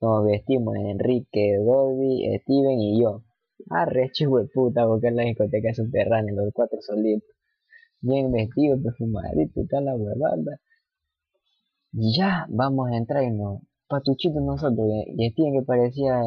Nos 0.00 0.24
vestimos 0.24 0.76
Enrique, 0.76 1.56
Dolby, 1.58 2.38
Steven 2.42 2.80
y 2.80 3.00
yo. 3.02 3.24
Arre, 3.70 4.12
de 4.16 4.48
puta, 4.54 4.86
porque 4.86 5.08
es 5.08 5.14
la 5.14 5.24
discoteca 5.24 5.74
subterránea, 5.74 6.34
los 6.34 6.52
cuatro 6.52 6.78
solitos. 6.80 7.30
Bien 8.00 8.30
vestidos, 8.30 8.80
perfumaditos 8.80 9.64
y 9.64 9.66
tal 9.66 9.86
la 9.86 9.96
huevada. 9.96 10.60
Ya, 11.98 12.44
vamos 12.50 12.90
a 12.90 12.96
entrar 12.98 13.24
y 13.24 13.30
no. 13.30 13.62
Patuchitos 13.88 14.42
nosotros, 14.42 14.86
y 15.16 15.30
Steven 15.30 15.54
que 15.54 15.62
parecía, 15.62 16.20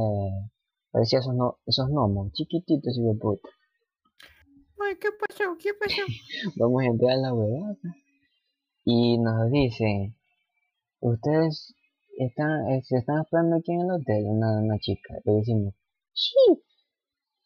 parecía 0.89 1.19
esos, 1.19 1.35
no, 1.35 1.59
esos 1.67 1.87
gnomos, 1.89 2.31
chiquititos 2.33 2.97
y 2.97 3.03
de 3.03 3.13
puta. 3.13 3.47
Ay, 4.81 4.95
¿qué 4.99 5.09
pasó? 5.11 5.43
¿Qué 5.61 5.69
pasó? 5.79 6.01
vamos 6.57 6.81
a 6.81 6.85
entrar 6.87 7.11
a 7.11 7.17
la 7.17 7.33
huevada. 7.35 7.77
Y 8.83 9.19
nos 9.19 9.51
dicen, 9.51 10.15
ustedes 11.01 11.75
están, 12.17 12.71
eh, 12.71 12.81
se 12.83 12.97
están 12.97 13.21
esperando 13.21 13.57
aquí 13.57 13.71
en 13.71 13.81
el 13.81 13.91
hotel, 13.91 14.23
una, 14.25 14.61
una 14.61 14.79
chica. 14.79 15.19
Le 15.23 15.33
decimos, 15.33 15.75
sí. 16.13 16.63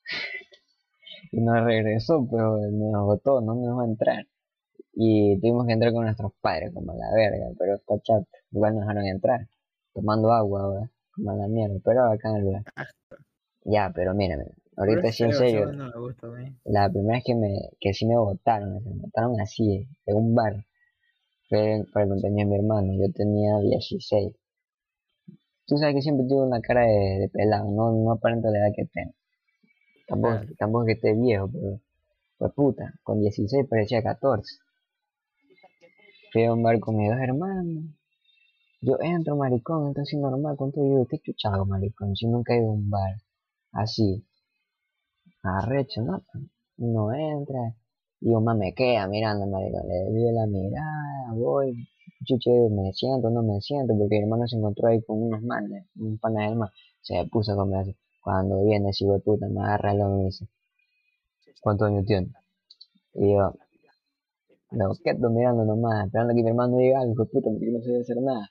y 1.34 1.42
nos 1.42 1.62
regresó, 1.66 2.26
pero 2.32 2.58
nos 2.72 2.96
agotó, 2.96 3.42
no 3.42 3.54
nos 3.56 3.78
va 3.80 3.84
a 3.84 3.88
entrar. 3.88 4.28
Y 4.94 5.40
tuvimos 5.40 5.66
que 5.66 5.74
entrar 5.74 5.92
con 5.92 6.06
nuestros 6.06 6.34
padres, 6.40 6.72
como 6.74 6.94
la 6.94 7.12
verga, 7.14 7.48
pero 7.58 7.76
está 7.76 8.00
chato. 8.00 8.28
Igual 8.52 8.76
nos 8.76 8.82
dejaron 8.82 9.08
entrar, 9.08 9.48
tomando 9.94 10.32
agua, 10.32 10.90
como 11.16 11.36
la 11.36 11.48
mierda, 11.48 11.76
pero 11.84 12.12
acá 12.12 12.30
en 12.30 12.36
el 12.36 12.44
lugar. 12.44 12.64
Ya, 13.66 13.92
pero 13.96 14.14
mírame, 14.14 14.46
ahorita 14.76 15.12
sí 15.12 15.24
en 15.24 15.34
serio. 15.34 15.72
la 16.66 16.90
primera 16.90 17.16
vez 17.16 17.24
que 17.26 17.36
me, 17.36 17.70
que 17.80 17.94
sí 17.94 18.06
me 18.06 18.18
votaron, 18.18 18.74
me 18.74 19.02
votaron 19.02 19.40
así, 19.42 19.88
de 20.06 20.14
un 20.14 20.36
bar. 20.36 20.66
Fue 21.50 21.84
para 21.94 22.06
el 22.06 22.12
cumpleaños 22.12 22.38
de 22.38 22.46
mi 22.46 22.56
hermano, 22.56 22.94
yo 22.94 23.12
tenía 23.14 23.58
16. 23.60 24.34
Tú 25.66 25.78
sabes 25.78 25.96
que 25.96 26.02
siempre 26.02 26.26
tuve 26.28 26.46
una 26.46 26.60
cara 26.62 26.82
de, 26.82 27.30
pelado, 27.32 27.72
no, 27.72 27.92
no 27.94 28.12
aparenta 28.12 28.50
la 28.50 28.60
edad 28.60 28.74
que 28.76 28.86
tengo. 28.86 29.14
Tampoco, 30.08 30.54
tampoco 30.58 30.86
que 30.86 30.92
esté 30.94 31.14
viejo, 31.14 31.50
pero 31.52 31.80
pues 32.38 32.54
puta, 32.54 32.94
con 33.04 33.22
16 33.22 33.68
parecía 33.70 34.04
14. 34.04 34.58
Fui 36.34 36.44
a 36.46 36.52
un 36.52 36.64
bar 36.64 36.80
con 36.80 36.98
mis 36.98 37.10
dos 37.12 37.20
hermanos. 37.20 37.84
Yo 38.82 38.98
entro, 39.02 39.36
maricón, 39.36 39.90
entonces 39.90 40.20
normal, 40.20 40.58
con 40.58 40.72
todo 40.72 40.84
yo, 40.84 41.08
qué 41.08 41.20
chuchado, 41.20 41.64
maricón, 41.66 42.16
si 42.16 42.26
nunca 42.28 42.56
he 42.56 42.58
ido 42.58 42.70
a 42.70 42.74
un 42.74 42.90
bar 42.90 43.16
así 43.72 44.26
arrecho, 45.44 46.02
¿no? 46.02 46.24
No 46.78 47.14
entra. 47.14 47.76
Y 48.22 48.30
mamá 48.32 48.56
me 48.56 48.74
queda 48.74 49.08
mirando, 49.08 49.46
marico. 49.46 49.80
Le 49.88 50.12
dio 50.12 50.32
la 50.32 50.48
mirada, 50.48 51.34
voy. 51.34 51.88
Chuche, 52.26 52.52
me 52.72 52.92
siento, 52.94 53.30
no 53.30 53.44
me 53.44 53.62
siento, 53.62 53.94
porque 53.96 54.16
mi 54.16 54.24
hermano 54.24 54.48
se 54.48 54.56
encontró 54.58 54.88
ahí 54.88 55.04
con 55.04 55.22
unos 55.22 55.44
manes, 55.44 55.86
un 55.98 56.18
pana 56.18 56.46
del 56.46 56.56
mar. 56.56 56.72
Se 57.02 57.26
puso 57.32 57.52
a 57.52 57.56
comer 57.56 57.96
Cuando 58.22 58.64
viene 58.64 58.90
hijo 59.00 59.14
de 59.14 59.20
puta, 59.20 59.48
me 59.50 59.62
agarra 59.62 59.92
el 59.92 60.00
y 60.00 60.04
me 60.04 60.24
dice, 60.26 60.48
¿cuántos 61.62 61.90
años 61.90 62.06
tiene? 62.06 62.32
Y 63.14 63.34
yo, 63.34 63.54
me 64.74 64.86
quedo 65.04 65.30
mirando 65.30 65.66
nomás, 65.66 66.06
esperando 66.08 66.34
que 66.34 66.44
mi 66.44 66.50
hermano 66.50 66.78
diga 66.78 67.02
algo, 67.02 67.26
puta, 67.26 67.50
porque 67.50 67.72
no 67.72 67.82
sé 67.82 68.00
hacer 68.00 68.18
nada. 68.22 68.48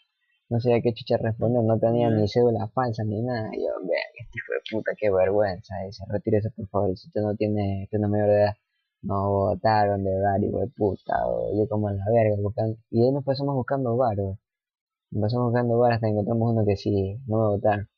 No 0.48 0.60
sabía 0.60 0.80
qué 0.82 0.92
chucha 0.92 1.16
responder, 1.16 1.64
no 1.64 1.78
tenía 1.78 2.10
ni 2.10 2.28
cédula 2.28 2.68
falsa 2.68 3.04
ni 3.04 3.22
nada. 3.22 3.48
Y 3.52 3.62
yo, 3.64 3.70
vean, 3.80 4.10
este 4.20 4.38
hijo 4.38 4.52
de 4.52 4.60
puta, 4.70 4.92
qué 4.98 5.10
vergüenza. 5.10 5.74
Dice, 5.86 6.04
retírese 6.08 6.50
por 6.50 6.68
favor, 6.68 6.96
si 6.96 7.08
usted 7.08 7.22
no 7.22 7.34
tiene, 7.36 7.84
usted 7.84 7.98
no 7.98 8.06
es 8.06 8.10
mayor 8.12 8.28
de 8.28 8.36
edad. 8.42 8.54
No 9.02 9.30
votaron 9.30 10.04
de 10.04 10.20
bar, 10.20 10.42
hijo 10.44 10.60
de 10.60 10.68
puta. 10.68 11.26
O 11.26 11.56
yo 11.56 11.66
como 11.68 11.90
en 11.90 11.98
la 11.98 12.04
verga, 12.12 12.36
buscando. 12.40 12.76
Y 12.90 13.02
ahí 13.02 13.12
nos 13.12 13.24
pasamos 13.24 13.54
buscando 13.54 13.96
bar, 13.96 14.16
Nos 14.18 15.22
pasamos 15.22 15.46
buscando 15.52 15.78
bar 15.78 15.92
hasta 15.94 16.06
que 16.06 16.12
encontramos 16.12 16.52
uno 16.52 16.64
que 16.66 16.76
sí, 16.76 17.18
no 17.26 17.38
me 17.38 17.46
votaron. 17.56 17.88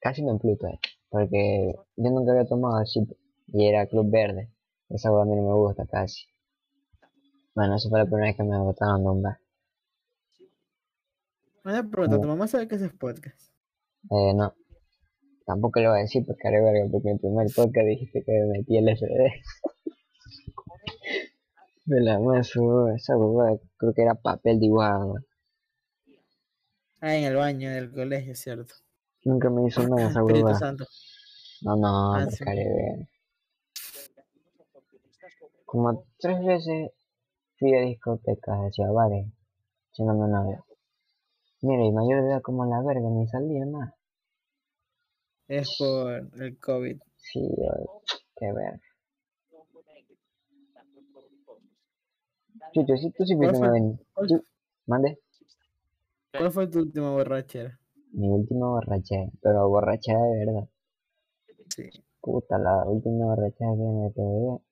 Casi 0.00 0.22
me 0.22 0.30
empluto 0.30 0.66
ahí. 0.66 0.78
Porque 1.10 1.74
yo 1.96 2.10
nunca 2.10 2.32
había 2.32 2.46
tomado 2.46 2.76
así. 2.76 3.06
Y 3.48 3.66
era 3.66 3.86
Club 3.86 4.10
Verde. 4.10 4.50
Esa 4.88 5.10
a 5.10 5.24
mí 5.24 5.36
no 5.36 5.42
me 5.42 5.54
gusta 5.54 5.86
casi. 5.86 6.31
Bueno, 7.54 7.76
esa 7.76 7.90
fue 7.90 7.98
la 7.98 8.06
primera 8.06 8.28
vez 8.28 8.36
que 8.36 8.44
me 8.44 8.58
votaron 8.58 9.02
de 9.02 9.10
un 9.10 9.22
bar. 9.22 9.38
Una 11.64 11.88
pregunta, 11.88 12.20
¿tu 12.20 12.26
mamá 12.26 12.48
sabe 12.48 12.66
que 12.66 12.76
es 12.76 12.92
podcast? 12.94 13.52
Eh, 14.10 14.32
no. 14.34 14.54
Tampoco 15.44 15.80
le 15.80 15.88
voy 15.88 15.98
a 15.98 16.02
decir 16.02 16.24
porque 16.26 16.48
haré 16.48 16.62
verga, 16.62 16.88
porque 16.90 17.08
en 17.08 17.14
el 17.14 17.20
primer 17.20 17.46
podcast 17.54 17.86
dijiste 17.86 18.24
que 18.24 18.32
me 18.32 18.58
metí 18.58 18.78
el 18.78 18.88
SD. 18.88 19.32
me 21.86 22.00
la 22.00 22.18
mazo, 22.20 22.88
esa 22.88 23.18
huevada, 23.18 23.58
creo 23.76 23.92
que 23.92 24.02
era 24.02 24.14
papel 24.14 24.58
dibujado. 24.58 25.16
Ah, 27.00 27.16
en 27.16 27.24
el 27.24 27.36
baño 27.36 27.70
del 27.70 27.92
colegio, 27.92 28.34
cierto. 28.34 28.74
Nunca 29.24 29.50
me 29.50 29.66
hizo 29.68 29.86
nada 29.88 30.08
esa 30.08 30.24
huevada. 30.24 30.74
No, 31.60 31.76
no, 31.76 32.14
ah, 32.14 32.26
sí. 32.30 32.44
Como 35.66 36.06
tres 36.18 36.44
veces 36.44 36.90
fui 37.62 37.72
a 37.76 37.80
discotecas 37.82 38.58
hacia 38.58 38.90
bares, 38.90 39.24
echándome 39.92 40.26
novia. 40.26 40.64
Mira, 41.60 41.84
y 41.84 41.92
mayor 41.92 42.22
de 42.22 42.30
edad 42.30 42.42
como 42.42 42.64
la 42.64 42.82
verga, 42.82 43.08
ni 43.08 43.28
salía 43.28 43.64
nada. 43.64 43.94
Es 45.46 45.76
por 45.78 46.10
el 46.42 46.58
COVID. 46.58 47.00
Sí, 47.18 47.48
qué 48.34 48.52
verga. 48.52 48.80
Chucho, 52.74 52.96
si 52.96 53.12
tú 53.12 53.24
sí 53.24 53.36
fuiste 53.36 53.58
una 53.58 53.70
vez. 53.70 54.42
Mande. 54.86 55.20
¿Cuál 56.36 56.50
fue 56.50 56.66
tu 56.66 56.80
última 56.80 57.12
borrachera? 57.12 57.78
Mi 58.10 58.28
última 58.28 58.70
borrachera, 58.70 59.30
pero 59.40 59.68
borrachera 59.68 60.20
de 60.20 60.46
verdad. 60.46 60.68
Sí. 61.76 61.90
Puta, 62.20 62.58
la 62.58 62.84
última 62.86 63.26
borrachera 63.26 63.70
que 63.70 63.82
me 63.82 64.10
pegué. 64.10 64.71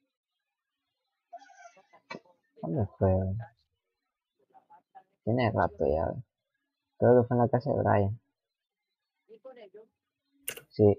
¿Cuándo 2.61 2.87
fue? 2.99 3.11
Tiene 5.25 5.51
rato 5.51 5.87
ya. 5.87 6.15
Creo 6.99 7.23
que 7.23 7.29
fue 7.29 7.37
en 7.37 7.43
la 7.43 7.49
casa 7.49 7.71
de 7.71 7.83
Brian. 7.83 8.21
Sí, 10.69 10.99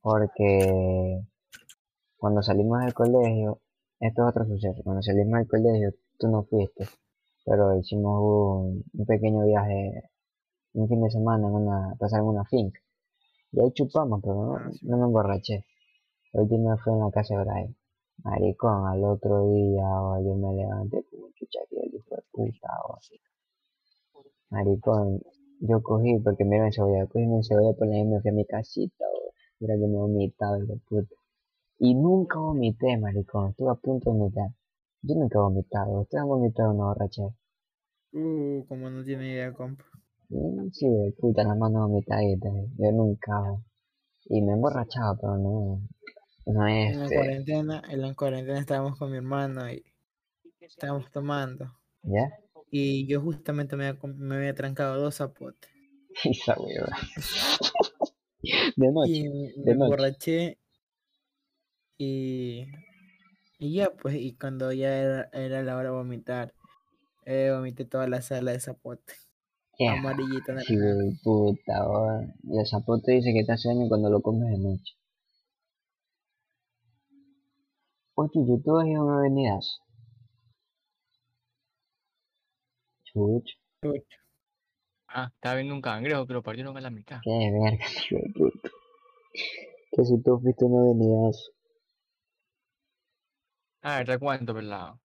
porque 0.00 1.22
cuando 2.16 2.42
salimos 2.42 2.80
del 2.80 2.94
colegio, 2.94 3.60
esto 4.00 4.22
es 4.22 4.28
otro 4.28 4.46
suceso, 4.46 4.82
cuando 4.82 5.02
salimos 5.02 5.38
del 5.38 5.48
colegio 5.48 5.94
tú 6.18 6.28
no 6.28 6.44
fuiste, 6.44 6.88
pero 7.44 7.76
hicimos 7.78 8.20
un, 8.94 9.06
pequeño 9.06 9.44
viaje, 9.44 10.04
un 10.74 10.88
fin 10.88 11.02
de 11.02 11.10
semana 11.10 11.48
en 11.48 11.54
una, 11.54 11.94
pasar 11.98 12.20
en 12.20 12.26
una 12.26 12.44
finca. 12.44 12.80
Y 13.52 13.60
ahí 13.60 13.72
chupamos, 13.72 14.20
pero 14.22 14.34
no, 14.34 14.56
ah, 14.56 14.70
no 14.82 14.96
me 14.96 15.04
emborraché. 15.04 15.66
La 16.32 16.42
última 16.42 16.76
fue 16.78 16.94
en 16.94 17.00
la 17.00 17.10
casa 17.10 17.36
de 17.36 17.44
Brian. 17.44 17.76
Maricón, 18.24 18.86
al 18.86 19.04
otro 19.04 19.52
día 19.52 19.82
oh, 20.00 20.22
yo 20.22 20.34
me 20.36 20.54
levanté 20.54 21.04
como 21.10 21.28
chucha 21.34 21.58
que 21.68 21.76
el 21.80 21.94
hijo 21.94 22.14
de 22.14 22.22
puta. 22.30 22.68
Oh. 22.88 22.98
Maricón, 24.50 25.20
yo 25.60 25.82
cogí, 25.82 26.18
porque 26.20 26.44
me 26.44 26.58
en 26.58 26.72
cebolla, 26.72 27.06
cogí 27.06 27.26
mi 27.26 27.42
cebolla 27.42 27.72
por 27.76 27.88
la 27.88 27.98
y 27.98 28.04
me 28.04 28.20
fui 28.20 28.30
a 28.30 28.34
mi 28.34 28.44
casita, 28.44 29.04
mira 29.58 29.74
que 29.74 29.86
me 29.86 29.96
vomitaba 29.96 30.56
el 30.56 30.80
puta. 30.88 31.16
Y 31.78 31.94
nunca 31.94 32.38
vomité, 32.38 32.96
maricón, 32.96 33.50
estuve 33.50 33.70
a 33.70 33.74
punto 33.74 34.12
de 34.12 34.18
vomitar. 34.18 34.50
Yo 35.02 35.16
nunca 35.16 35.38
he 35.38 35.42
vomitado, 35.42 36.00
¿usted 36.02 36.18
ha 36.18 36.24
vomitado 36.24 36.74
una 36.74 36.84
borrachera? 36.84 37.34
Uh, 38.12 38.64
como 38.68 38.88
no 38.88 39.02
tiene 39.02 39.32
idea, 39.32 39.52
compa. 39.52 39.84
Sí, 40.72 40.88
de 40.88 41.12
puta, 41.18 41.42
la 41.42 41.56
mano 41.56 41.88
vomitadita, 41.88 42.48
yo 42.78 42.92
nunca. 42.92 43.32
Y 44.26 44.40
me 44.42 44.52
emborrachaba, 44.52 45.16
pero 45.20 45.38
no, 45.38 45.80
no 46.46 46.66
es. 46.66 46.92
En 46.92 47.00
la 47.00 47.08
cuarentena, 47.08 47.82
en 47.88 48.02
la 48.02 48.14
cuarentena 48.14 48.58
estábamos 48.58 48.98
con 48.98 49.10
mi 49.10 49.18
hermano 49.18 49.70
y 49.70 49.84
estábamos 50.60 51.10
tomando. 51.10 51.72
¿Ya? 52.02 52.38
Y 52.70 53.06
yo 53.06 53.20
justamente 53.20 53.76
me 53.76 53.86
había, 53.86 54.00
me 54.16 54.36
había 54.36 54.54
trancado 54.54 55.00
dos 55.00 55.16
zapotes. 55.16 55.70
Esa 56.24 56.56
hueva. 56.58 56.96
de 58.76 58.92
noche. 58.92 59.12
Y 59.12 59.28
me 59.64 59.72
emborraché. 59.72 60.58
Y, 61.98 62.66
y 63.58 63.74
ya, 63.74 63.90
pues, 63.90 64.16
y 64.16 64.34
cuando 64.34 64.72
ya 64.72 64.96
era, 64.96 65.28
era 65.32 65.62
la 65.62 65.76
hora 65.76 65.90
de 65.90 65.94
vomitar, 65.94 66.54
eh, 67.24 67.52
vomité 67.54 67.84
toda 67.84 68.08
la 68.08 68.22
sala 68.22 68.52
de 68.52 68.60
zapote. 68.60 69.14
Yeah. 69.78 69.92
Amarillita. 69.92 70.58
Sí, 70.60 70.76
puta, 71.22 71.86
Y 72.42 72.58
el 72.58 72.66
zapote 72.66 73.12
dice 73.12 73.32
que 73.32 73.44
te 73.44 73.52
hace 73.52 73.68
daño 73.68 73.88
cuando 73.88 74.10
lo 74.10 74.20
comes 74.20 74.50
de 74.50 74.58
noche. 74.58 74.94
Oye, 78.22 78.62
¿tú 78.64 78.78
has 78.78 78.86
ido 78.86 79.02
a 79.02 79.04
una 79.04 79.18
avenida? 79.18 79.58
Ah, 85.08 85.30
estaba 85.34 85.56
viendo 85.56 85.74
un 85.74 85.82
cangrejo 85.82 86.24
que 86.26 86.32
lo 86.32 86.42
partieron 86.42 86.76
a 86.76 86.80
la 86.80 86.90
mitad. 86.90 87.18
Qué 87.22 87.50
verga, 87.50 87.84
hijo 88.06 88.16
de 88.16 88.32
puto. 88.32 88.70
Que 89.90 90.04
si 90.04 90.22
tú 90.22 90.38
fuiste 90.40 90.64
una 90.64 90.84
venidazo. 90.84 91.50
Ah, 93.82 93.98
¿verdad 93.98 94.20
cuánto, 94.20 94.54
pelado? 94.54 95.00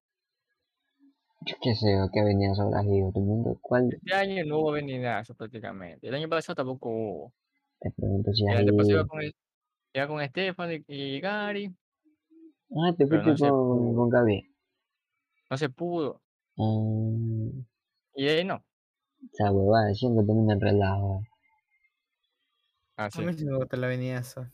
Yo 1.41 1.55
qué 1.61 1.73
sé, 1.73 1.87
qué 2.13 2.23
venidazo 2.23 2.63
habrás 2.63 2.85
ido. 2.85 3.11
Tu 3.11 3.19
mundo, 3.19 3.57
¿cuál? 3.61 3.89
Este 3.91 4.13
año 4.13 4.45
no 4.45 4.59
hubo 4.59 4.73
venidazo 4.73 5.33
prácticamente. 5.33 6.07
El 6.07 6.13
año 6.13 6.29
pasado 6.29 6.55
tampoco 6.55 6.89
hubo. 6.89 7.33
Te 7.79 7.89
pregunto 7.91 8.31
si 8.31 8.45
El 8.47 8.57
has 8.57 8.63
ido. 8.63 8.89
iba 8.89 9.07
con, 9.07 9.21
el, 9.21 9.35
iba 9.93 10.07
con 10.07 10.21
Estefan 10.21 10.83
y 10.87 11.19
Gary. 11.19 11.73
Ah, 12.75 12.93
te 12.97 13.07
fuiste 13.07 13.31
no 13.31 13.49
con, 13.49 13.95
con 13.95 14.09
Gaby. 14.09 14.49
No 15.49 15.57
se 15.57 15.69
pudo. 15.69 16.21
Ah, 16.57 17.63
Y 18.15 18.27
ahí 18.27 18.43
no. 18.43 18.63
esa 19.33 19.51
huevada 19.51 19.93
siempre 19.93 20.25
termina 20.25 20.53
en 20.53 20.61
relajo. 20.61 21.21
eh. 21.23 21.27
Así. 22.97 23.21
A 23.21 23.25
mí 23.25 23.33
sí 23.33 23.45
me 23.45 23.55
gusta 23.57 23.77
la 23.77 23.87
venidazo. 23.87 24.41
Es 24.41 24.47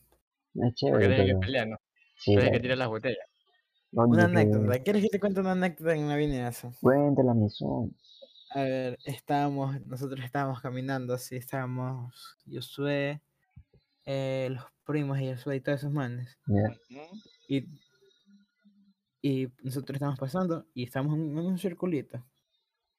Porque 0.53 0.73
chévere, 0.75 1.07
tienes 1.07 1.25
que 1.25 1.31
pero. 1.31 1.39
pelear, 1.39 1.67
¿no? 1.67 1.77
Sí, 2.17 2.31
Tienes 2.33 2.51
que 2.51 2.59
tirar 2.59 2.77
las 2.77 2.87
botellas. 2.89 3.25
Una 3.91 4.25
anécdota. 4.25 4.79
¿Quieres 4.83 5.03
que 5.03 5.09
te 5.09 5.19
cuente 5.19 5.39
una 5.39 5.51
anécdota 5.53 5.95
en 5.95 6.07
la 6.09 6.15
venidazo? 6.15 6.71
Cuéntala, 6.81 7.33
mi 7.33 7.49
son. 7.49 7.95
A 8.51 8.61
ver, 8.63 8.99
estábamos, 9.05 9.81
nosotros 9.87 10.23
estábamos 10.23 10.61
caminando 10.61 11.13
así, 11.15 11.35
estábamos 11.35 12.37
Josué, 12.51 13.21
eh, 14.05 14.49
los 14.51 14.63
primos 14.85 15.17
de 15.17 15.35
Josué 15.35 15.55
y 15.57 15.61
todos 15.61 15.79
esos 15.79 15.91
manes. 15.91 16.37
Ya. 16.47 16.69
Ujú. 16.69 17.17
Y, 17.47 17.67
y 19.23 19.47
nosotros 19.63 19.95
estamos 19.95 20.19
pasando 20.19 20.67
y 20.73 20.83
estamos 20.83 21.15
en, 21.15 21.37
un 21.37 21.57
circulito. 21.57 22.21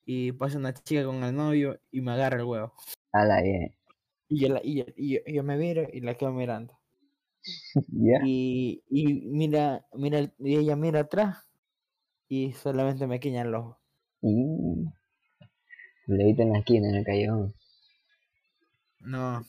Y 0.06 0.32
pasa 0.32 0.58
una 0.58 0.72
chica 0.72 1.04
con 1.04 1.22
el 1.22 1.36
novio 1.36 1.78
y 1.92 2.00
me 2.00 2.12
agarra 2.12 2.38
el 2.38 2.44
huevo. 2.44 2.72
A 3.12 3.26
la 3.26 3.42
bien. 3.42 3.74
Y 4.28 4.40
yo, 4.40 4.48
la, 4.48 4.60
y 4.64 4.76
yo, 4.76 4.84
y 4.96 5.14
yo- 5.14 5.20
y 5.26 5.34
yo 5.34 5.42
me 5.42 5.58
viro 5.58 5.86
y 5.92 6.00
la 6.00 6.14
quedo 6.14 6.32
mirando. 6.32 6.74
Y, 8.26 8.82
y 8.88 9.14
mira, 9.26 9.86
mira, 9.92 10.32
y 10.38 10.56
ella 10.56 10.76
mira 10.76 11.00
atrás 11.00 11.46
y 12.26 12.52
solamente 12.52 13.06
me 13.06 13.20
quiña 13.20 13.42
el 13.42 13.54
ojo. 13.54 13.78
Y. 14.22 14.86
Le 16.06 16.30
en 16.30 16.52
la 16.52 16.58
esquina, 16.58 16.88
en 16.88 16.94
el 16.96 17.04
callejón. 17.04 17.54
No, 19.00 19.42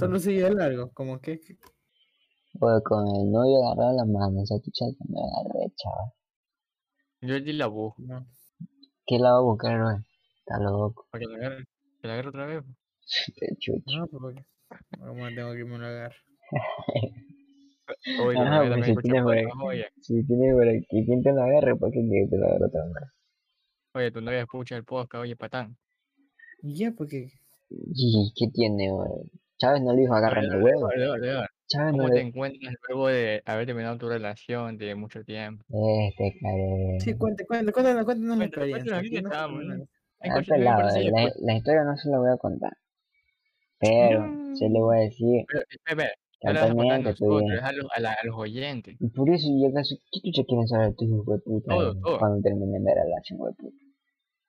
solo 0.00 0.18
sigue 0.18 0.50
largo, 0.50 0.90
como 0.92 1.20
que, 1.20 1.40
que- 2.54 2.58
Pues 2.58 2.82
con 2.84 3.06
el 3.06 3.30
novio 3.30 3.64
agarrado 3.66 3.96
la 3.96 4.04
mano, 4.06 4.42
esa 4.42 4.56
chucha 4.60 4.86
que 4.96 5.04
me 5.12 5.20
agarré, 5.20 5.72
chaval. 5.76 6.10
Yo 7.22 7.34
allí 7.36 7.52
la 7.52 7.66
busco. 7.66 8.02
no. 8.02 8.26
¿Qué 9.06 9.18
la 9.18 9.32
va 9.32 9.38
a 9.38 9.42
buscar, 9.42 9.82
güey? 9.82 9.96
Está 10.38 10.58
loco. 10.62 11.06
Para 11.10 11.20
que 11.20 11.26
la 11.30 11.36
agarre. 11.36 11.64
Que 12.00 12.08
la 12.08 12.14
agarre 12.14 12.28
otra 12.30 12.46
vez. 12.46 12.64
Este 13.28 13.46
chucho. 13.58 13.98
No, 13.98 14.06
porque 14.06 14.42
como 14.98 15.26
tengo 15.28 15.52
que 15.52 15.64
me 15.64 15.78
lo 15.78 15.86
agarre. 15.86 16.16
Oye, 18.24 18.38
Ajá, 18.38 18.64
la 18.64 18.76
pues 18.76 18.86
si 18.86 18.94
tienes 18.96 19.22
por 19.22 19.36
aquí, 19.36 19.82
si 20.00 20.26
tienes 20.26 20.54
por 20.54 20.68
aquí, 20.68 21.04
¿quién 21.04 21.22
te 21.22 21.32
lo 21.32 21.42
agarre? 21.42 21.76
¿Por 21.76 21.90
qué 21.90 22.00
quieres 22.00 22.30
que 22.30 22.36
te 22.36 22.38
lo 22.40 22.46
agarre 22.46 22.64
otra 22.66 22.84
vez? 22.84 22.94
Oye, 23.94 24.10
tu 24.10 24.20
novia 24.22 24.40
escucha 24.40 24.76
el 24.76 24.84
podcast, 24.84 25.20
oye, 25.22 25.36
patán. 25.36 25.76
Y 26.62 26.78
ya, 26.78 26.92
porque 26.96 27.28
¿Y 27.68 28.32
qué 28.36 28.46
tiene, 28.52 28.90
güey? 28.90 29.30
Chávez 29.58 29.82
no 29.82 29.92
le 29.92 30.00
dijo 30.02 30.14
agárrame 30.14 30.46
el 30.48 30.62
huevo. 30.62 30.90
Eduardo, 30.90 31.02
Eduardo, 31.02 31.24
Eduardo, 31.26 31.48
Chávez 31.66 31.92
no 31.92 31.98
¿Cómo 32.04 32.10
te 32.10 32.20
encuentras 32.20 32.74
luego 32.88 33.08
de 33.08 33.42
haber 33.46 33.66
terminado 33.66 33.96
tu 33.98 34.08
relación 34.08 34.76
de 34.76 34.94
mucho 34.94 35.24
tiempo? 35.24 35.64
Este, 35.68 36.38
care... 36.40 37.00
Sí, 37.00 37.14
cuente, 37.16 37.46
cuente, 37.46 37.72
cuéntanos, 37.72 38.04
cuéntanos 38.04 38.38
la 38.38 38.48
Cuéntanos, 38.48 38.68
experiencia. 38.68 39.20
cuéntanos, 39.22 39.64
no 39.64 39.76
¿no? 39.76 39.84
que 40.20 40.58
la, 40.58 41.56
historia 41.56 41.84
no 41.84 41.96
se 41.96 42.08
la 42.10 42.18
voy 42.18 42.30
a 42.30 42.36
contar. 42.36 42.72
Pero, 43.78 44.24
sí 44.54 44.68
le 44.68 44.80
voy 44.80 44.96
a 44.96 45.00
decir 45.00 45.44
Pero, 45.46 45.62
espera, 45.68 46.10
que 46.40 46.46
no 46.48 46.52
le 46.52 46.60
vas 46.60 46.70
a 46.70 46.74
contar 46.74 46.92
a 46.92 46.96
actualmente 46.96 47.10
estoy 47.10 47.28
nosotros, 47.28 47.62
a 47.62 47.72
los, 47.72 47.86
a, 47.94 48.00
la- 48.00 48.12
a 48.12 48.26
los 48.26 48.36
oyentes. 48.36 48.96
Y 49.00 49.08
por 49.08 49.28
eso 49.30 49.46
yo 49.60 49.68
acaso, 49.68 49.96
¿qué 50.12 50.20
chucha 50.22 50.44
quieren 50.46 50.68
saber 50.68 50.94
tus 50.94 51.08
hijos 51.08 51.26
de 51.26 51.38
puta 51.38 51.74
Todo, 51.74 51.94
todo. 52.00 52.18
cuando 52.18 52.40
terminen 52.42 52.84
de 52.84 52.94
la 52.94 53.02
relación, 53.04 53.38
de 53.40 53.52
puta? 53.52 53.76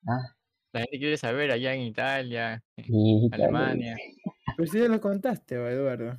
Ah, 0.08 0.36
La 0.74 0.80
gente 0.82 1.00
quiere 1.00 1.18
saber 1.18 1.52
allá 1.52 1.74
en 1.74 1.82
Italia, 1.82 2.64
en 2.78 3.34
Alemania. 3.34 3.98
Pero 4.56 4.72
si 4.72 4.80
ya 4.80 4.88
lo 4.88 5.02
contaste, 5.02 5.58
¿o, 5.58 5.68
Eduardo. 5.68 6.18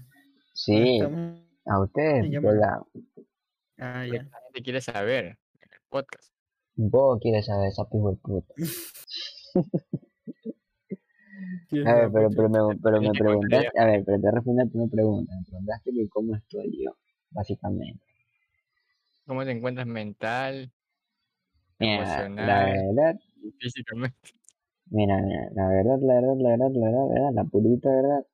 Sí, 0.56 1.00
a 1.02 1.06
llámalo. 1.06 2.40
pelado. 2.40 2.88
Ah, 3.78 4.06
ya. 4.06 4.22
La 4.22 4.40
gente 4.44 4.62
quiere 4.62 4.80
saber 4.80 5.24
en 5.26 5.68
el 5.70 5.80
podcast. 5.90 6.32
Vos 6.76 7.18
quieres 7.20 7.44
saber 7.44 7.68
esa 7.68 7.82
hijo 7.92 8.10
de 8.10 8.16
puta. 8.16 8.54
A 11.84 11.94
ver, 11.94 12.10
pero, 12.10 12.30
pero 12.30 12.48
me, 12.48 12.76
pero 12.82 13.02
me 13.02 13.12
preguntaste, 13.12 13.78
a 13.78 13.84
ver, 13.84 14.02
pero 14.06 14.18
te 14.20 14.30
respondí 14.30 14.62
a 14.62 14.66
tu 14.66 14.88
pregunta. 14.90 15.32
Me 15.36 15.44
preguntaste 15.44 15.90
que 15.92 16.08
cómo 16.08 16.34
estoy 16.34 16.84
yo, 16.84 16.96
básicamente. 17.30 18.02
¿Cómo 19.26 19.44
te 19.44 19.50
encuentras 19.50 19.86
mental 19.86 20.72
Mira, 21.78 22.30
la 22.36 22.64
Emocional. 22.64 22.72
verdad, 22.96 23.20
y 23.42 23.50
físicamente? 23.60 24.16
mira, 24.86 25.20
mira, 25.20 25.50
la 25.54 25.68
verdad, 25.68 25.98
la 26.00 26.14
verdad, 26.14 26.36
la 26.38 26.48
verdad, 26.50 26.70
la 26.72 26.86
verdad, 26.86 27.08
la 27.08 27.14
verdad, 27.14 27.30
la 27.34 27.44
purita 27.44 27.90
verdad, 27.90 28.26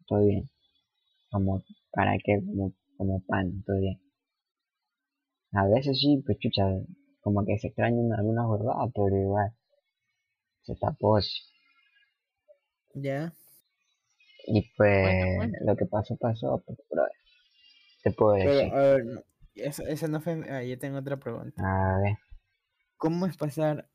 estoy 0.00 0.26
bien. 0.26 0.50
Como, 1.32 1.64
¿para 1.92 2.12
qué? 2.22 2.38
Como, 2.44 2.74
como 2.98 3.20
pan, 3.26 3.64
bien. 3.80 3.98
A 5.52 5.66
veces 5.66 5.98
sí, 5.98 6.22
pues 6.24 6.38
chucha, 6.38 6.62
como 7.22 7.44
que 7.46 7.58
se 7.58 7.68
extrañan 7.68 8.12
algunas 8.12 8.46
jornadas, 8.46 8.90
pero 8.94 9.16
igual, 9.16 9.50
se 10.62 10.74
tapó. 10.76 11.18
Ya. 12.94 13.32
Y 14.46 14.70
pues, 14.76 15.50
lo 15.64 15.74
que 15.74 15.86
pasó, 15.86 16.16
pasó, 16.16 16.62
pues, 16.66 16.78
bro, 16.90 17.04
te 18.02 18.12
puedo 18.12 18.34
Pero, 18.34 18.50
decir. 18.50 18.74
a 18.74 18.80
ver, 18.82 19.04
no, 19.06 19.22
esa, 19.54 19.82
esa 19.84 20.08
no 20.08 20.20
fue. 20.20 20.44
Ah, 20.50 20.62
yo 20.62 20.78
tengo 20.78 20.98
otra 20.98 21.16
pregunta. 21.16 21.62
A 21.62 21.98
ver, 22.00 22.16
¿Cómo 22.98 23.26
es 23.26 23.38
pasar. 23.38 23.88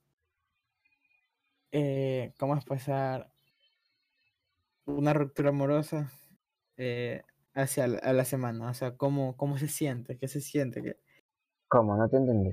Eh, 1.71 2.33
¿Cómo 2.39 2.55
es 2.55 2.65
pasar 2.65 3.31
una 4.85 5.13
ruptura 5.13 5.49
amorosa 5.49 6.09
eh, 6.77 7.23
hacia 7.53 7.87
la, 7.87 7.99
a 7.99 8.13
la 8.13 8.25
semana? 8.25 8.69
O 8.69 8.73
sea, 8.73 8.97
¿cómo, 8.97 9.35
¿cómo 9.37 9.57
se 9.57 9.67
siente? 9.67 10.17
¿Qué 10.17 10.27
se 10.27 10.41
siente? 10.41 10.81
¿Qué- 10.83 10.97
¿cómo? 11.69 11.95
No 11.95 12.09
te 12.09 12.17
entendí. 12.17 12.51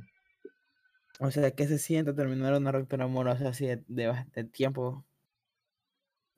o 1.21 1.31
sea, 1.31 1.51
¿qué 1.53 1.67
se 1.67 1.79
siente 1.79 2.13
terminar 2.15 2.55
una 2.55 2.73
ruptura 2.73 3.05
amorosa 3.05 3.49
así 3.49 3.67
de, 3.67 3.83
de, 3.89 4.45
tiempo? 4.45 5.05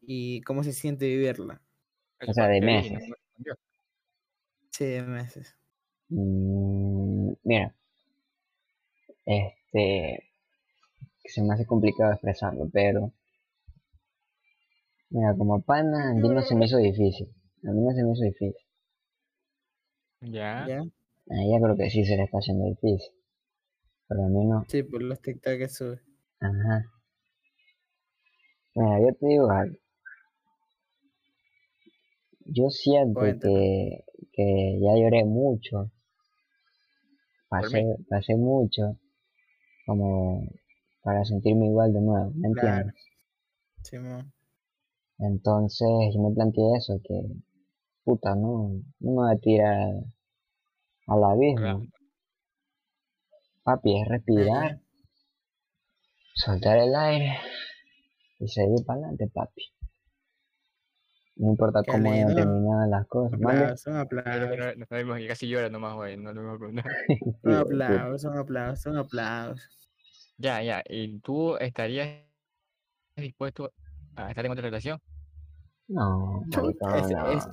¿Y 0.00 0.40
cómo 0.42 0.64
se 0.64 0.72
siente 0.72 1.06
vivirla? 1.06 1.60
Eso 2.20 2.32
sea, 2.32 2.48
de 2.48 2.60
meses. 2.60 3.04
Sí, 4.70 4.84
de 4.84 5.02
meses. 5.02 5.56
Mm, 6.10 7.34
mira, 7.44 7.74
este, 9.26 10.24
se 11.26 11.42
me 11.42 11.52
hace 11.52 11.66
complicado 11.66 12.12
expresarlo, 12.12 12.70
pero, 12.72 13.12
mira, 15.10 15.34
como 15.36 15.60
pana, 15.62 16.10
a 16.10 16.14
mí 16.14 16.28
no 16.28 16.42
se 16.42 16.54
me 16.54 16.66
hizo 16.66 16.76
difícil, 16.78 17.28
a 17.66 17.72
mí 17.72 17.82
no 17.82 17.90
se 17.92 18.02
me 18.04 18.12
hizo 18.12 18.24
difícil, 18.24 18.54
Ya. 20.20 20.66
¿Ya? 20.68 20.80
a 20.80 21.34
ella 21.42 21.58
creo 21.60 21.76
que 21.76 21.90
sí 21.90 22.04
se 22.04 22.16
le 22.16 22.24
está 22.24 22.38
haciendo 22.38 22.64
difícil, 22.66 23.12
pero 24.08 24.24
a 24.24 24.28
mí 24.28 24.44
no, 24.46 24.64
Sí, 24.68 24.82
por 24.82 25.02
los 25.02 25.20
TikTok 25.20 25.58
que 25.58 25.68
sube. 25.68 26.00
ajá. 26.40 26.84
Mira, 28.74 29.00
yo 29.00 29.14
te 29.18 29.26
digo 29.26 29.50
algo, 29.50 29.76
yo 32.46 32.70
siento 32.70 33.20
que, 33.20 34.04
que 34.32 34.78
ya 34.80 34.92
lloré 34.96 35.24
mucho, 35.24 35.90
Por 37.48 37.60
pasé, 37.62 37.82
pasé 38.08 38.36
mucho, 38.36 38.98
como 39.86 40.42
para 41.02 41.24
sentirme 41.24 41.66
igual 41.66 41.92
de 41.92 42.00
nuevo, 42.02 42.30
¿me 42.34 42.48
entiendes? 42.48 42.60
Claro. 42.60 42.92
Simón. 43.82 44.32
Entonces 45.18 45.88
yo 46.14 46.22
me 46.22 46.34
planteé 46.34 46.64
eso, 46.78 46.98
que 47.04 47.14
puta, 48.06 48.34
no, 48.34 48.70
no 49.00 49.10
me 49.10 49.12
voy 49.16 49.34
a 49.34 49.38
tirar 49.38 49.76
al 51.08 51.24
abismo. 51.24 51.56
Claro. 51.56 51.82
Papi, 53.64 53.90
es 54.00 54.08
respirar, 54.08 54.80
soltar 56.34 56.78
el 56.78 56.94
aire 56.94 57.38
y 58.38 58.48
seguir 58.48 58.84
para 58.86 58.98
adelante, 59.00 59.28
papi. 59.34 59.62
No 61.36 61.50
importa 61.50 61.82
Qué 61.82 61.90
cómo 61.92 62.10
hayan 62.12 62.34
terminado 62.34 62.86
las 62.90 63.06
cosas. 63.08 63.38
Mande, 63.40 63.64
Aplausos, 63.64 63.86
un 63.86 63.98
Pero 64.40 64.46
aplauso. 64.46 64.78
no 64.78 64.86
sabemos 64.86 65.18
que 65.18 65.28
casi 65.28 65.48
llora 65.48 65.68
nomás, 65.70 65.94
güey. 65.96 66.16
No 66.16 66.32
lo 66.32 66.42
voy 66.42 66.54
a 66.54 66.58
preguntar. 66.58 66.84
Un 67.42 67.54
aplauso, 67.54 68.30
un 68.30 68.38
aplauso, 68.38 68.90
un 68.90 68.96
aplauso. 68.98 69.62
Ya, 70.38 70.62
ya. 70.62 70.82
¿Y 70.88 71.20
tú 71.20 71.56
estarías 71.58 72.24
dispuesto 73.16 73.72
a 74.16 74.30
estar 74.30 74.44
en 74.46 74.52
otra 74.52 74.62
relación? 74.64 75.00
No, 75.88 76.42
maricón, 76.46 76.94
Es, 76.94 77.10
no. 77.10 77.26
es 77.26 77.48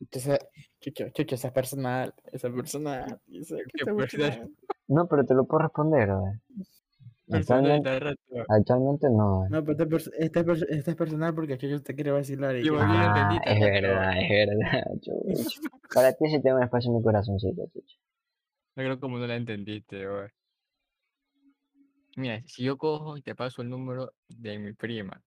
chucho, 0.00 0.18
esa- 0.18 0.38
chucho, 0.80 1.08
chucho, 1.10 1.34
esa 1.36 1.52
personal, 1.52 2.14
esa 2.32 2.48
yo 2.48 2.54
Qué 2.56 2.64
esa 2.64 3.94
personal. 3.94 3.96
personal. 3.96 4.50
No, 4.88 5.06
pero 5.06 5.24
te 5.24 5.34
lo 5.34 5.44
puedo 5.46 5.62
responder, 5.62 6.08
güey. 6.12 6.34
Personal 7.28 7.86
Actualmente, 7.86 8.44
actualmente 8.48 9.06
no. 9.08 9.48
No, 9.48 9.64
pero 9.64 9.72
este, 9.72 9.86
pers- 9.86 10.12
este, 10.18 10.40
es 10.40 10.46
pers- 10.46 10.66
es 10.68 10.96
personal 10.96 11.34
porque 11.34 11.58
Chucho 11.58 11.80
te 11.80 11.94
quiere 11.94 12.10
vacilar. 12.10 12.56
Y 12.56 12.64
Yo 12.64 12.76
Ah, 12.80 13.40
es 13.44 13.60
verdad, 13.60 14.12
es 14.20 14.28
verdad, 14.28 14.84
chucho. 15.00 15.60
Para 15.94 16.12
ti 16.12 16.26
sí 16.28 16.42
tengo 16.42 16.56
un 16.56 16.64
espacio 16.64 16.90
en 16.90 16.96
mi 16.96 17.02
corazoncito, 17.02 17.62
chucho. 17.72 17.96
No 18.74 18.82
creo 18.82 18.98
como 19.00 19.18
no 19.18 19.26
la 19.26 19.36
entendiste, 19.36 20.06
güey. 20.06 20.28
Mira, 22.16 22.42
si 22.46 22.64
yo 22.64 22.76
cojo 22.76 23.16
y 23.16 23.22
te 23.22 23.34
paso 23.36 23.62
el 23.62 23.70
número 23.70 24.12
de 24.28 24.58
mi 24.58 24.72
prima. 24.72 25.22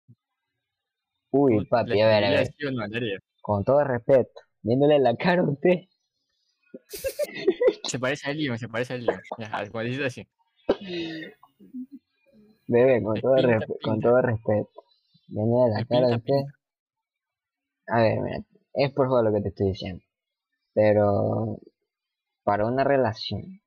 Uy, 1.31 1.63
¿tú 1.63 1.69
papi, 1.69 2.01
a 2.01 2.07
ver, 2.07 2.25
a 2.25 2.29
ver, 2.29 2.53
con 3.41 3.63
todo 3.63 3.83
respeto, 3.83 4.41
viéndole 4.63 4.99
la 4.99 5.15
cara 5.15 5.41
a 5.41 5.49
usted, 5.49 5.81
Se 7.83 7.99
parece 7.99 8.29
a 8.29 8.33
Leon, 8.33 8.57
se 8.57 8.67
parece 8.67 8.93
a 8.93 8.97
Leon. 8.97 9.21
Ya, 9.37 9.63
dices 9.83 10.05
así. 10.05 10.27
bebé, 12.67 13.03
con 13.03 13.19
todo, 13.21 13.35
pinta, 13.35 13.65
con 13.83 13.99
todo 13.99 14.21
respeto, 14.21 14.69
viéndole 15.27 15.73
la 15.73 15.85
cara 15.85 16.07
a 16.07 16.09
pinta, 16.09 16.17
usted. 16.17 16.53
A 17.87 18.01
ver, 18.01 18.19
mira, 18.21 18.43
es 18.73 18.91
por 18.93 19.07
favor 19.07 19.25
lo 19.25 19.33
que 19.33 19.41
te 19.41 19.49
estoy 19.49 19.67
diciendo. 19.67 20.03
Pero 20.73 21.59
para 22.43 22.65
una 22.65 22.83
relación, 22.83 23.61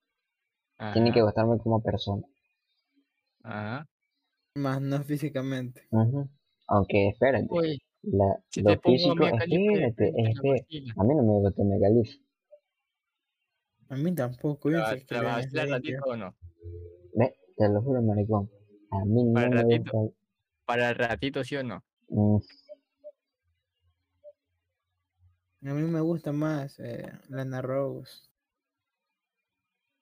tiene 0.92 1.12
que 1.12 1.22
gustarme 1.22 1.58
como 1.58 1.82
persona. 1.82 2.22
ajá. 3.42 3.86
Más 4.56 4.80
no 4.80 5.04
físicamente. 5.04 5.86
Aunque, 6.66 7.08
espérate, 7.08 7.46
Oye, 7.50 7.78
la, 8.06 8.38
si 8.50 8.62
lo 8.62 8.70
te 8.70 8.78
pongo 8.78 8.96
físico, 8.96 9.24
Khalifa 9.38 9.72
de 9.72 9.86
espérate, 9.86 10.12
es 10.30 10.40
que 10.40 10.66
a 10.96 11.04
mí 11.04 11.14
no 11.14 11.22
me 11.22 11.32
gusta 11.40 11.62
Mia 11.64 11.78
Khalifa. 11.80 12.18
A 13.88 13.96
mí 13.96 14.14
tampoco. 14.14 14.70
Yo 14.70 14.78
¿La, 14.78 14.90
sé 14.90 15.04
que 15.04 15.20
vas 15.20 15.46
a 15.54 15.66
ratito 15.66 16.04
o 16.06 16.16
no? 16.16 16.36
Ve, 17.14 17.34
te 17.56 17.68
lo 17.68 17.82
juro, 17.82 18.02
maricón. 18.02 18.48
A 18.90 19.04
mí 19.04 19.24
no 19.24 19.32
Para 19.32 19.46
el 19.46 19.52
me 19.52 19.62
ratito. 19.62 19.92
gusta. 19.92 20.16
Para 20.64 20.88
el 20.90 20.94
ratito, 20.96 21.44
¿sí 21.44 21.56
o 21.56 21.62
no? 21.64 21.84
mm, 22.10 22.38
A 25.64 25.74
mí 25.74 25.82
me 25.82 26.00
gusta 26.00 26.32
más 26.32 26.78
eh, 26.80 27.12
Lana 27.28 27.60
Rose. 27.60 28.30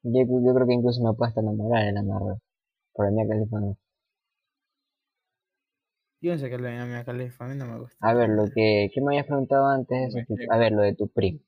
yo, 0.02 0.20
yo 0.22 0.54
creo 0.54 0.66
que 0.68 0.74
incluso 0.74 1.02
me 1.02 1.12
puedo 1.14 1.28
hasta 1.28 1.40
enamorar 1.40 1.84
de 1.86 1.92
la 1.92 2.02
Marvel. 2.04 2.36
Por 2.94 3.12
Mia 3.12 3.26
Khalifa 3.28 3.60
no. 3.60 3.78
Yo 6.24 6.32
no 6.32 6.38
sé 6.38 6.48
que 6.48 6.56
le 6.56 6.70
den 6.70 6.80
a 6.80 6.87
Mia 6.87 7.04
Khalifa. 7.04 7.44
A 7.44 7.48
mí 7.48 7.54
no 7.54 7.66
me 7.66 7.80
gusta. 7.80 7.98
A 8.00 8.14
ver, 8.14 8.30
lo 8.30 8.44
que, 8.46 8.88
¿qué 8.94 9.00
me 9.02 9.12
habías 9.12 9.26
preguntado 9.26 9.68
antes? 9.68 10.08
Eso, 10.08 10.24
tipo, 10.26 10.50
a 10.50 10.56
ver, 10.56 10.72
lo 10.72 10.80
de 10.80 10.94
tu 10.94 11.06
primo. 11.08 11.40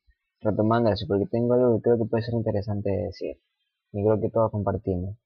Retomando 0.43 0.91
eso, 0.93 1.07
porque 1.09 1.25
tengo 1.31 1.55
algo 1.55 1.77
que 1.77 1.83
creo 1.83 1.97
que 1.97 2.05
puede 2.05 2.25
ser 2.25 2.35
interesante 2.35 2.91
de 2.91 3.05
decir. 3.05 3.41
Y 3.93 4.05
creo 4.05 4.21
que 4.21 4.29
todos 4.29 4.51
compartimos. 4.51 5.17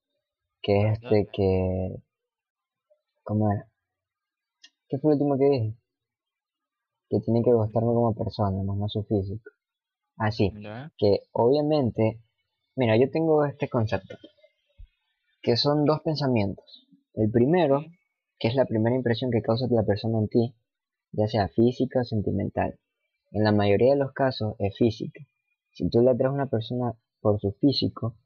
Que 0.62 0.82
es 0.82 0.92
este 0.92 1.28
que... 1.32 1.96
¿Cómo 3.24 3.50
era? 3.50 3.66
¿Qué 4.88 4.98
fue 4.98 5.08
lo 5.08 5.14
último 5.14 5.36
que 5.36 5.50
dije? 5.50 5.76
Que 7.08 7.18
tiene 7.18 7.42
que 7.42 7.52
gustarme 7.52 7.88
como 7.88 8.14
persona, 8.14 8.62
más 8.62 8.76
no 8.76 8.88
su 8.88 9.02
físico. 9.02 9.50
Ah, 10.16 10.30
sí. 10.30 10.52
¿Ya? 10.60 10.92
que 10.96 11.22
obviamente, 11.32 12.20
mira, 12.76 12.96
yo 12.96 13.10
tengo 13.10 13.44
este 13.44 13.68
concepto, 13.68 14.14
que 15.42 15.56
son 15.56 15.84
dos 15.86 16.02
pensamientos. 16.02 16.86
El 17.14 17.32
primero. 17.32 17.82
Que 18.40 18.48
es 18.48 18.55
la 18.55 18.64
primera 18.64 18.96
impresión 18.96 19.31
que 19.31 19.42
causa 19.42 19.66
la 19.70 19.85
persona 19.85 20.18
en 20.18 20.29
ti, 20.29 20.55
ya 21.12 21.29
sea 21.29 21.48
física 21.48 22.00
o 22.00 22.05
sentimental. 22.05 22.79
En 23.31 23.44
la 23.44 23.53
mayoría 23.53 23.92
de 23.92 23.98
los 23.98 24.12
casos 24.12 24.57
es 24.59 24.76
física. 24.76 25.20
Si 25.72 25.88
tú 25.90 26.00
le 26.00 26.11
atraes 26.11 26.31
a 26.31 26.35
una 26.35 26.46
persona 26.46 26.94
por 27.20 27.38
su 27.38 27.53
físico, 27.53 28.16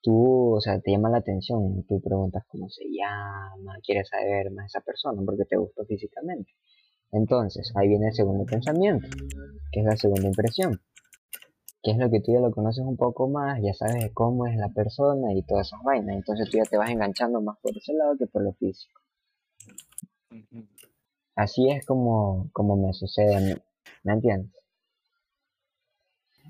tú, 0.00 0.54
o 0.54 0.60
sea, 0.60 0.80
te 0.80 0.90
llama 0.90 1.10
la 1.10 1.18
atención, 1.18 1.84
tú 1.86 2.00
preguntas 2.00 2.44
cómo 2.48 2.70
se 2.70 2.84
llama, 2.90 3.78
quieres 3.84 4.08
saber 4.08 4.50
más 4.50 4.64
de 4.64 4.66
esa 4.78 4.80
persona 4.80 5.22
porque 5.24 5.44
te 5.44 5.58
gustó 5.58 5.84
físicamente. 5.84 6.50
Entonces, 7.12 7.72
ahí 7.76 7.88
viene 7.88 8.08
el 8.08 8.14
segundo 8.14 8.44
pensamiento, 8.46 9.06
que 9.70 9.80
es 9.80 9.86
la 9.86 9.96
segunda 9.96 10.26
impresión 10.26 10.80
que 11.84 11.90
es 11.90 11.98
lo 11.98 12.10
que 12.10 12.20
tú 12.20 12.32
ya 12.32 12.40
lo 12.40 12.50
conoces 12.50 12.82
un 12.82 12.96
poco 12.96 13.28
más, 13.28 13.60
ya 13.62 13.74
sabes 13.74 14.10
cómo 14.14 14.46
es 14.46 14.56
la 14.56 14.70
persona 14.70 15.34
y 15.34 15.42
todas 15.42 15.66
esas 15.66 15.82
vainas. 15.82 16.16
Entonces 16.16 16.48
tú 16.48 16.56
ya 16.56 16.64
te 16.64 16.78
vas 16.78 16.88
enganchando 16.88 17.42
más 17.42 17.58
por 17.60 17.76
ese 17.76 17.92
lado 17.92 18.16
que 18.16 18.26
por 18.26 18.42
lo 18.42 18.54
físico. 18.54 19.02
Así 21.36 21.68
es 21.68 21.84
como, 21.84 22.48
como 22.52 22.76
me 22.76 22.94
sucede 22.94 23.36
a 23.36 23.40
mí. 23.40 23.54
¿Me 24.02 24.14
entiendes? 24.14 24.50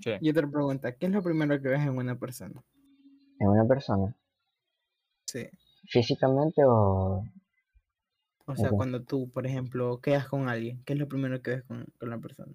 Sí. 0.04 0.12
Y 0.20 0.30
otra 0.30 0.48
pregunta. 0.48 0.92
¿Qué 0.92 1.06
es 1.06 1.12
lo 1.12 1.22
primero 1.22 1.60
que 1.60 1.68
ves 1.68 1.80
en 1.80 1.96
una 1.96 2.16
persona? 2.16 2.62
En 3.40 3.48
una 3.48 3.66
persona, 3.66 4.14
Sí. 5.26 5.48
físicamente 5.88 6.62
o... 6.64 7.24
O 8.46 8.56
sea, 8.56 8.70
cuando 8.70 9.02
tú, 9.02 9.30
por 9.30 9.46
ejemplo, 9.46 10.00
quedas 10.00 10.28
con 10.28 10.48
alguien, 10.48 10.84
¿qué 10.84 10.92
es 10.92 10.98
lo 10.98 11.08
primero 11.08 11.42
que 11.42 11.56
ves 11.56 11.64
con, 11.64 11.86
con 11.98 12.10
la 12.10 12.18
persona? 12.18 12.54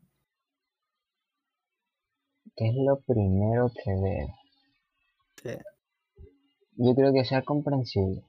¿Qué 2.60 2.68
es 2.68 2.76
lo 2.76 3.00
primero 3.00 3.72
que 3.74 3.90
veo? 3.90 4.28
Sí. 5.42 5.52
Yo 6.76 6.94
creo 6.94 7.14
que 7.14 7.24
sea 7.24 7.42
comprensible. 7.42 8.22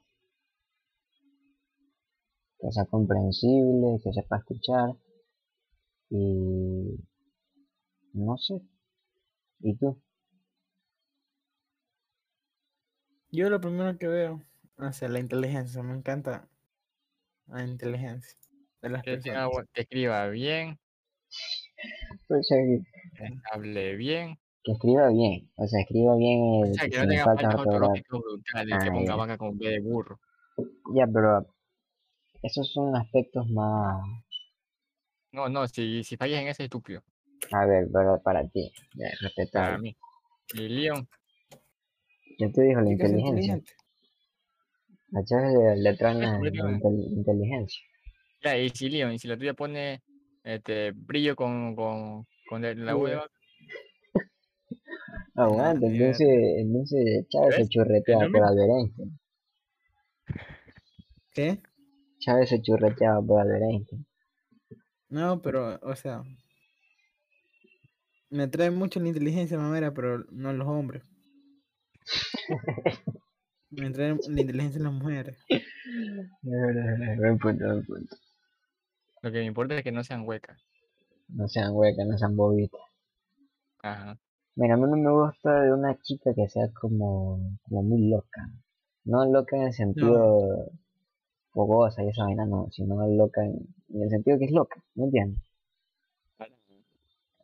Que 2.61 2.71
sea 2.71 2.85
comprensible, 2.85 3.99
que 4.05 4.13
sepa 4.13 4.37
escuchar. 4.37 4.91
Y... 6.11 6.95
No 8.13 8.37
sé. 8.37 8.61
¿Y 9.59 9.75
tú? 9.77 10.01
Yo 13.33 13.51
lo 13.51 13.61
primero 13.61 13.99
que 13.99 14.07
veo, 14.07 14.45
o 14.79 14.93
sea, 14.93 15.09
la 15.09 15.19
inteligencia. 15.19 15.83
Me 15.83 15.95
encanta 15.97 16.49
la 17.49 17.65
inteligencia 17.65 18.39
de 18.81 18.91
las 18.91 19.03
Que 19.03 19.15
personas. 19.15 19.51
que 19.75 19.81
escriba 19.81 20.29
bien, 20.29 20.79
O 22.29 22.43
sea, 22.43 22.59
que, 22.59 22.81
que 23.17 23.35
hable 23.53 23.97
bien. 23.97 24.39
que 24.63 24.73
escriba 24.73 25.09
bien. 25.09 25.51
O 25.57 25.67
sea, 25.67 25.81
escriba 25.81 26.17
bien 26.17 26.39
O 26.41 26.65
el, 26.67 26.75
sea, 26.75 26.89
que 26.89 26.99
no 26.99 27.09
tenga 27.09 27.25
faltas 27.25 27.55
ortográficas. 27.55 28.21
brutales, 28.21 28.85
que 28.85 28.91
ponga 28.91 29.13
ya. 29.13 29.17
vaca 29.17 29.39
con 29.39 29.59
B 29.59 29.69
de 29.69 29.81
burro. 29.81 30.21
Ya, 30.95 31.07
pero 31.07 31.47
esos 32.43 32.73
son 32.73 32.95
aspectos 32.97 33.49
más... 33.51 34.03
No, 35.33 35.49
no, 35.49 35.67
si, 35.69 36.03
si 36.05 36.17
fallas 36.17 36.41
en 36.43 36.49
ese 36.49 36.65
estúpido. 36.65 37.03
A 37.53 37.65
ver, 37.67 37.89
para, 37.91 38.19
para 38.19 38.49
ti, 38.49 38.73
ya, 38.95 39.07
Para 39.07 39.21
respetable. 39.23 39.79
mí. 39.81 39.97
Y 40.55 40.69
Leon, 40.69 41.09
Yo 42.39 42.51
te 42.53 42.63
digo 42.63 42.81
la 42.81 42.91
¿Qué 42.91 42.97
que 42.97 43.03
es 43.05 43.11
inteligencia. 43.11 43.55
inteligente? 43.55 43.73
A 45.15 45.25
Chávez 45.25 45.53
le, 45.55 45.77
le 45.83 45.97
traen 45.97 46.21
la, 46.21 46.39
la 46.39 46.51
intel- 46.79 47.13
inteligencia. 47.17 47.83
ya, 48.43 48.57
y 48.59 48.69
si 48.71 48.89
Leon, 48.89 49.13
y 49.13 49.19
si 49.19 49.27
la 49.29 49.37
tuya 49.37 49.55
pone 49.55 50.03
este 50.45 50.93
brillo 50.93 51.37
con, 51.37 51.75
con, 51.77 52.27
con 52.49 52.63
la, 52.63 52.97
hueva, 52.97 53.27
Aguanta, 55.35 55.87
entonces, 55.87 56.29
entonces 56.59 57.27
Chávez 57.29 57.57
se 57.57 57.69
churreteaba 57.69 58.29
por. 58.31 58.43
Albert. 58.45 58.93
¿Qué? 61.33 61.63
Chávez 62.19 62.49
se 62.51 62.61
churreteaba 62.61 63.23
por 63.23 63.41
Albert. 63.41 63.89
No, 65.09 65.41
pero, 65.41 65.79
o 65.83 65.97
sea, 65.97 66.23
me 68.29 68.45
atrae 68.45 68.71
mucho 68.71 69.01
la 69.01 69.09
inteligencia 69.09 69.59
mamera, 69.59 69.93
pero 69.93 70.25
no 70.31 70.53
los 70.53 70.69
hombres. 70.69 71.03
Me 73.73 73.87
atrae 73.87 74.17
la 74.29 74.41
inteligencia 74.41 74.79
en 74.79 74.85
las 74.85 74.93
mujeres. 74.93 75.39
Buen 76.43 77.39
punto, 77.39 77.65
buen 77.67 77.85
punto. 77.85 78.17
Lo 79.23 79.31
que 79.31 79.39
me 79.39 79.45
importa 79.45 79.77
es 79.77 79.85
que 79.85 79.93
no 79.93 80.05
sean 80.05 80.27
huecas. 80.27 80.61
No 81.29 81.49
sean 81.49 81.73
huecas, 81.73 82.07
no 82.07 82.19
sean 82.19 82.37
bobitas. 82.37 82.81
Ajá. 83.83 84.19
Mira, 84.57 84.75
a 84.75 84.77
mí 84.77 84.83
no 84.83 84.97
me 84.97 85.11
gusta 85.11 85.63
de 85.63 85.73
una 85.73 85.97
chica 86.03 86.35
que 86.35 86.49
sea 86.49 86.69
como, 86.73 87.57
como 87.63 87.83
muy 87.83 88.09
loca. 88.09 88.51
No 89.05 89.25
loca 89.25 89.57
en 89.57 89.63
el 89.63 89.73
sentido 89.73 90.71
fogosa 91.53 92.03
y 92.03 92.09
esa 92.09 92.25
vaina, 92.25 92.47
no, 92.47 92.69
sino 92.71 93.07
loca 93.09 93.45
en, 93.45 93.67
en 93.89 94.03
el 94.03 94.11
sentido 94.11 94.39
que 94.39 94.45
es 94.47 94.53
loca, 94.53 94.83
¿me 94.95 95.05
entiendes? 95.05 95.43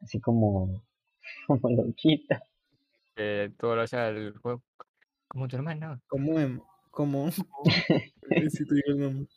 Así 0.01 0.21
como, 0.21 0.83
como 1.47 1.71
loquita. 1.71 2.43
Que 3.15 3.53
todo 3.59 3.77
lo 3.77 3.87
sea 3.87 4.09
el 4.09 4.37
juego. 4.39 4.63
Como 5.29 5.49
tu 5.49 5.57
hermano. 5.57 6.01
Como, 6.07 6.39
em- 6.39 6.61
como, 6.91 7.31
si 7.31 8.67
te 8.67 8.75
digo 8.75 8.89
el 8.89 8.99
nombre. 8.99 9.29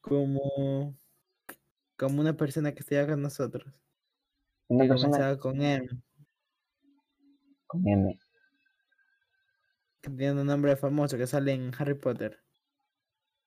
como, 0.00 0.94
como 2.02 2.20
una 2.20 2.36
persona 2.36 2.72
que 2.72 2.80
esté 2.80 3.06
con 3.06 3.22
nosotros. 3.22 3.72
Una 4.68 4.84
que 4.84 4.88
persona 4.88 5.10
comenzaba 5.10 5.38
con 5.38 5.62
M, 5.62 5.88
con 7.66 7.86
M. 7.86 8.18
que 10.00 10.10
tiene 10.10 10.40
un 10.40 10.46
nombre 10.46 10.74
famoso 10.76 11.16
que 11.16 11.28
sale 11.28 11.52
en 11.52 11.70
Harry 11.78 11.94
Potter. 11.94 12.40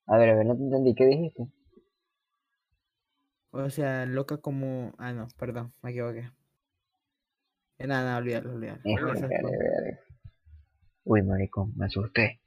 A 0.07 0.17
ver, 0.17 0.29
a 0.29 0.35
ver, 0.35 0.45
no 0.45 0.55
te 0.55 0.63
entendí, 0.63 0.95
¿qué 0.95 1.05
dijiste? 1.05 1.47
O 3.51 3.69
sea, 3.69 4.05
loca 4.05 4.37
como. 4.37 4.93
Ah, 4.97 5.11
no, 5.11 5.27
perdón, 5.37 5.73
me 5.81 5.91
equivoqué. 5.91 6.31
Eh, 7.77 7.87
Nada, 7.87 8.05
nada, 8.05 8.17
olvídalo, 8.19 8.53
olvídalo. 8.53 8.81
Eh. 8.85 9.99
Uy, 11.03 11.21
maricón, 11.23 11.73
me 11.75 11.87
asusté. 11.87 12.39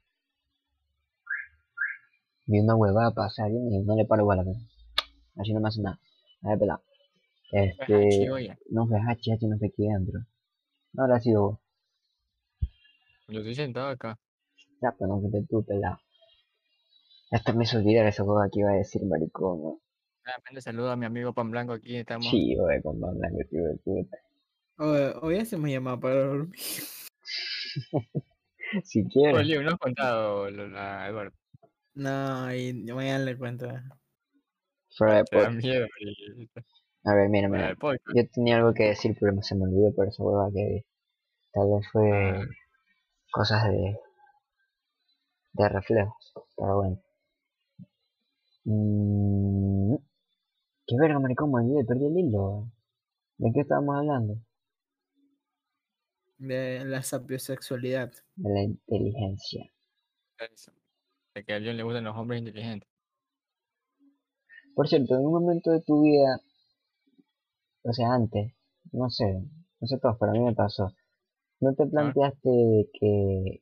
vi 2.47 2.59
una 2.59 2.75
huevada 2.75 3.13
pasar 3.13 3.51
y 3.51 3.79
no 3.83 3.95
le 3.95 4.05
paro 4.05 4.25
bola, 4.25 4.43
pero 4.43 4.57
así 5.39 5.53
no 5.53 5.59
me 5.59 5.69
hace 5.69 5.81
nada. 5.81 5.99
A 6.43 6.49
ver, 6.49 6.59
pelado. 6.59 6.83
Este, 7.51 8.29
oye. 8.29 8.57
no 8.69 8.87
fue 8.87 8.99
Hachi, 8.99 9.31
Hachi 9.31 9.47
no 9.47 9.57
fue 9.57 9.69
aquí 9.69 9.87
dentro. 9.87 10.19
No 10.93 11.03
habrá 11.03 11.19
sido 11.19 11.41
vos. 11.41 11.59
Yo 13.27 13.39
estoy 13.39 13.55
sentado 13.55 13.89
acá. 13.89 14.19
Ya, 14.81 14.95
pero 14.97 15.09
no 15.09 15.19
fuiste 15.19 15.45
tú, 15.49 15.63
pelado. 15.63 15.99
Hasta 17.31 17.53
me 17.53 17.63
hizo 17.63 17.77
olvidar 17.77 18.07
esa 18.07 18.23
hueva 18.23 18.49
que 18.51 18.59
iba 18.59 18.71
a 18.71 18.75
decir, 18.75 19.03
maricón. 19.05 19.61
¿no? 19.61 19.81
Ah, 20.25 20.61
saludo 20.61 20.91
a 20.91 20.95
mi 20.95 21.05
amigo 21.05 21.33
Pan 21.33 21.51
Blanco 21.51 21.73
aquí. 21.73 21.95
Estamos. 21.95 22.27
Sí, 22.29 22.55
güey, 22.55 22.81
con 22.81 22.99
más 22.99 23.15
blanco, 23.15 23.37
tío 23.49 23.63
de 23.63 23.75
puta. 23.77 24.17
Hoy, 24.77 25.13
hoy 25.21 25.37
hacemos 25.37 25.69
llamada 25.69 25.99
para 25.99 26.23
dormir. 26.25 26.51
Si 28.83 29.03
quieres. 29.05 29.35
Oye, 29.35 29.63
no 29.63 29.69
has 29.71 29.79
contado, 29.79 30.47
Eduardo. 30.47 31.31
No, 31.95 32.53
y 32.53 32.73
mañana 32.93 33.25
le 33.25 33.35
cuento. 33.35 33.67
Fuera 34.99 35.15
de 35.17 35.23
Te 35.23 35.37
da 35.37 35.49
pod- 35.49 35.55
miedo. 35.63 35.87
ahorita. 36.29 36.61
A 37.05 37.15
ver, 37.15 37.29
mira, 37.29 37.47
mira. 37.49 37.75
podcast. 37.75 38.15
Yo 38.15 38.23
tenía 38.31 38.57
algo 38.57 38.73
que 38.73 38.83
decir, 38.83 39.15
pero 39.19 39.41
se 39.41 39.55
me 39.55 39.63
olvidó 39.63 39.91
por 39.95 40.07
esa 40.07 40.21
hueva 40.23 40.49
que. 40.53 40.85
Tal 41.53 41.67
vez 41.71 41.87
fue 41.91 42.45
cosas 43.31 43.63
de 43.69 43.97
de 45.53 45.69
reflejos, 45.69 46.33
pero 46.55 46.75
bueno. 46.75 47.01
Mm, 48.65 49.95
qué 50.85 50.95
verga, 50.99 51.19
maricón, 51.19 51.51
me 51.51 51.61
olvidé, 51.63 51.85
perdí 51.85 52.05
el 52.05 52.17
hilo. 52.19 52.71
¿De 53.37 53.51
qué 53.53 53.61
estábamos 53.61 53.95
hablando? 53.97 54.35
De 56.37 56.83
la 56.85 57.01
sapiosexualidad. 57.01 58.11
De 58.35 58.49
la 58.53 58.61
inteligencia. 58.63 59.71
Eso. 60.37 60.71
De 61.33 61.43
que 61.43 61.53
a 61.53 61.57
John 61.59 61.77
le 61.77 61.83
gustan 61.83 62.03
los 62.03 62.15
hombres 62.17 62.39
inteligentes. 62.39 62.88
Por 64.79 64.87
cierto, 64.87 65.15
en 65.15 65.25
un 65.25 65.33
momento 65.33 65.71
de 65.71 65.81
tu 65.81 66.03
vida, 66.03 66.39
o 67.83 67.91
sea, 67.91 68.13
antes, 68.13 68.53
no 68.93 69.09
sé, 69.09 69.25
no 69.81 69.87
sé 69.89 69.97
todos, 69.99 70.15
pero 70.17 70.31
a 70.31 70.35
mí 70.35 70.39
me 70.39 70.55
pasó. 70.55 70.95
¿No 71.59 71.75
te 71.75 71.85
planteaste 71.85 72.89
que, 72.93 73.61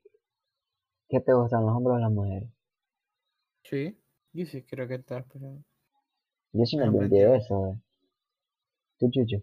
que 1.10 1.20
te 1.20 1.34
gustan 1.34 1.66
los 1.66 1.76
hombres 1.76 1.96
o 1.96 2.00
las 2.02 2.12
mujeres? 2.12 2.52
Sí, 3.64 3.98
yo 4.32 4.46
sí 4.46 4.62
creo 4.62 4.88
que 4.88 4.94
está, 4.94 5.26
pero 5.34 5.58
Yo 6.54 6.66
sí 6.66 6.78
me 6.78 6.92
planteé 6.92 7.36
eso, 7.36 7.58
güey. 7.58 7.82
Tú, 9.00 9.10
Chucho. 9.10 9.38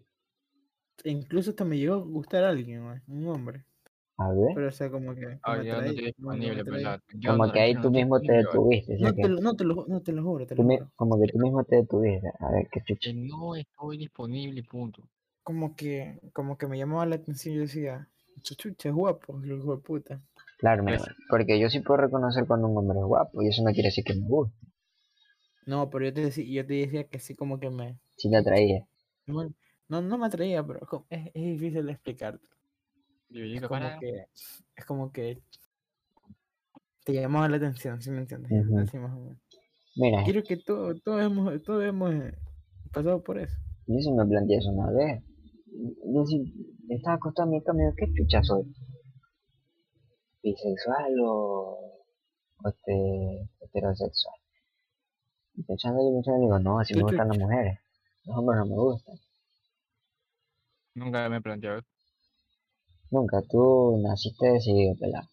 incluso 1.03 1.51
hasta 1.51 1.65
me 1.65 1.77
llegó 1.77 1.95
a 1.95 2.05
gustar 2.05 2.45
a 2.45 2.51
alguien, 2.51 2.85
güey, 2.85 3.01
un 3.09 3.27
hombre. 3.27 3.65
A 4.17 4.31
ver. 4.33 4.55
Pero 4.55 4.69
o 4.69 4.73
sea, 4.73 4.91
como 4.91 5.15
que 5.15 5.39
Ah, 5.43 5.57
como 5.57 5.81
no 5.81 5.83
que 5.95 6.03
disponible, 6.03 6.63
Como 7.27 7.47
no- 7.47 7.53
que 7.53 7.61
ahí 7.61 7.75
no 7.75 7.83
tú 7.83 7.91
mismo 7.91 8.21
te 8.21 8.33
detuviste, 8.33 8.97
¿sí 8.97 9.03
No 9.03 9.15
te, 9.15 9.29
lo, 9.29 9.41
no, 9.41 9.57
te 9.57 9.65
lo, 9.65 9.87
no 9.89 10.01
te 10.03 10.13
lo 10.13 10.23
juro, 10.23 10.47
te 10.47 10.55
lo 10.55 10.63
juro. 10.63 10.91
como 10.97 11.21
que 11.21 11.27
tú 11.33 11.39
mismo 11.39 11.65
te 11.65 11.77
detuviste. 11.77 12.29
A 12.39 12.51
ver, 12.53 12.69
qué 12.71 12.81
chucho. 12.81 13.01
Que 13.01 13.13
no 13.15 13.57
estoy 13.57 13.99
disponible, 13.99 14.63
punto. 14.63 15.03
Como 15.43 15.75
que, 15.75 16.21
como 16.33 16.57
que 16.57 16.67
me 16.67 16.79
llamaba 16.79 17.07
la 17.07 17.17
atención 17.17 17.55
y 17.55 17.57
yo 17.59 17.63
decía, 17.63 18.09
chuchucha, 18.43 18.89
es 18.89 18.95
guapo, 18.95 19.41
el 19.43 19.59
hijo 19.59 19.77
de 19.77 19.83
puta. 19.83 20.21
Claro, 20.59 20.83
mira, 20.85 20.97
Eso. 20.97 21.11
porque 21.29 21.59
yo 21.59 21.69
sí 21.69 21.81
puedo 21.81 21.99
reconocer 22.01 22.47
cuando 22.47 22.69
un 22.69 22.79
hombre 22.79 22.99
es 23.01 23.05
guapo 23.05 23.43
y 23.43 23.49
eso 23.49 23.63
no 23.63 23.73
quiere 23.73 23.89
decir 23.89 24.05
que 24.05 24.15
me 24.15 24.27
guste. 24.27 24.55
No, 25.67 25.91
pero 25.91 26.05
yo 26.07 26.15
te 26.15 26.21
decía, 26.23 26.45
yo 26.63 26.67
te 26.67 26.75
decía 26.75 27.05
que 27.05 27.19
sí 27.19 27.35
como 27.35 27.59
que 27.59 27.69
me, 27.71 27.99
Si 28.17 28.31
te 28.31 28.37
atraía. 28.37 28.87
bueno, 29.27 29.53
no, 29.89 30.01
no 30.03 30.19
me 30.19 30.27
atraía, 30.27 30.63
pero 30.67 30.81
es, 31.11 31.27
es 31.35 31.43
difícil 31.45 31.87
de 31.87 31.93
explicarte. 31.93 32.47
Yo 33.29 33.45
Es 33.45 33.63
como 33.63 33.99
que, 33.99 34.27
es 34.77 34.85
como 34.85 35.13
que 35.13 35.43
te 37.05 37.13
llamaba 37.13 37.49
la 37.49 37.57
atención, 37.57 38.01
¿sí 38.01 38.11
me 38.11 38.19
entiendes? 38.19 38.53
Ujú. 38.53 38.79
Así 38.79 38.99
más 38.99 39.13
o 39.13 39.21
menos. 39.21 39.39
Mira, 39.97 40.25
Quiero 40.25 40.43
que 40.43 40.57
todos 40.57 41.01
todos 41.03 41.23
hemos, 41.23 41.63
todos 41.63 41.85
hemos 41.85 42.15
eh, 42.15 42.35
pasado 42.93 43.23
por 43.23 43.39
eso. 43.39 43.57
yo 43.87 43.99
sí 44.01 44.13
me 44.13 44.27
planteé 44.27 44.59
eso 44.59 44.71
una 44.71 44.91
vez. 44.91 45.23
Yo 46.13 46.25
sí 46.27 46.53
estaba 46.89 47.17
acostado 47.17 47.49
en 47.49 47.57
mi 47.57 47.63
cama 47.63 47.81
¿qué 47.97 48.07
chucha 48.15 48.43
soy? 48.43 48.65
¿Bisexual 50.43 51.21
o, 51.25 51.79
o 52.63 52.69
este, 52.69 53.49
heterosexual? 53.61 54.35
Y 55.55 55.63
pensando 55.63 56.01
y 56.09 56.15
pensando 56.15 56.41
digo, 56.41 56.59
no, 56.59 56.81
así 56.81 56.95
me 56.95 57.03
gustan 57.03 57.29
las 57.29 57.39
mujeres. 57.39 57.79
Los 58.25 58.37
hombres 58.37 58.59
no 58.59 58.67
me 58.67 58.75
gustan. 58.75 59.17
Nunca 60.95 61.29
me 61.29 61.37
he 61.37 61.41
planteado 61.41 61.79
eso. 61.79 61.94
Nunca, 63.15 63.41
tú 63.43 63.97
naciste 64.03 64.45
decidido, 64.49 64.97
pelado. 64.97 65.29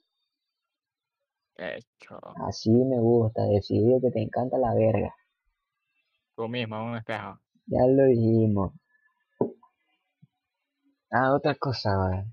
Hecho. 1.58 2.20
Así 2.48 2.70
me 2.70 3.00
gusta, 3.00 3.42
decidido 3.46 4.00
que 4.00 4.12
te 4.12 4.22
encanta 4.22 4.60
la 4.60 4.76
verga. 4.76 5.16
Tú 6.36 6.48
mismo, 6.48 6.80
un 6.86 6.98
espejo. 6.98 7.40
Ya 7.66 7.88
lo 7.88 8.06
dijimos. 8.06 8.74
Ah, 11.10 11.34
otra 11.34 11.56
cosa, 11.56 11.90
güey. 11.98 12.24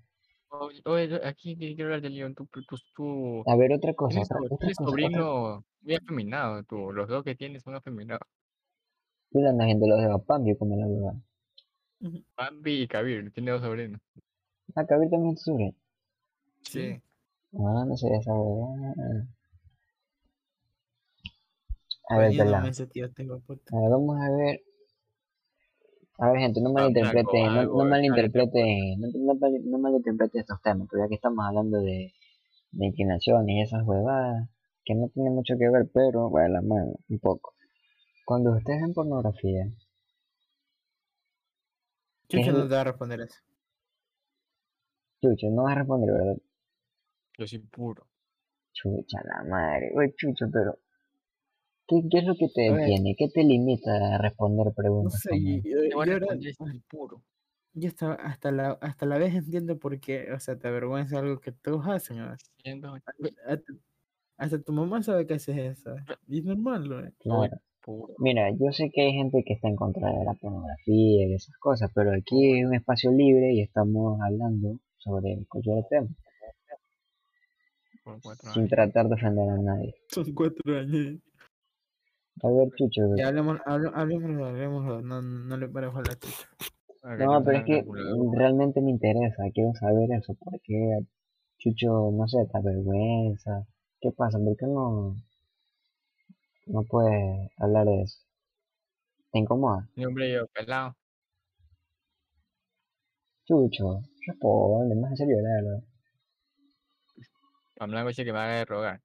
Oye, 0.51 0.83
oye, 0.85 1.21
aquí 1.27 1.57
que- 1.57 1.75
quiero 1.75 1.85
hablar 1.95 2.03
de 2.03 2.11
León. 2.11 2.35
Tú, 2.35 2.47
tú, 2.47 2.61
tú, 2.95 3.43
A 3.47 3.57
ver, 3.57 3.73
otra 3.73 3.95
cosa, 3.95 4.11
tienes, 4.11 4.31
otra, 4.31 4.41
otra 4.45 4.57
tienes 4.59 4.77
cosa. 4.77 4.91
otra- 4.91 5.03
sobrino 5.03 5.65
muy 5.81 5.95
afeminado, 5.95 6.63
tú. 6.65 6.93
Los 6.93 7.09
dos 7.09 7.25
que 7.25 7.35
tienes 7.35 7.63
son 7.63 7.75
afeminados. 7.75 8.29
Tú 9.31 9.41
la 9.41 9.65
gente 9.65 9.87
los 9.87 9.99
de 9.99 10.09
Bapambio 10.09 10.59
como 10.59 10.77
la 10.77 10.87
verdad. 10.87 12.23
Bambi 12.37 12.83
y 12.83 12.87
Kabir, 12.87 13.33
tiene 13.33 13.51
dos 13.53 13.63
sobrinos. 13.63 13.99
Ah, 14.75 14.87
Kabir 14.87 15.11
también 15.11 15.37
es. 15.37 15.75
Sí. 16.63 17.01
Ah, 17.55 17.85
no 17.87 17.97
sé 17.97 18.09
esa 18.15 18.33
verdad. 18.33 19.27
A 22.11 22.19
ver, 22.19 22.33
ver, 23.81 23.91
vamos 23.91 24.21
a 24.21 24.31
ver. 24.31 24.63
A 26.19 26.31
ver, 26.31 26.41
gente, 26.41 26.61
no 26.61 26.71
Habla 26.71 26.81
malinterpreten, 26.81 27.55
no, 27.55 27.63
no 27.65 27.85
malinterpreten, 27.85 29.01
no, 29.01 29.35
no, 29.35 29.49
no 29.65 29.79
malinterpreten 29.79 30.41
estos 30.41 30.61
temas, 30.63 30.89
pero 30.91 31.05
ya 31.05 31.09
que 31.09 31.15
estamos 31.15 31.45
hablando 31.47 31.81
de, 31.81 32.13
de 32.73 32.87
inclinaciones 32.87 33.49
y 33.49 33.61
esas 33.61 33.87
huevadas, 33.87 34.49
que 34.85 34.95
no 34.95 35.09
tienen 35.11 35.35
mucho 35.35 35.55
que 35.59 35.69
ver, 35.71 35.89
pero, 35.93 36.29
bueno, 36.29 36.55
la 36.55 36.63
mano, 36.63 36.95
un 37.09 37.19
poco. 37.21 37.55
Cuando 38.25 38.57
ustedes 38.57 38.81
ven 38.81 38.95
pornografía, 38.95 39.67
¿Qué 42.29 42.39
Chucho 42.39 42.51
es 42.51 42.57
no 42.57 42.69
te 42.69 42.75
va 42.75 42.81
a 42.81 42.85
responder 42.85 43.21
eso. 43.21 43.39
Chucho, 45.21 45.49
no 45.51 45.65
vas 45.65 45.73
a 45.77 45.79
responder, 45.81 46.13
¿verdad? 46.13 46.37
Yo 47.39 47.47
soy 47.47 47.59
puro. 47.61 48.07
Chucha, 48.73 49.21
la 49.25 49.43
madre, 49.49 49.91
güey, 49.93 50.13
Chucho, 50.17 50.47
pero, 50.53 50.79
¿qué, 51.89 52.03
qué 52.11 52.19
es 52.19 52.25
lo 52.25 52.35
que 52.35 52.49
te 52.55 52.63
detiene? 52.73 53.15
¿Qué 53.17 53.29
te 53.29 53.43
limita 53.43 54.15
a 54.15 54.19
responder 54.19 54.67
No 54.67 54.73
preguntas 54.73 55.21
sé, 55.21 55.31
y- 55.37 55.61
Te 55.63 55.71
yo, 55.71 55.77
voy 55.77 55.91
a 55.91 55.95
ahora- 55.95 56.19
responder, 56.19 56.55
soy 56.55 56.81
puro. 56.89 57.23
yo 57.75 57.89
estaba 57.89 58.15
hasta 58.15 58.53
la, 58.53 58.71
hasta 58.81 59.07
la 59.07 59.19
vez 59.19 59.35
entiendo 59.35 59.79
por 59.79 59.99
qué, 60.01 60.33
o 60.33 60.39
sea, 60.39 60.57
te 60.57 60.69
avergüenza 60.69 61.19
algo 61.19 61.41
que 61.41 61.51
todos 61.53 61.87
hacen, 61.89 62.19
¿no? 62.19 62.33
Hasta, 62.33 63.13
hasta 64.37 64.63
tu 64.63 64.73
mamá 64.73 65.03
sabe 65.03 65.27
que 65.27 65.35
haces 65.35 65.57
eso. 65.57 65.97
Y 66.29 66.39
es 66.41 66.45
normal, 66.45 66.89
¿no? 66.89 67.01
soy 67.01 67.11
Claro. 67.19 67.57
puro. 67.83 68.15
Mira, 68.19 68.51
yo 68.53 68.71
sé 68.73 68.91
que 68.93 69.01
hay 69.03 69.13
gente 69.13 69.43
que 69.45 69.55
está 69.55 69.67
en 69.69 69.75
contra 69.77 70.09
de 70.13 70.25
la 70.25 70.35
pornografía 70.35 71.27
y 71.27 71.35
esas 71.35 71.57
cosas, 71.59 71.91
pero 71.95 72.13
aquí 72.13 72.61
es 72.61 72.67
un 72.67 72.75
espacio 72.75 73.11
libre 73.11 73.53
y 73.55 73.63
estamos 73.63 74.21
hablando 74.21 74.79
sobre 74.99 75.45
cualquier 75.49 75.85
tema, 75.89 76.09
Por 78.05 78.21
sin 78.37 78.51
años. 78.63 78.71
tratar 78.71 79.09
de 79.09 79.15
ofender 79.15 79.49
a 79.49 79.57
nadie. 79.57 79.95
Son 80.09 80.33
cuatro 80.35 80.79
años. 80.79 81.19
A 82.43 82.49
ver, 82.51 82.69
Chucho, 82.77 83.17
Ya 83.17 83.29
hablemos, 83.29 83.59
hable- 83.67 83.91
hablemoslo, 83.95 84.47
hablemoslo, 84.47 85.03
no, 85.03 85.21
no 85.23 85.57
le 85.57 85.69
pares 85.69 85.91
a 85.95 85.99
la 86.03 86.15
que 86.17 86.29
no, 87.25 87.41
no 87.41 87.45
pero 87.45 87.59
es 87.59 87.65
que 87.65 87.85
realmente 88.33 88.81
me 88.81 88.91
interesa, 88.91 89.43
quiero 89.53 89.73
saber 89.75 90.13
eso, 90.13 90.35
porque 90.35 91.01
Chucho, 91.59 92.11
no 92.13 92.29
sé, 92.29 92.39
te 92.51 92.59
avergüenza, 92.59 93.67
¿qué 94.01 94.13
pasa? 94.13 94.39
¿Por 94.39 94.57
qué 94.57 94.67
no, 94.67 95.17
no 96.67 96.83
puedes 96.85 97.51
hablar 97.59 97.87
de 97.87 98.03
eso? 98.03 98.21
¿Te 99.33 99.41
incomoda? 99.41 99.89
Mi 99.97 100.05
hombre 100.07 100.33
yo, 100.33 100.47
pelado. 100.49 100.95
Chucho, 103.47 104.03
responde, 104.29 104.95
más 104.95 105.11
en 105.13 105.17
serio, 105.17 105.37
la 105.41 105.55
verdad. 105.55 105.85
Pan 107.77 107.91
Blanco 107.91 108.09
dice 108.09 108.25
que 108.25 108.33
me 108.33 108.39
haga 108.39 108.55
de 108.55 108.65
rogar. 108.65 109.01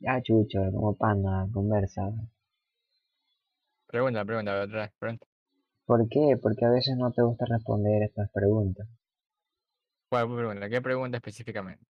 Ya, 0.00 0.20
Chucho, 0.22 0.60
como 0.72 0.96
pana, 0.96 1.46
conversa. 1.52 2.02
Pregunta, 3.86 4.24
pregunta, 4.24 4.60
a 4.60 4.64
otra 4.64 4.82
vez, 4.82 4.92
pregunta. 4.98 5.26
¿Por 5.84 6.08
qué? 6.08 6.38
Porque 6.40 6.64
a 6.64 6.70
veces 6.70 6.96
no 6.96 7.12
te 7.12 7.22
gusta 7.22 7.44
responder 7.46 8.02
estas 8.02 8.30
preguntas. 8.30 8.88
¿Cuál 10.08 10.34
pregunta? 10.34 10.68
¿Qué 10.68 10.80
pregunta 10.80 11.18
específicamente? 11.18 11.84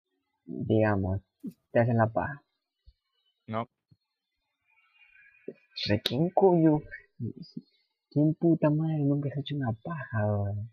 Digamos, 0.45 1.21
te 1.71 1.79
hacen 1.79 1.97
la 1.97 2.07
paja. 2.07 2.41
No, 3.47 3.67
¿De 5.88 5.99
quién 6.01 6.29
coño? 6.29 6.79
¿Quién 8.11 8.36
puta 8.36 8.69
madre 8.69 8.99
nunca 8.99 9.29
se 9.29 9.39
ha 9.39 9.41
hecho 9.41 9.55
una 9.55 9.73
paja, 9.84 10.25
weón? 10.27 10.69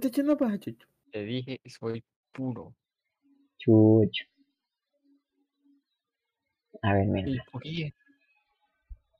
¿Te 0.00 0.08
echando 0.08 0.36
paja, 0.36 0.58
chucho? 0.58 0.86
te 1.10 1.24
dije, 1.24 1.60
soy 1.66 2.04
puro. 2.32 2.74
Chucho. 3.58 4.24
A 6.82 6.94
ver, 6.94 7.06
mira. 7.08 7.28
¿Y 7.30 7.38
por 7.50 7.62
qué? 7.62 7.92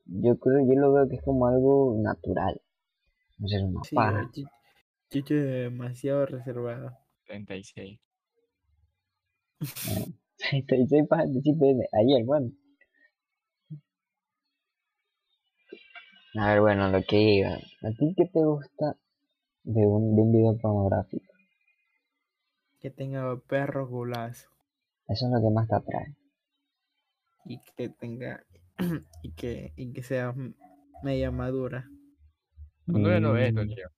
Yo 0.07 0.39
creo, 0.39 0.61
yo 0.67 0.81
lo 0.81 0.93
veo 0.93 1.09
que 1.09 1.17
es 1.17 1.23
como 1.23 1.47
algo 1.47 1.97
natural. 2.01 2.61
No 3.39 3.49
sé, 3.49 3.57
es 3.57 3.63
una 3.63 3.83
Sí, 3.83 3.97
paja. 3.97 4.31
Chicho 5.11 5.35
es 5.35 5.45
demasiado 5.45 6.27
reservado. 6.27 6.99
36. 7.27 8.01
36 10.59 11.07
pajas 11.09 11.33
de 11.33 11.41
de 11.41 11.89
ayer, 11.93 12.25
bueno. 12.25 12.51
A 16.39 16.49
ver, 16.51 16.61
bueno, 16.61 16.91
lo 16.91 17.03
que 17.03 17.19
iba. 17.19 17.55
¿A 17.55 17.91
ti 17.99 18.15
qué 18.17 18.27
te 18.27 18.45
gusta 18.45 18.97
de 19.65 19.87
un, 19.87 20.15
de 20.15 20.23
un 20.23 20.33
video 20.33 20.57
pornográfico? 20.59 21.33
Que 22.81 22.91
tenga 22.91 23.37
perro 23.49 23.89
gulazo. 23.89 24.49
Eso 25.09 25.27
es 25.27 25.33
lo 25.33 25.41
que 25.41 25.55
más 25.55 25.69
te 25.69 25.75
atrae. 25.75 26.15
Y 27.47 27.61
que 27.77 27.89
tenga. 27.89 28.45
y 29.23 29.33
que, 29.33 29.73
y 29.77 29.93
que 29.93 30.03
sea 30.03 30.35
media 31.03 31.31
madura. 31.31 31.89
¿Cuándo 32.87 33.11
ya 33.11 33.21
no 33.21 33.33
ves 33.33 33.49
esto, 33.49 33.67
tío? 33.67 33.89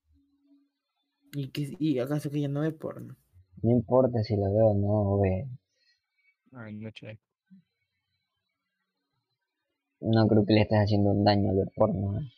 Y 1.33 1.51
que 1.51 1.75
y 1.77 1.99
acaso 1.99 2.29
que 2.29 2.41
ya 2.41 2.47
no 2.47 2.61
ve 2.61 2.71
porno. 2.71 3.15
No 3.61 3.71
importa 3.71 4.23
si 4.23 4.35
lo 4.35 4.53
veo 4.53 4.67
o 4.67 4.73
no, 4.75 5.21
ve. 5.21 5.49
Ay, 6.53 6.75
no, 6.75 6.89
che. 6.91 7.19
No 9.99 10.27
creo 10.27 10.45
que 10.45 10.53
le 10.53 10.61
estés 10.61 10.77
haciendo 10.77 11.09
un 11.11 11.23
daño 11.23 11.49
al 11.49 11.57
ver 11.57 11.71
porno. 11.75 12.19
¿eh? 12.19 12.31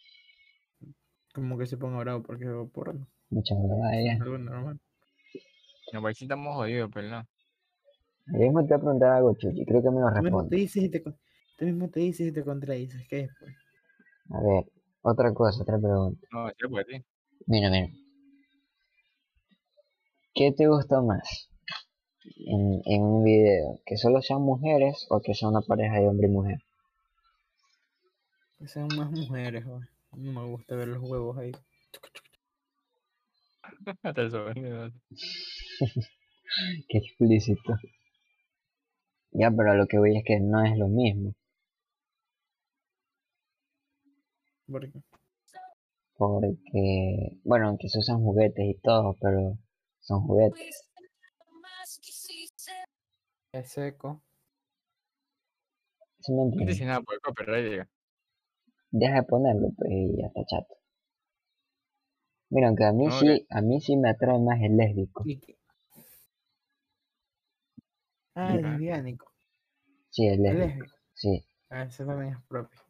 Como 1.34 1.58
que 1.58 1.66
se 1.66 1.78
ponga 1.78 2.00
bravo 2.00 2.24
porque 2.24 2.46
veo 2.46 2.68
porno. 2.68 3.08
Muchas 3.32 3.58
verdad, 3.62 3.94
ella. 4.00 4.20
Algo 4.22 4.38
normal. 4.38 4.80
No, 5.94 6.02
pues 6.02 6.18
sí 6.18 6.26
estamos 6.26 6.56
jodidos, 6.56 6.90
pero 6.94 7.10
no. 7.10 7.28
Ahí 8.34 8.40
mismo 8.46 8.62
te 8.62 8.68
voy 8.74 8.78
a 8.78 8.80
preguntar 8.80 9.10
algo, 9.12 9.36
Chuchi. 9.36 9.66
Creo 9.66 9.82
que 9.82 9.90
me 9.92 10.00
lo 10.02 10.10
Tú 10.14 10.22
mismo 10.22 10.44
te 10.48 10.56
responde. 10.56 10.56
dices 10.56 10.84
y 10.84 10.90
te, 10.90 11.00
tú 11.02 11.66
mismo 11.66 11.90
te 11.90 12.00
dices 12.00 12.28
y 12.28 12.32
te 12.32 12.44
contradices. 12.44 13.08
¿Qué 13.10 13.22
es, 13.22 13.32
pues? 13.40 13.56
A 14.32 14.42
ver, 14.42 14.66
otra 15.02 15.34
cosa, 15.34 15.62
otra 15.62 15.78
pregunta. 15.78 16.28
No, 16.32 16.50
sí, 16.50 16.68
pues 16.70 16.86
sí. 16.90 17.04
Mira, 17.48 17.70
mira. 17.70 17.88
¿Qué 20.34 20.52
te 20.52 20.68
gusta 20.68 21.02
más 21.02 21.50
en, 22.48 22.82
en 22.86 23.02
un 23.04 23.24
video? 23.24 23.80
¿Que 23.86 23.98
solo 23.98 24.22
sean 24.22 24.42
mujeres 24.42 25.06
o 25.10 25.22
que 25.22 25.34
sea 25.36 25.50
una 25.50 25.62
pareja 25.62 26.00
de 26.00 26.08
hombre 26.08 26.28
y 26.28 26.32
mujer? 26.32 26.60
Que 28.58 28.68
sean 28.68 28.88
más 28.96 29.10
mujeres, 29.12 29.66
güey. 29.66 29.82
No 30.14 30.32
me 30.34 30.48
gusta 30.52 30.76
ver 30.76 30.88
los 30.90 31.02
huevos 31.02 31.38
ahí. 31.38 31.52
Hasta 34.04 34.30
sonido. 34.30 34.92
Qué 36.90 36.98
explícito. 36.98 37.76
Ya, 39.32 39.50
pero 39.52 39.72
a 39.72 39.76
lo 39.76 39.88
que 39.88 39.98
voy 40.00 40.18
es 40.18 40.24
que 40.26 40.40
no 40.40 40.64
es 40.64 40.78
lo 40.78 40.88
mismo. 40.88 41.34
Porque 44.66 44.92
Porque, 46.18 47.38
bueno, 47.44 47.68
aunque 47.70 47.88
se 47.90 48.00
usan 48.00 48.20
juguetes 48.22 48.66
y 48.66 48.76
todo, 48.82 49.16
pero 49.22 49.58
son 50.02 50.22
juguetes. 50.22 50.90
es 53.54 53.70
seco. 53.72 54.22
¿Sí 56.20 56.32
me 56.34 56.38
No 56.40 56.44
entiendes? 56.46 56.76
dice 56.76 56.86
nada 56.86 57.02
por 57.02 57.16
el 57.16 57.22
copyright, 57.22 57.70
diga. 57.72 57.88
Deja 58.92 59.16
de 59.16 59.24
ponerlo, 59.24 59.70
pues, 59.78 59.92
y 59.92 60.18
ya 60.22 60.28
está 60.28 60.42
chato. 60.46 60.79
Mira, 62.52 62.68
aunque 62.68 62.86
a 62.86 62.92
mí 62.94 63.06
No, 63.06 63.20
sí, 63.20 63.48
a 63.50 63.60
mí 63.62 63.82
sí 63.82 63.98
me 63.98 64.10
atrae 64.10 64.38
más 64.40 64.62
el 64.62 64.78
lésbico. 64.78 65.24
Ah, 68.36 68.56
el 68.56 68.64
lesbiánico. 68.64 69.32
Sí, 70.12 70.28
el 70.28 70.44
El 70.44 70.58
lésbico. 70.58 70.60
lésbico. 70.60 70.96
Sí. 71.16 71.46
Ah, 71.70 71.84
ese 71.84 72.06
también 72.06 72.34
es 72.34 72.44
propio. 72.48 72.82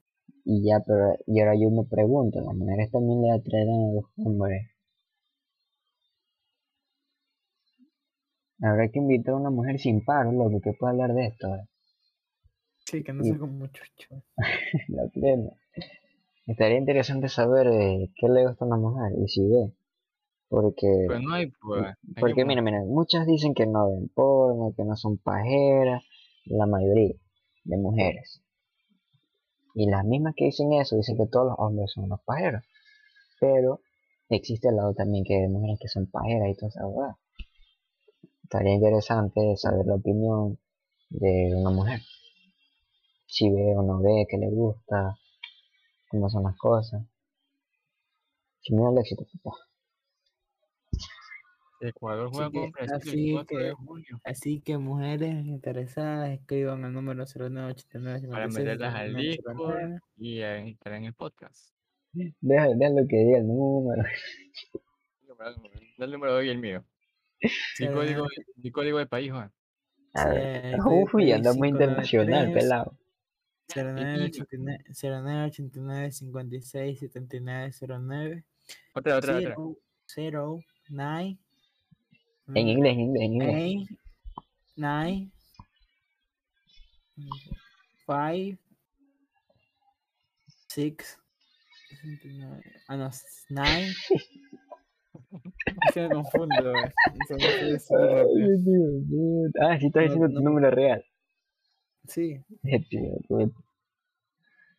Y 0.43 0.65
ya, 0.67 0.81
pero, 0.85 1.15
y 1.27 1.39
ahora 1.39 1.55
yo 1.55 1.71
me 1.71 1.85
pregunto, 1.85 2.41
¿las 2.41 2.53
mujeres 2.53 2.91
también 2.91 3.21
le 3.21 3.31
atraerán 3.31 3.75
a 3.89 3.93
los 3.93 4.03
hombres? 4.17 4.67
Habrá 8.61 8.87
que 8.87 8.99
invitar 8.99 9.33
a 9.33 9.37
una 9.37 9.49
mujer 9.49 9.79
sin 9.79 10.05
paro, 10.05 10.31
loco, 10.31 10.61
que 10.61 10.71
pueda 10.71 10.91
hablar 10.93 11.13
de 11.13 11.25
esto, 11.25 11.53
¿eh? 11.57 11.67
Sí, 12.85 13.03
que 13.03 13.13
no 13.13 13.23
Y- 13.23 13.29
sea 13.29 13.37
como 13.37 13.53
mucho. 13.53 13.83
La 14.89 15.07
plena. 15.13 15.51
Estaría 16.49 16.79
interesante 16.79 17.29
saber 17.29 17.67
eh, 17.67 18.11
qué 18.15 18.27
le 18.27 18.47
gusta 18.47 18.65
a 18.65 18.67
una 18.67 18.77
mujer 18.77 19.11
y 19.23 19.27
si 19.27 19.47
ve. 19.47 19.71
Porque, 20.47 21.05
Pero 21.07 21.19
no 21.19 21.35
hay. 21.35 21.43
Hay 21.43 21.93
porque 22.19 22.33
que 22.41 22.45
mira, 22.45 22.63
mira, 22.63 22.79
muchas 22.87 23.27
dicen 23.27 23.53
que 23.53 23.67
no 23.67 23.91
ven 23.91 24.09
porno, 24.09 24.73
que 24.75 24.83
no 24.83 24.95
son 24.95 25.19
pajeras, 25.19 26.01
la 26.45 26.65
mayoría 26.65 27.13
de 27.65 27.77
mujeres. 27.77 28.41
Y 29.75 29.91
las 29.91 30.03
mismas 30.03 30.33
que 30.35 30.45
dicen 30.45 30.73
eso 30.73 30.95
dicen 30.95 31.17
que 31.17 31.27
todos 31.27 31.49
los 31.49 31.55
hombres 31.59 31.91
son 31.91 32.05
unos 32.05 32.21
pajeros. 32.25 32.63
Pero 33.39 33.81
existe 34.29 34.69
el 34.69 34.77
lado 34.77 34.95
también 34.95 35.23
que 35.23 35.35
hay 35.35 35.47
mujeres 35.47 35.77
que 35.79 35.87
son 35.87 36.07
pajeras 36.07 36.47
y 36.49 36.65
esa 36.65 36.83
verdad. 36.83 37.15
Estaría 38.41 38.73
interesante 38.73 39.55
saber 39.55 39.85
la 39.85 39.93
opinión 39.93 40.57
de 41.11 41.53
una 41.55 41.69
mujer. 41.69 42.01
Si 43.27 43.51
ve 43.51 43.75
o 43.77 43.83
no 43.83 44.01
ve, 44.01 44.25
qué 44.27 44.39
le 44.39 44.49
gusta, 44.49 45.15
cómo 46.09 46.29
son 46.29 46.43
las 46.43 46.57
cosas. 46.57 47.01
Da 48.69 48.89
el 48.91 48.97
éxito, 48.97 49.25
papá. 49.41 49.57
Ecuador 51.81 52.29
juega 52.29 52.47
Así 52.47 52.51
que- 52.51 52.59
con 52.61 52.71
Brasil 52.71 52.91
el 52.91 52.95
así 52.97 53.31
4 53.33 53.57
de 53.57 53.63
que- 53.63 53.71
junio. 53.73 54.21
Así 54.25 54.61
que 54.61 54.77
mujeres 54.77 55.45
interesadas 55.45 56.29
escriban 56.31 56.83
al 56.83 56.91
número 56.93 57.25
0989 57.25 58.27
Para 58.27 58.47
meterlas 58.47 58.95
al 58.95 59.15
Discord 59.15 59.99
y 60.17 60.41
a 60.41 60.57
estar 60.57 60.93
en 60.93 61.05
el 61.05 61.13
podcast. 61.13 61.73
Deja, 62.11 62.67
déjalo 62.75 63.07
que 63.07 63.17
diga 63.17 63.37
el 63.37 63.47
número. 63.47 64.03
Da 65.97 66.05
el 66.05 66.11
número 66.11 66.33
de 66.33 66.39
hoy 66.39 66.47
y 66.47 66.51
el 66.51 66.57
mío. 66.59 66.83
Mi 67.79 67.87
código, 67.87 68.25
mi 68.57 68.71
código 68.71 68.97
de 68.97 69.05
país, 69.05 69.31
Juan. 69.31 69.49
A 70.15 70.27
ver. 70.27 70.77
Uy, 71.13 71.31
andamos 71.31 71.65
internacional, 71.65 72.51
pelado. 72.51 72.97
0989 73.75 74.83
0989 74.93 76.11
56 76.11 76.99
79 76.99 77.71
09 77.99 78.43
Otra, 78.93 79.17
otra, 79.17 79.37
otra. 79.37 79.55
0 80.07 80.59
9 80.89 81.37
En 82.55 82.67
inglés, 82.67 82.93
en 82.93 82.99
inglés, 82.99 83.23
en 83.23 83.33
inglés. 83.33 83.55
Eight, 83.55 83.89
nine, 84.75 85.31
five, 88.07 88.57
six, 90.67 91.17
ah 92.87 92.97
no, 92.97 93.07
s- 93.07 93.45
nine. 93.49 93.93
Es 95.87 95.93
que 95.93 96.01
me 96.01 96.09
confundo. 96.09 96.73
Eso 96.73 97.35
Ay. 97.35 97.77
Ah, 99.61 99.77
sí, 99.79 99.85
estás 99.87 100.01
No, 100.01 100.01
diciendo 100.01 100.29
tu 100.29 100.41
número 100.41 100.69
real. 100.71 101.03
Sí. 102.09 102.43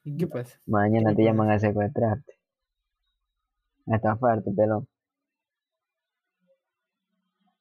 ¿y 0.05 0.17
qué 0.17 0.27
pasa? 0.27 0.59
Mañana 0.67 1.11
¿Qué 1.11 1.17
te 1.17 1.25
llaman 1.25 1.51
a 1.51 1.59
secuestrarte. 1.59 2.33
A 3.87 3.97
estafarte, 3.97 4.51
pelón. 4.53 4.87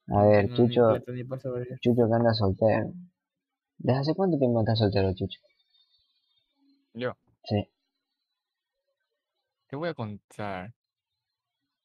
A 0.08 0.24
ver, 0.24 0.50
No, 0.50 0.56
Chucho, 0.56 0.82
paso. 1.28 1.54
Chucho 1.80 2.08
que 2.08 2.14
anda 2.14 2.34
soltero. 2.34 2.92
¿Desde 3.78 3.98
hace 4.00 4.14
cuánto 4.14 4.38
tiempo 4.38 4.60
estás 4.60 4.78
soltero, 4.80 5.14
Chucho? 5.14 5.40
Yo, 6.94 7.12
Sí. 7.44 7.68
te 9.68 9.76
voy 9.76 9.88
a 9.88 9.94
contar 9.94 10.74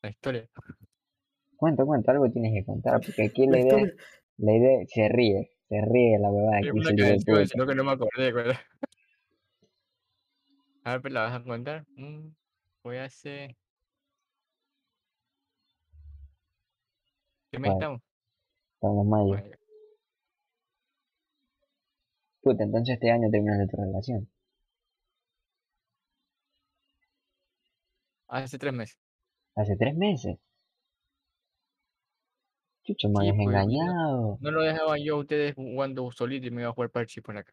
la 0.01 0.09
historia. 0.09 0.49
Cuenta, 1.55 1.85
cuenta, 1.85 2.11
algo 2.11 2.29
tienes 2.31 2.53
que 2.53 2.65
contar, 2.65 2.99
porque 2.99 3.25
aquí 3.25 3.45
la 3.45 3.51
La 3.53 3.59
idea, 3.59 3.77
historia- 3.77 3.95
la 4.37 4.53
idea 4.55 4.85
se 4.87 5.07
ríe, 5.09 5.51
se 5.69 5.81
ríe 5.81 6.19
la 6.19 6.29
puta. 6.29 7.45
sino 7.45 7.65
que 7.65 7.75
no 7.75 7.83
me 7.83 7.91
acordé, 7.91 8.31
¿verdad? 8.31 8.59
A 10.83 10.91
ver, 10.91 11.01
pero 11.01 11.13
la 11.15 11.21
vas 11.23 11.33
a 11.33 11.43
contar. 11.43 11.83
Mm, 11.95 12.29
voy 12.83 12.97
a 12.97 13.05
hacer. 13.05 13.55
¿Qué 17.51 17.57
mes 17.57 17.71
estamos? 17.71 18.01
Estamos 18.75 19.07
mayo. 19.07 19.33
Mayo. 19.33 19.55
Puta, 22.41 22.63
entonces 22.63 22.93
este 22.93 23.09
año 23.09 23.31
terminaste 23.31 23.67
tu 23.67 23.81
relación. 23.81 24.29
Hace 28.27 28.59
tres 28.59 28.73
meses. 28.73 28.99
Hace 29.55 29.75
tres 29.77 29.95
meses. 29.95 30.37
Chucho, 32.85 33.09
me 33.09 33.13
Sí, 33.13 33.19
habías 33.29 33.35
pues, 33.35 33.47
engañado. 33.47 34.37
No 34.41 34.51
lo 34.51 34.61
dejaban 34.61 34.99
yo 35.03 35.15
a 35.15 35.19
ustedes 35.19 35.55
jugando 35.55 36.11
solito 36.11 36.47
y 36.47 36.51
me 36.51 36.61
iba 36.61 36.69
a 36.69 36.73
jugar 36.73 36.91
parche 36.91 37.21
por 37.21 37.35
acá. 37.37 37.51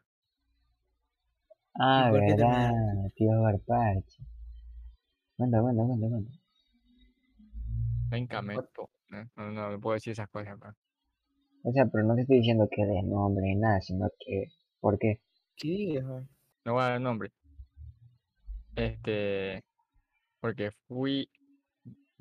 Ah, 1.75 2.07
por 2.11 2.19
qué 2.19 2.25
te 2.27 2.35
verdad, 2.35 2.71
measte? 2.71 3.15
tío 3.15 3.41
Barparche. 3.41 4.23
Cuenta, 5.35 5.61
cuenta, 5.61 5.83
cuenta, 5.83 6.07
cuenta. 6.07 6.31
Venga, 8.11 8.41
me 8.43 8.55
to- 8.55 8.89
No, 9.09 9.51
no, 9.51 9.71
no, 9.71 9.79
puedo 9.79 9.95
decir 9.95 10.11
esas 10.13 10.29
cosas. 10.29 10.59
pa. 10.59 10.75
O 11.63 11.71
sea, 11.71 11.85
pero 11.87 12.03
no 12.05 12.13
te 12.15 12.21
estoy 12.21 12.37
diciendo 12.37 12.67
que 12.69 12.85
des 12.85 13.03
nombre 13.03 13.45
ni 13.47 13.55
nada, 13.55 13.81
sino 13.81 14.07
que... 14.19 14.45
¿Por 14.79 14.99
qué? 14.99 15.21
¿Qué 15.55 15.67
digas, 15.69 16.03
no 16.65 16.73
voy 16.73 16.81
a 16.83 16.89
dar 16.89 17.01
nombre. 17.01 17.31
Este, 18.75 19.63
porque 20.39 20.71
fui 20.87 21.29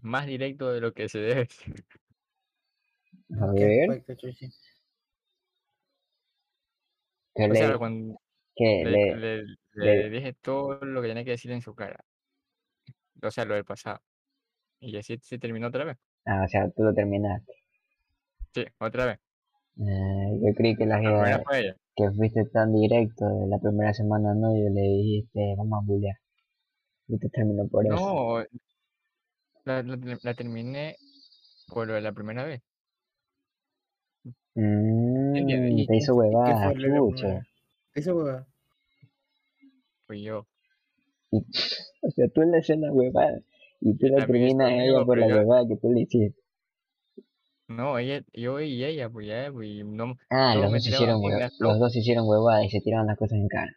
más 0.00 0.26
directo 0.26 0.70
de 0.72 0.80
lo 0.80 0.92
que 0.92 1.08
se 1.08 1.18
debe. 1.18 1.48
A 3.40 3.52
que 3.54 3.66
O 7.48 7.54
sea, 7.54 7.68
le, 7.68 7.78
cuando 7.78 8.20
que 8.56 8.84
le, 8.84 8.98
le, 9.14 9.16
le- 9.42 9.56
le- 9.74 9.96
le 9.96 10.10
dije 10.10 10.34
todo 10.34 10.78
lo 10.84 11.02
que 11.02 11.08
tenía 11.08 11.24
que 11.24 11.32
decir 11.32 11.50
en 11.52 11.62
su 11.62 11.74
cara. 11.74 12.04
O 13.22 13.30
sea, 13.30 13.44
lo 13.44 13.54
del 13.54 13.64
pasado. 13.64 14.00
Y 14.80 14.96
así 14.96 15.18
se 15.22 15.38
terminó 15.38 15.68
otra 15.68 15.84
vez. 15.84 15.98
ah, 16.26 16.42
o 16.44 16.48
sea, 16.48 16.68
tú 16.70 16.82
lo 16.82 16.92
terminaste. 16.94 17.52
Sí, 18.54 18.64
otra 18.78 19.06
vez. 19.06 19.18
Ah, 19.80 20.28
yo 20.42 20.54
creí 20.54 20.76
que 20.76 20.86
la 20.86 20.98
ella. 20.98 21.74
que 21.96 22.10
fuiste 22.16 22.44
tan 22.46 22.72
directo 22.72 23.26
de 23.28 23.46
la 23.48 23.58
primera 23.58 23.92
semana, 23.92 24.34
no, 24.34 24.54
yo 24.56 24.70
le 24.70 24.80
dijiste, 24.80 25.54
vamos 25.58 25.82
a 25.82 25.86
bullear. 25.86 26.16
Y 27.08 27.18
te 27.18 27.28
terminó 27.30 27.68
por 27.68 27.86
eso. 27.86 27.96
No, 27.96 28.44
la, 29.64 29.82
la 30.22 30.34
terminé 30.34 30.96
por 31.68 31.86
lo 31.88 31.94
de 31.94 32.00
la 32.00 32.12
primera 32.12 32.44
vez. 32.44 32.62
Mmm, 34.54 35.36
¿Y 35.78 35.86
te 35.86 35.96
hizo 35.96 36.14
huevada, 36.14 36.70
fue 36.72 36.74
lo 36.74 36.82
de 36.82 36.88
la 36.88 36.96
chucha. 36.98 37.16
primera? 37.22 37.46
Esa 37.94 38.14
hueva. 38.14 38.46
Fui 40.06 40.22
yo. 40.22 40.46
Y- 41.30 41.38
o 42.02 42.10
sea, 42.10 42.28
tú 42.28 42.42
le 42.42 42.58
haces 42.58 42.78
la 42.78 42.92
huevada 42.92 43.40
y 43.80 43.96
tú 43.96 44.06
Y 44.06 44.10
la 44.10 44.26
terminas 44.26 44.68
a 44.70 44.74
ella 44.84 45.04
por 45.04 45.18
la 45.18 45.28
yo- 45.28 45.36
huevada 45.36 45.66
que 45.66 45.76
tú 45.76 45.90
le 45.92 46.00
hiciste. 46.02 46.38
No, 47.68 47.96
ella, 47.98 48.22
yo 48.34 48.60
y 48.60 48.84
ella, 48.84 49.08
pues 49.08 49.26
ya, 49.26 49.50
pues 49.50 49.82
no, 49.84 50.16
Ah, 50.28 50.54
los 50.54 50.70
dos, 50.70 50.86
hicieron 50.86 51.14
a 51.16 51.18
mí, 51.18 51.26
hue- 51.28 51.38
me 51.38 51.50
los 51.58 51.78
dos 51.78 51.96
hicieron 51.96 52.28
huevada 52.28 52.62
y 52.64 52.68
se 52.70 52.80
tiraron 52.82 53.06
las 53.06 53.16
cosas 53.16 53.38
en 53.38 53.48
cara. 53.48 53.72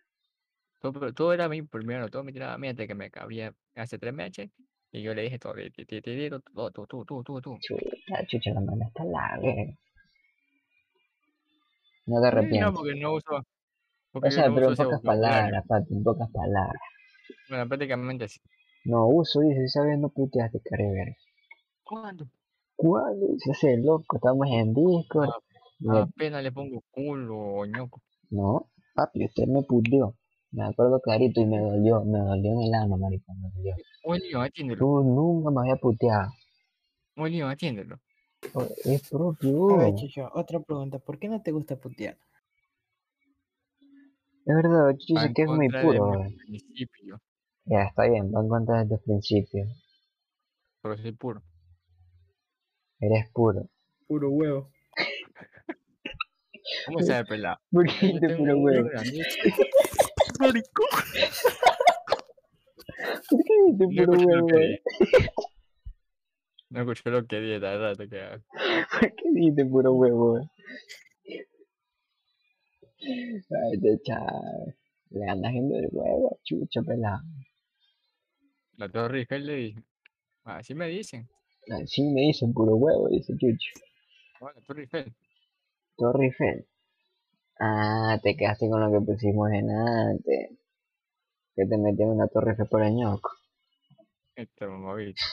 todo, 0.82 1.14
todo 1.14 1.34
era 1.34 1.46
a 1.46 1.50
mí 1.50 1.62
primero, 1.62 2.10
todo 2.10 2.24
me 2.24 2.34
tiraba 2.34 2.54
a 2.56 2.58
mí 2.58 2.68
antes 2.68 2.88
que 2.88 2.94
me 2.96 3.10
cabía 3.10 3.54
hace 3.76 3.98
tres 3.98 4.14
meses. 4.14 4.50
Y 4.92 5.02
yo 5.02 5.14
le 5.16 5.24
dije 5.24 5.40
todo, 5.40 5.54
tú, 5.74 6.72
tú, 6.72 6.86
tú, 6.88 7.06
tú, 7.06 7.24
tú, 7.24 7.42
tú. 7.42 7.58
Chucha, 7.60 8.26
chucha, 8.28 8.52
la 8.54 8.62
mala 8.62 8.86
está 8.86 9.04
la 9.06 9.40
verga. 9.42 9.74
No 12.08 12.22
te 12.22 12.28
Sí, 12.30 12.34
No, 12.34 12.38
arrepientes. 12.38 12.74
porque 12.76 12.96
no 12.96 13.14
uso, 13.14 13.44
porque 14.12 14.28
O 14.28 14.32
sea, 14.32 14.48
no 14.50 14.56
pero 14.56 14.70
en 14.70 14.76
pocas 14.76 15.02
palabras, 15.02 15.64
papi, 15.68 15.94
en 15.94 16.04
pocas 16.04 16.30
palabras. 16.32 16.82
Bueno, 17.50 17.68
prácticamente 17.68 18.28
sí. 18.28 18.40
No 18.86 19.08
uso, 19.08 19.40
dice, 19.42 19.68
¿sabes? 19.68 19.98
No 19.98 20.10
puteaste, 20.10 20.60
care 20.64 20.92
verga. 20.92 21.16
¿Cuándo? 21.84 22.26
¿Cuándo? 22.76 23.28
Se 23.40 23.52
hace 23.52 23.78
loco, 23.78 24.18
estamos 24.18 24.48
en 24.52 24.74
Discord. 24.74 25.30
Ah, 25.30 25.40
Le- 25.80 26.00
Apenas 26.02 26.44
le 26.44 26.52
pongo 26.52 26.82
culo, 26.92 27.66
ñoco. 27.66 28.02
No, 28.30 28.70
papi, 28.94 29.26
usted 29.26 29.46
me 29.48 29.64
puteó. 29.64 30.16
Me 30.52 30.64
acuerdo 30.66 31.00
clarito 31.02 31.42
y 31.42 31.46
me 31.46 31.60
dolió, 31.60 32.04
me 32.06 32.20
dolió 32.20 32.52
en 32.54 32.62
el 32.62 32.74
alma, 32.74 32.98
maricón, 32.98 33.42
me 33.42 33.50
dolió. 33.56 33.76
Olio, 34.04 34.42
atiéndelo. 34.42 34.80
Tú 34.80 35.04
nunca 35.04 35.52
me 35.52 35.62
había 35.62 35.76
puteado. 35.76 36.30
Olio, 37.18 37.48
atiéndelo. 37.50 37.98
Oh, 38.54 38.68
Es 38.86 39.10
propio. 39.10 39.72
A 39.72 39.84
ver, 39.84 39.96
Chucho, 39.96 40.30
otra 40.34 40.60
pregunta. 40.60 41.00
¿Por 41.00 41.20
qué 41.20 41.28
no 41.28 41.42
te 41.42 41.52
gusta 41.52 41.76
putear? 41.76 42.18
Es 44.46 44.56
verdad, 44.56 44.94
dice 44.96 45.26
en 45.26 45.34
que 45.34 45.42
es 45.42 45.50
muy 45.50 45.70
puro. 45.70 46.24
principio. 46.48 47.20
Ya, 47.66 47.84
está 47.84 48.06
bien, 48.08 48.32
va 48.34 48.42
en 48.42 48.48
contra 48.50 48.84
de 48.84 48.90
tus 48.90 49.02
principios. 49.04 49.68
Pero 50.82 50.98
soy 50.98 51.12
puro. 51.14 51.42
Eres 53.00 53.30
puro. 53.32 53.68
Puro 54.08 54.30
huevo. 54.30 54.70
¿Cómo 56.86 57.02
sabe 57.02 57.26
pelado? 57.26 57.58
¿Por 57.72 57.86
qué 57.88 58.20
tengo 58.20 58.38
puro 58.38 58.58
huevo? 58.60 58.90
¿Por 63.30 63.44
qué 63.44 63.54
No 63.80 63.90
puro 63.90 64.46
huevo? 64.46 64.48
No 66.76 66.82
escuché 66.82 67.10
lo 67.10 67.26
que 67.26 67.40
dije, 67.40 67.58
la 67.58 67.78
verdad, 67.78 67.96
que 67.96 68.42
¿Por 69.00 69.16
qué 69.16 69.32
dices 69.32 69.66
puro 69.72 69.94
huevo? 69.94 70.42
Ay, 73.00 73.80
te 73.82 73.98
chaval. 74.04 74.76
Le 75.12 75.26
andas 75.26 75.52
haciendo 75.52 75.78
el 75.78 75.88
huevo, 75.90 76.38
chucho 76.44 76.84
pelado. 76.84 77.24
la 78.76 78.90
Torre 78.90 79.26
le 79.40 79.56
dije. 79.56 79.84
Así 80.44 80.76
me 80.76 80.90
dicen. 80.90 81.30
Así 81.82 82.04
me 82.04 82.24
dicen 82.24 82.54
puro 82.54 82.76
huevo, 82.76 83.08
dice 83.08 83.32
Chucho. 83.38 83.72
La 84.42 84.62
Torre 84.68 84.82
Eiffel. 84.82 85.16
Torre 85.96 86.26
Eiffel. 86.26 86.68
Ah, 87.58 88.20
te 88.22 88.36
quedaste 88.36 88.68
con 88.68 88.82
lo 88.82 88.92
que 88.92 89.06
pusimos 89.06 89.50
en 89.54 89.70
antes. 89.72 90.50
Que 91.56 91.66
te 91.66 91.78
metían 91.78 92.10
una 92.10 92.28
Torre 92.28 92.52
Eiffel 92.52 92.68
por 92.68 92.84
el 92.84 92.96
ñoco. 92.96 93.32
Este 94.36 94.68
mamabicho. 94.68 95.24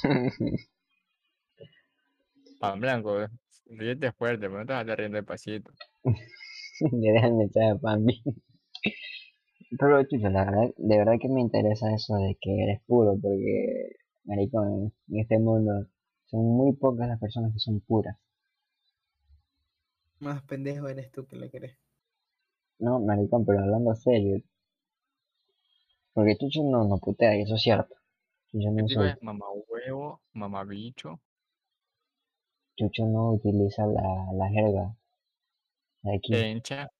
Pan 2.62 2.78
blanco, 2.80 3.20
eh. 3.20 3.28
ríete 3.66 4.12
fuerte, 4.12 4.46
pero 4.46 4.60
no 4.60 4.66
te 4.66 4.72
vas 4.72 4.78
a 4.78 4.82
estar 4.82 4.98
riendo 4.98 5.16
despacito. 5.16 5.72
Le 6.92 7.12
deja 7.12 7.26
el 7.26 7.34
mensaje 7.34 7.70
a 7.70 7.76
Pambi. 7.76 8.22
Pero 9.78 10.02
chucho, 10.04 10.28
la 10.28 10.44
verdad, 10.44 10.70
de 10.76 10.96
verdad 10.98 11.14
que 11.20 11.28
me 11.28 11.40
interesa 11.40 11.92
eso 11.92 12.14
de 12.16 12.36
que 12.40 12.62
eres 12.62 12.80
puro, 12.86 13.16
porque, 13.20 13.96
maricón, 14.24 14.92
en 15.08 15.18
este 15.18 15.38
mundo 15.40 15.86
son 16.26 16.40
muy 16.44 16.72
pocas 16.76 17.08
las 17.08 17.18
personas 17.18 17.52
que 17.52 17.58
son 17.58 17.80
puras. 17.80 18.16
Más 20.20 20.42
pendejo 20.44 20.88
eres 20.88 21.10
tú 21.10 21.26
que 21.26 21.36
le 21.36 21.50
crees. 21.50 21.76
No, 22.78 23.00
maricón, 23.00 23.44
pero 23.44 23.60
hablando 23.60 23.94
serio. 23.96 24.40
Porque 26.14 26.36
Chucho 26.38 26.62
no, 26.62 26.84
no 26.84 26.98
putea, 26.98 27.36
y 27.36 27.42
eso 27.42 27.56
es 27.56 27.62
cierto. 27.62 27.96
Chucho 28.52 28.70
no, 28.70 28.76
¿Qué 28.76 28.84
tipo 28.84 29.02
insulta. 29.02 29.18
es 29.18 29.22
mamá 29.22 29.46
huevo, 29.68 30.20
mamá 30.32 30.64
bicho? 30.64 31.20
Chucho 32.76 33.04
no 33.06 33.32
utiliza 33.32 33.86
la, 33.86 34.02
la 34.34 34.48
jerga 34.48 34.94
de 36.02 36.16
aquí. 36.16 36.32
Tencha. 36.32 36.90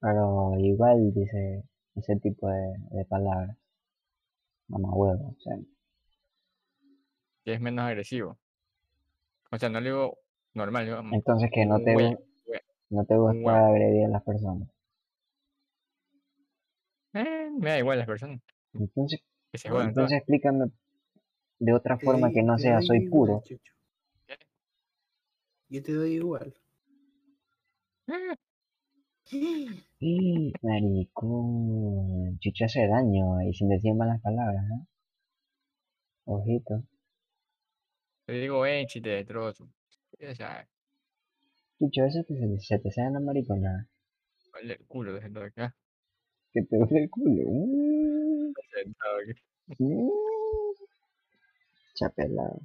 Pero 0.00 0.54
igual 0.58 1.12
dice 1.14 1.64
ese 1.94 2.16
tipo 2.16 2.48
de, 2.48 2.74
de 2.90 3.04
palabras. 3.04 3.56
Mamá 4.68 4.90
huevo, 4.94 5.34
o 5.36 5.40
sea. 5.40 5.56
es 7.44 7.60
menos 7.60 7.84
agresivo. 7.84 8.38
O 9.50 9.58
sea, 9.58 9.68
no 9.68 9.80
le 9.80 9.90
digo 9.90 10.18
normal, 10.54 10.86
digo, 10.86 11.02
mm, 11.02 11.14
Entonces 11.14 11.50
que 11.52 11.66
no 11.66 11.78
te, 11.80 11.94
no 12.90 13.04
te 13.04 13.16
gusta 13.16 13.66
agredir 13.66 14.06
a 14.06 14.08
las 14.08 14.22
personas. 14.22 14.68
eh, 17.14 17.50
me 17.58 17.70
da 17.70 17.78
igual 17.78 17.98
las 17.98 18.06
personas, 18.06 18.40
Entonces, 18.72 19.20
que 19.50 19.58
se 19.58 19.68
jodan 19.68 19.92
todas. 19.92 20.10
entonces 20.10 20.18
explícame 20.18 20.70
de 21.62 21.72
otra 21.72 21.96
forma 21.96 22.32
que 22.32 22.42
no 22.42 22.58
sea 22.58 22.82
soy 22.82 23.08
puro. 23.08 23.42
Yo 25.68 25.82
te 25.82 25.92
doy 25.92 26.14
igual. 26.14 26.52
Y 30.00 30.52
maricón, 30.62 32.38
Chucho 32.40 32.64
hace 32.64 32.86
daño 32.88 33.40
y 33.42 33.54
sin 33.54 33.68
decir 33.68 33.94
malas 33.94 34.20
palabras, 34.20 34.64
¿eh? 34.64 34.86
Ojito. 36.24 36.82
Te 38.26 38.32
digo, 38.32 38.66
eh, 38.66 38.84
chiste 38.86 39.08
de 39.10 39.24
trozo. 39.24 39.68
Ya 40.18 40.34
sabes, 40.34 40.66
Chucho, 41.78 42.04
eso 42.04 42.24
que 42.26 42.34
se, 42.34 42.58
se 42.58 42.78
te 42.80 42.90
sale 42.90 43.12
la 43.12 43.20
maricona. 43.20 43.88
vale 44.52 44.74
el 44.74 44.86
culo 44.86 45.12
de 45.14 45.28
de 45.28 45.44
acá. 45.44 45.76
Que 46.52 46.62
te 46.62 46.76
duele 46.76 47.04
el 47.04 47.10
culo. 47.10 47.42
Mm, 48.52 48.52
Sentado 48.74 49.16
aquí. 49.18 49.40
mm. 49.78 50.31
Chapelado. 51.94 52.60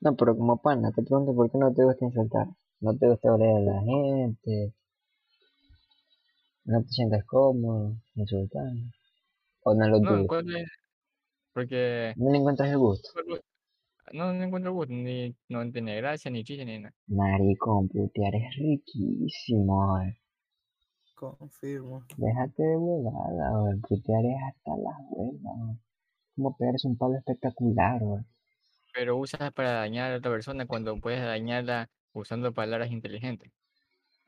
No, 0.00 0.14
pero 0.16 0.36
como 0.36 0.56
pana, 0.60 0.90
te 0.92 1.02
pregunto 1.02 1.34
por 1.34 1.50
qué 1.50 1.58
no 1.58 1.72
te 1.74 1.84
gusta 1.84 2.04
insultar. 2.04 2.46
No 2.80 2.96
te 2.96 3.08
gusta 3.08 3.30
hablar 3.30 3.56
a 3.56 3.60
la 3.60 3.80
gente. 3.82 4.72
No 6.64 6.82
te 6.82 6.88
sientes 6.88 7.24
cómodo 7.24 7.96
insultando. 8.14 8.90
O 9.64 9.74
no 9.74 9.88
lo 9.88 10.00
No, 10.00 10.10
tuyo. 10.10 10.26
¿cuál 10.28 10.56
es? 10.56 10.68
Porque 11.52 12.12
No 12.16 12.30
le 12.30 12.38
encuentras 12.38 12.70
el 12.70 12.78
gusto. 12.78 13.08
no, 14.12 14.32
no 14.32 14.44
encuentro 14.44 14.72
gusto, 14.72 14.92
ni 14.92 15.34
no 15.48 15.70
tiene 15.72 15.96
gracia, 15.96 16.30
ni 16.30 16.44
chiste, 16.44 16.64
ni 16.64 16.78
nada. 16.78 16.94
Maricón, 17.08 17.88
putear 17.88 18.34
es 18.36 18.54
riquísimo. 18.56 20.00
eh. 20.00 20.16
Confirmo. 21.14 22.04
Déjate 22.16 22.62
de 22.62 22.76
huevada, 22.76 23.60
o 23.60 23.68
el 23.68 23.80
putear 23.80 24.24
es 24.24 24.36
hasta 24.48 24.76
las 24.76 24.96
huevas. 25.10 25.76
Como 26.38 26.56
pegarse 26.56 26.86
un 26.86 26.96
palo 26.96 27.16
espectacular, 27.16 28.00
o 28.00 28.24
Pero 28.94 29.16
usas 29.16 29.52
para 29.52 29.72
dañar 29.72 30.12
a 30.12 30.18
otra 30.18 30.30
persona 30.30 30.66
cuando 30.66 30.96
puedes 31.00 31.20
dañarla 31.20 31.90
usando 32.12 32.54
palabras 32.54 32.92
inteligentes. 32.92 33.50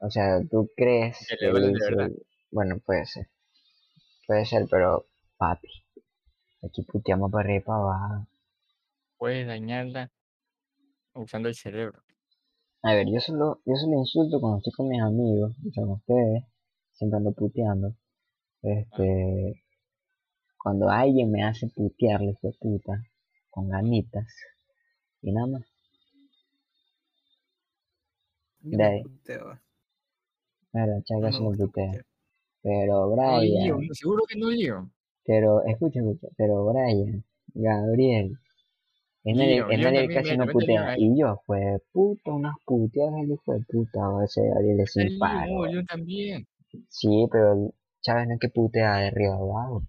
O 0.01 0.11
sea, 0.11 0.41
tú 0.51 0.69
crees 0.77 1.25
Que 1.29 1.47
le 1.47 2.11
Bueno, 2.51 2.81
puede 2.85 3.07
ser. 3.07 3.29
Puede 4.27 4.45
ser, 4.45 4.67
pero 4.69 5.07
papi. 5.37 5.69
Aquí 6.65 6.83
puteamos 6.83 7.31
para 7.31 7.45
arriba 7.45 7.61
y 7.61 7.65
para 7.65 7.79
abajo. 7.79 8.27
Puedes 9.17 9.47
dañarla 9.47 10.11
usando 11.15 11.49
el 11.49 11.55
cerebro. 11.55 12.03
A 12.83 12.93
ver, 12.93 13.07
yo 13.09 13.21
solo, 13.21 13.61
yo 13.65 13.77
solo 13.77 13.99
insulto 14.01 14.41
cuando 14.41 14.59
estoy 14.59 14.73
con 14.73 14.89
mis 14.89 15.01
amigos, 15.01 15.55
y 15.63 15.73
con 15.73 15.91
ustedes, 15.91 16.43
siempre 16.91 17.19
ando 17.19 17.33
puteando. 17.35 17.95
Este, 18.63 19.63
cuando 20.63 20.91
alguien 20.91 21.31
me 21.31 21.43
hace 21.43 21.69
putearle, 21.69 22.35
fue 22.41 22.53
puta, 22.61 23.03
con 23.51 23.69
ganitas, 23.69 24.27
y 25.23 25.33
nada 25.33 25.47
más. 25.47 25.63
Yo 28.63 28.77
De 28.79 28.85
ahí. 28.85 29.03
puteo, 29.03 29.59
Pero 30.73 30.95
no 30.97 31.03
chaca 31.03 31.21
me 31.27 31.33
se 31.33 31.43
lo 31.43 31.53
putea. 31.53 32.05
Pero 32.63 32.95
No, 32.95 33.11
Brian, 33.13 33.41
Lío, 33.41 33.79
no, 33.81 33.95
seguro 33.95 34.25
que 34.29 34.39
no 34.39 34.51
lío. 34.51 34.91
pero, 35.25 35.65
escucha, 35.65 36.01
escucha, 36.01 36.29
pero 36.37 36.67
Brian, 36.67 37.25
Gabriel, 37.55 38.39
es 39.25 39.37
nadie, 39.37 39.55
Lío, 39.55 39.71
es 39.71 39.79
Lío 39.79 39.87
nadie 39.87 40.01
también, 40.03 40.23
casi 40.23 40.37
no 40.37 40.47
putea. 40.47 40.95
Y 40.99 41.19
yo, 41.19 41.41
fue 41.47 41.79
puta, 41.93 42.33
unas 42.33 42.55
puteadas, 42.67 43.15
el 43.23 43.33
hijo 43.33 43.55
de 43.55 43.61
puta, 43.67 44.09
o 44.11 44.23
ese 44.23 44.43
Gabriel 44.47 44.81
es 44.81 44.93
sin 44.93 45.19
paro. 45.19 45.65
Lío 45.67 45.85
también. 45.87 46.47
Sí, 46.89 47.27
pero 47.33 47.73
Chávez 48.03 48.29
no 48.29 48.35
es 48.35 48.41
que 48.41 48.49
putea 48.51 48.97
de 48.99 49.07
arriba 49.09 49.35
abajo. 49.37 49.83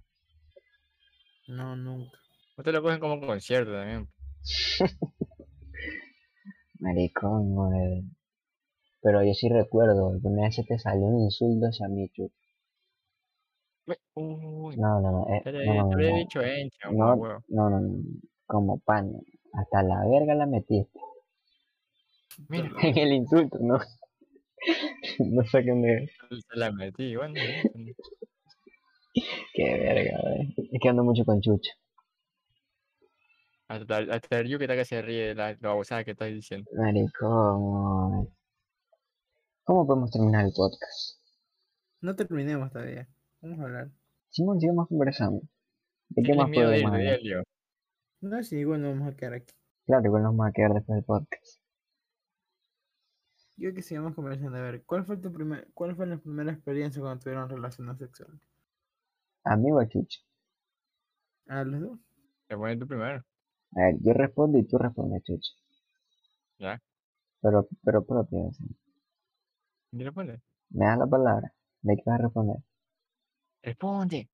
No, 1.51 1.75
nunca. 1.75 2.17
Ustedes 2.57 2.75
lo 2.75 2.81
cogen 2.81 2.99
como 2.99 3.19
concierto 3.19 3.71
también. 3.73 4.07
Maricón, 6.79 7.53
güey. 7.55 8.03
Pero 9.01 9.23
yo 9.23 9.33
sí 9.33 9.49
recuerdo, 9.49 10.09
alguna 10.11 10.43
vez 10.43 10.55
se 10.55 10.63
te 10.63 10.79
salió 10.79 11.05
un 11.07 11.23
insulto 11.23 11.65
hacia 11.67 11.87
mí, 11.87 12.09
chu. 12.09 12.31
Uy, 13.85 13.97
Uy, 14.15 14.77
No, 14.77 15.01
no, 15.01 15.11
no, 15.11 15.27
eh, 15.35 15.41
te 15.43 15.51
no, 15.51 15.59
te 15.59 15.65
no, 15.65 15.89
no, 15.89 16.15
dicho 16.17 16.41
encha, 16.41 16.89
un 16.89 16.97
no, 16.97 17.13
huevo. 17.15 17.43
no, 17.49 17.69
no, 17.69 17.79
no, 17.81 18.03
como 18.45 18.79
pan, 18.79 19.11
hasta 19.53 19.83
la 19.83 20.05
verga 20.07 20.35
la 20.35 20.45
metiste 20.45 20.99
Mira, 22.47 22.69
en 22.83 22.97
el 22.97 23.13
insulto, 23.13 23.57
¿no? 23.59 23.79
No 25.19 25.43
saquen 25.45 25.81
de... 25.81 26.09
se 26.29 26.57
la 26.57 26.71
metí, 26.71 27.15
bueno. 27.15 27.33
Qué 29.13 29.63
verga, 29.63 30.19
güey. 30.21 30.55
Es 30.71 30.79
que 30.81 30.89
ando 30.89 31.03
mucho 31.03 31.23
con 31.25 31.41
chucha. 31.41 31.71
Hasta, 33.67 33.97
hasta 33.97 34.39
el 34.39 34.49
Yuki 34.49 34.67
que 34.67 34.85
se 34.85 35.01
ríe 35.01 35.27
de 35.27 35.35
la, 35.35 35.51
la 35.51 35.69
babosada 35.69 36.03
que 36.03 36.11
estás 36.11 36.29
diciendo. 36.29 36.69
Maricón. 36.75 38.29
¿Cómo 39.63 39.87
podemos 39.87 40.11
terminar 40.11 40.45
el 40.45 40.51
podcast? 40.53 41.21
No 42.01 42.15
terminemos 42.15 42.71
todavía. 42.71 43.07
Vamos 43.41 43.59
a 43.59 43.63
hablar. 43.63 43.91
Simón, 44.29 44.59
sigamos 44.59 44.87
conversando. 44.87 45.41
¿De 46.09 46.23
qué 46.23 46.33
más 46.33 46.49
podemos 46.49 46.91
hablar? 46.91 47.19
No, 48.21 48.43
sí, 48.43 48.57
igual 48.57 48.81
no 48.81 48.89
vamos 48.89 49.13
a 49.13 49.15
quedar 49.15 49.35
aquí. 49.35 49.53
Claro, 49.85 50.05
igual 50.05 50.23
nos 50.23 50.35
vamos 50.35 50.49
a 50.49 50.51
quedar 50.51 50.73
después 50.73 50.95
del 50.97 51.05
podcast. 51.05 51.61
Yo 53.55 53.73
que 53.73 53.81
sigamos 53.81 54.15
conversando. 54.15 54.57
A 54.57 54.61
ver, 54.61 54.83
¿cuál 54.83 55.05
fue 55.05 55.17
tu 55.17 55.31
primer, 55.31 55.69
cuál 55.73 55.95
fue 55.95 56.07
la 56.07 56.17
primera 56.17 56.51
experiencia 56.51 57.01
cuando 57.01 57.23
tuvieron 57.23 57.49
relaciones 57.49 57.97
sexuales? 57.97 58.41
Amigo 59.43 59.79
a 59.79 59.87
chucha. 59.87 60.19
¿A 61.47 61.63
los 61.63 61.81
dos? 61.81 61.99
Te 62.47 62.55
pones 62.57 62.79
tú 62.79 62.87
primero. 62.87 63.23
A 63.75 63.79
ver, 63.79 63.95
yo 64.01 64.13
respondo 64.13 64.57
y 64.57 64.63
tú 64.67 64.77
respondes, 64.77 65.23
chucha. 65.23 65.51
Ya. 66.59 66.81
Pero, 67.41 67.67
pero 67.83 68.05
propio, 68.05 68.49
así. 68.49 68.63
¿Y 69.91 70.03
responde? 70.03 70.41
¿Me 70.69 70.85
das 70.85 70.97
la 70.99 71.07
palabra? 71.07 71.53
¿De 71.81 71.95
qué 71.95 72.03
vas 72.05 72.19
a 72.19 72.23
responder? 72.23 72.57
Responde. 73.63 74.29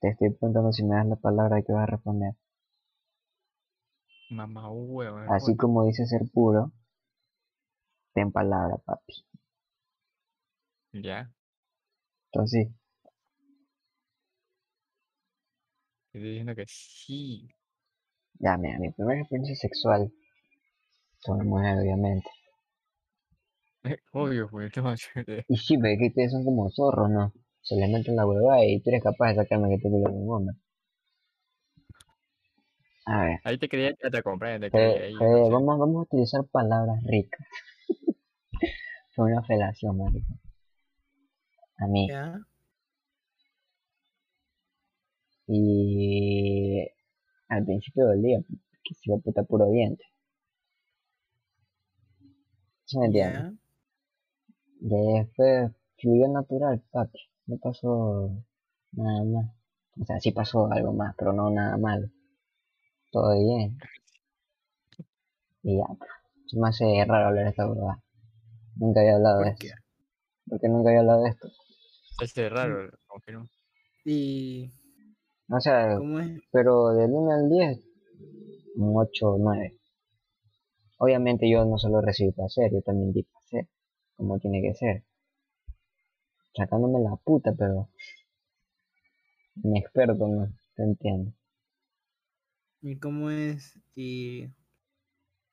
Te 0.00 0.08
estoy 0.08 0.30
preguntando 0.30 0.72
si 0.72 0.84
me 0.84 0.94
das 0.96 1.06
la 1.06 1.16
palabra 1.16 1.56
de 1.56 1.64
qué 1.64 1.72
vas 1.72 1.82
a 1.82 1.92
responder. 1.92 2.34
Mamá 4.30 4.70
huevo. 4.70 5.18
Así 5.32 5.56
como 5.56 5.84
dice 5.86 6.06
ser 6.06 6.22
puro, 6.32 6.72
ten 8.14 8.30
palabra, 8.30 8.76
papi. 8.78 9.24
Ya. 10.92 11.30
Entonces, 12.32 12.68
Estoy 16.12 16.22
diciendo 16.22 16.54
que 16.54 16.64
sí. 16.66 17.48
ya, 18.40 18.56
mira, 18.56 18.78
mi 18.78 18.90
primera 18.92 19.20
experiencia 19.20 19.56
sexual 19.56 20.12
con 21.22 21.36
una 21.36 21.44
mujer, 21.44 21.78
obviamente. 21.78 22.28
Obvio, 24.12 24.48
pues, 24.50 24.70
te 24.72 24.80
vas 24.80 25.00
a 25.14 25.20
hacer- 25.20 25.44
Y 25.48 25.56
sí, 25.56 25.76
pero 25.78 25.92
es 25.94 25.98
que 25.98 26.06
ustedes 26.08 26.32
son 26.32 26.44
como 26.44 26.70
zorros, 26.70 27.10
¿no? 27.10 27.32
Se 27.62 27.76
meten 27.76 28.16
la 28.16 28.26
huevada 28.26 28.64
y 28.64 28.80
tú 28.80 28.90
eres 28.90 29.02
capaz 29.02 29.30
de 29.30 29.34
sacarme 29.36 29.68
que 29.70 29.76
te 29.82 29.90
culo 29.90 30.10
un 30.12 30.30
hombre. 30.34 30.56
A 33.06 33.24
ver, 33.24 33.38
Ahí 33.44 33.58
te 33.58 33.68
quería 33.68 33.94
que 33.94 34.10
te 34.10 34.22
compré, 34.22 34.58
te 34.60 34.66
eh, 34.66 34.70
quería 34.70 35.02
ahí, 35.02 35.14
eh, 35.14 35.16
no 35.20 35.44
sé. 35.44 35.50
vamos, 35.50 35.78
vamos 35.78 35.96
a 35.96 36.02
utilizar 36.02 36.44
palabras 36.52 37.02
ricas. 37.04 37.46
Fue 39.14 39.32
una 39.32 39.42
felación, 39.42 39.98
marico. 39.98 40.32
A 41.78 41.86
mí. 41.86 42.06
¿Ya? 42.08 42.38
Y 45.48 46.86
al 47.48 47.64
principio 47.64 48.06
dolía, 48.06 48.38
porque 48.46 48.94
se 48.94 49.00
iba 49.04 49.16
a 49.16 49.20
puta 49.20 49.42
puro 49.42 49.70
diente. 49.70 50.04
¿Sí 52.84 52.98
me 52.98 53.06
entiendes? 53.06 53.42
¿Ya? 54.80 54.98
Y 54.98 55.18
después 55.18 55.72
fluyó 55.98 56.28
natural, 56.28 56.82
papi. 56.90 57.18
No 57.46 57.56
pasó 57.58 58.30
nada 58.92 59.24
más. 59.24 59.50
O 60.00 60.04
sea, 60.04 60.20
sí 60.20 60.30
pasó 60.32 60.70
algo 60.70 60.92
más, 60.92 61.14
pero 61.18 61.32
no 61.32 61.50
nada 61.50 61.76
malo. 61.78 62.08
Todo 63.10 63.32
bien. 63.38 63.78
Y 65.62 65.78
ya, 65.78 65.86
pues. 65.86 66.10
Se 66.46 66.58
me 66.58 66.68
hace 66.68 67.04
raro 67.06 67.28
hablar 67.28 67.44
de 67.44 67.50
esta 67.50 67.66
verdad. 67.66 67.96
Nunca 68.76 69.00
había 69.00 69.16
hablado 69.16 69.38
de 69.40 69.44
¿Por 69.44 69.64
esto. 69.64 69.82
Porque 70.48 70.68
nunca 70.68 70.90
había 70.90 71.00
hablado 71.00 71.22
de 71.24 71.30
esto. 71.30 71.48
Se 72.18 72.24
hace 72.24 72.48
raro, 72.48 72.90
confirmo. 73.06 73.46
¿Y 74.04 74.72
O 75.50 75.60
sea, 75.60 75.96
cómo 75.96 76.20
es? 76.20 76.40
pero 76.52 76.88
del 76.90 77.10
1 77.10 77.32
al 77.32 77.48
10, 77.48 77.80
un 78.76 78.96
8 78.96 79.28
o 79.30 79.38
9. 79.38 79.78
Obviamente 80.98 81.50
yo 81.50 81.64
no 81.64 81.78
solo 81.78 82.00
recibí 82.00 82.32
placer, 82.32 82.70
yo 82.72 82.82
también 82.82 83.12
di 83.12 83.22
placer, 83.22 83.68
como 84.16 84.38
tiene 84.38 84.60
que 84.60 84.74
ser. 84.74 85.04
Sacándome 86.54 87.00
la 87.00 87.16
puta, 87.16 87.54
pero 87.56 87.88
inexperto, 89.62 90.26
no, 90.28 90.48
te 90.74 90.82
entiendo. 90.82 91.32
¿Y 92.82 92.98
cómo 92.98 93.30
es? 93.30 93.78
¿Y, 93.94 94.48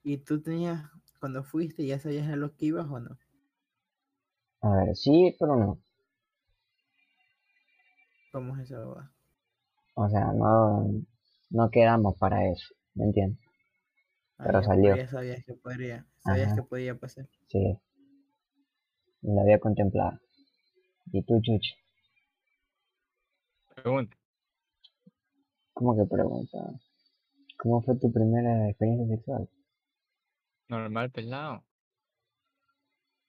y 0.03 0.17
tú 0.17 0.41
tenías, 0.41 0.89
cuando 1.19 1.43
fuiste, 1.43 1.85
ya 1.85 1.99
sabías 1.99 2.27
a 2.27 2.35
lo 2.35 2.55
que 2.55 2.65
ibas 2.67 2.87
o 2.89 2.99
no? 2.99 3.17
A 4.61 4.75
ver, 4.77 4.95
sí, 4.95 5.35
pero 5.39 5.55
no. 5.55 5.79
¿Cómo 8.31 8.57
es 8.57 8.63
eso? 8.69 8.95
va? 8.95 9.14
O 9.95 10.09
sea, 10.09 10.31
no, 10.33 10.91
no 11.49 11.69
quedamos 11.71 12.17
para 12.17 12.45
eso, 12.49 12.73
¿me 12.93 13.05
entiendes? 13.05 13.39
Ah, 14.37 14.43
Pero 14.47 14.61
ya, 14.61 14.67
salió. 14.67 14.95
ya 14.97 15.07
sabías 15.07 15.43
que 15.45 15.53
podría, 15.53 16.05
sabías 16.19 16.47
Ajá. 16.47 16.55
que 16.57 16.63
podía 16.63 16.95
pasar. 16.95 17.27
Sí. 17.47 17.77
Lo 19.21 19.41
había 19.41 19.59
contemplado. 19.59 20.19
¿Y 21.11 21.23
tú, 21.23 21.41
Chuchi? 21.41 21.73
Pregunta. 23.73 24.17
¿Cómo 25.73 25.95
que 25.95 26.05
pregunta? 26.05 26.57
¿Cómo 27.57 27.81
fue 27.81 27.95
tu 27.95 28.11
primera 28.11 28.69
experiencia 28.69 29.15
sexual? 29.15 29.49
Normal, 30.67 31.11
pelado. 31.11 31.63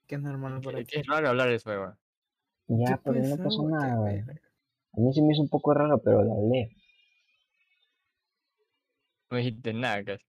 Que 0.07 0.17
es 0.17 0.21
normal 0.21 0.61
para 0.63 0.79
ti. 0.79 0.87
que 0.87 1.01
es 1.01 1.07
raro 1.07 1.29
hablar 1.29 1.49
de 1.49 1.55
eso, 1.57 1.71
weón. 1.71 1.97
Ya, 2.69 2.97
¿Qué 2.97 3.01
pero 3.05 3.21
no 3.21 3.31
pasa, 3.37 3.43
pasó? 3.45 3.67
Qué 3.67 3.73
nada, 3.73 3.97
güey. 3.97 4.25
A 4.97 5.01
mí 5.01 5.13
se 5.13 5.23
me 5.23 5.33
hizo 5.33 5.43
un 5.43 5.49
poco 5.49 5.75
raro, 5.75 5.99
pero 6.03 6.23
lo 6.23 6.33
hablé. 6.33 6.71
No 9.31 9.37
dijiste 9.37 9.73
nada, 9.75 10.03
casi. 10.05 10.25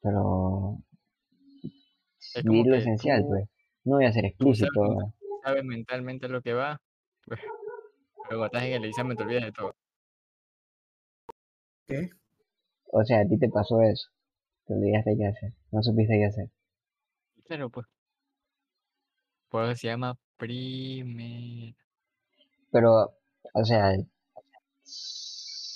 Pero... 0.00 0.78
Es 2.34 2.44
como 2.44 2.64
lo 2.64 2.76
esencial, 2.76 3.22
tú- 3.22 3.28
pues. 3.28 3.44
No 3.84 3.96
voy 3.96 4.04
a 4.04 4.12
ser 4.12 4.24
explícito. 4.26 4.70
sabes, 4.74 5.14
sabes 5.44 5.64
mentalmente 5.64 6.28
lo 6.28 6.42
que 6.42 6.52
va. 6.52 6.80
pues, 7.26 7.40
Luego 8.30 8.46
estás 8.46 8.62
en 8.64 8.72
el 8.72 8.84
examen, 8.84 9.16
te 9.16 9.22
olvidas 9.22 9.44
de 9.44 9.52
todo. 9.52 9.74
¿Qué? 11.86 12.10
O 12.92 13.04
sea, 13.04 13.20
a 13.20 13.26
ti 13.26 13.38
te 13.38 13.48
pasó 13.48 13.80
eso. 13.82 14.08
Te 14.66 14.74
olvidaste 14.74 15.14
qué 15.16 15.26
hacer. 15.26 15.52
No 15.70 15.82
supiste 15.82 16.14
qué 16.18 16.24
hacer. 16.26 16.50
Claro, 17.44 17.70
pues. 17.70 17.86
Por 19.48 19.64
eso 19.64 19.74
se 19.76 19.86
llama 19.88 20.14
primer. 20.36 21.74
Pero, 22.70 23.17
o 23.54 23.64
sea, 23.64 23.92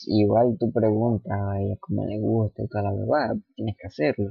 igual 0.07 0.57
tú 0.61 0.71
preguntas 0.73 1.33
a 1.33 1.59
ella 1.61 1.77
cómo 1.81 2.05
le 2.07 2.19
gusta 2.21 2.63
y 2.63 2.69
toda 2.69 2.85
la 2.85 2.93
verdad, 2.93 3.37
tienes 3.57 3.77
que 3.77 3.87
hacerlo. 3.87 4.31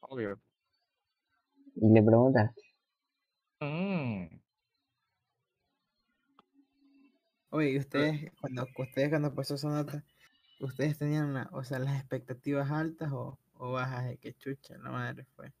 Obvio. 0.00 0.40
Y 1.76 1.88
le 1.94 2.02
preguntaste, 2.02 2.60
Mm. 3.60 4.40
Oye, 7.50 7.70
¿y 7.72 7.78
ustedes, 7.78 8.32
cuando, 8.40 8.66
ustedes 8.78 9.08
cuando 9.10 9.34
pasó 9.34 9.54
esa 9.54 9.68
nota, 9.68 10.02
¿ustedes 10.60 10.98
tenían 10.98 11.34
la- 11.34 11.48
o 11.52 11.64
sea, 11.64 11.78
las 11.78 11.98
expectativas 11.98 12.70
altas 12.70 13.12
o, 13.12 13.38
o 13.54 13.72
bajas 13.72 14.06
de 14.06 14.18
que 14.18 14.34
chucha, 14.34 14.78
la 14.78 14.90
madre 14.90 15.26
fue? 15.36 15.52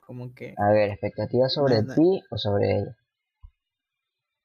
Como 0.00 0.34
que, 0.34 0.54
a 0.56 0.70
ver, 0.70 0.88
expectativas 0.88 1.52
sobre 1.52 1.82
no. 1.82 1.94
ti 1.94 2.22
o 2.30 2.38
sobre 2.38 2.78
ella. 2.78 2.96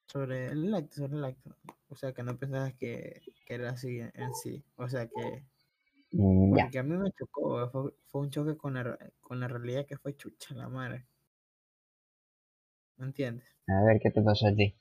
Sobre 0.08 0.48
el 0.48 0.74
acto, 0.74 0.96
sobre 0.96 1.18
el 1.18 1.26
acto. 1.26 1.56
O 1.90 1.96
sea, 1.96 2.14
que 2.14 2.24
no 2.24 2.38
pensabas 2.38 2.74
que, 2.76 3.22
que 3.46 3.54
era 3.54 3.72
así 3.72 4.00
en, 4.00 4.34
sí. 4.34 4.64
O 4.76 4.88
sea, 4.90 5.08
que... 5.08 5.44
Mm, 6.12 6.56
ya, 6.58 6.64
Porque 6.64 6.80
a 6.80 6.84
mí 6.84 6.98
me 6.98 7.12
chocó, 7.12 7.70
fue, 7.70 7.94
fue 8.08 8.22
un 8.22 8.30
choque 8.30 8.56
con 8.58 8.74
la, 8.76 8.98
con 9.22 9.40
la 9.40 9.48
realidad 9.48 9.86
que 9.86 9.98
fue 9.98 10.16
chucha 10.16 10.56
la 10.56 10.70
madre. 10.70 11.06
¿Me 12.98 13.06
entiendes? 13.06 13.48
a 13.68 13.84
ver 13.84 14.00
qué 14.02 14.10
te 14.12 14.22
pasó 14.22 14.48
a 14.48 14.56
ti. 14.56 14.74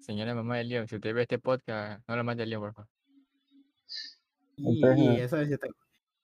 Señora 0.00 0.34
mamá 0.34 0.56
del 0.58 0.68
lío, 0.68 0.86
si 0.88 0.96
usted 0.96 1.14
ve 1.14 1.22
este 1.22 1.38
podcast, 1.38 2.02
no 2.08 2.16
lo 2.16 2.24
mande 2.24 2.42
al 2.42 2.50
lío, 2.50 2.60
por 2.60 2.74
favor. 2.74 2.90
Y, 4.56 4.74
Entonces, 4.74 5.14
y 5.14 5.16
ya 5.18 5.28
sabes, 5.28 5.48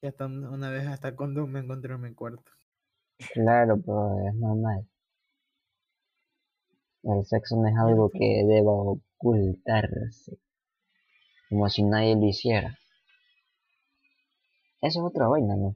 ya 0.02 0.26
un- 0.26 0.44
una 0.46 0.70
vez 0.70 0.86
hasta 0.86 1.14
condón 1.14 1.52
me 1.52 1.60
encontré 1.60 1.94
en 1.94 2.00
mi 2.00 2.12
cuarto. 2.14 2.50
Claro, 3.32 3.80
pero 3.80 4.28
es 4.28 4.34
normal. 4.34 4.86
El 7.08 7.24
sexo 7.24 7.56
no 7.56 7.66
es 7.66 7.74
Ya, 7.74 7.80
algo 7.82 8.10
que 8.10 8.44
deba 8.46 8.72
ocultarse, 8.72 10.38
como 11.48 11.68
si 11.70 11.82
nadie 11.82 12.14
lo 12.16 12.26
hiciera. 12.26 12.78
Eso 14.82 15.00
es 15.00 15.06
otra 15.06 15.26
vaina, 15.26 15.56
¿no? 15.56 15.74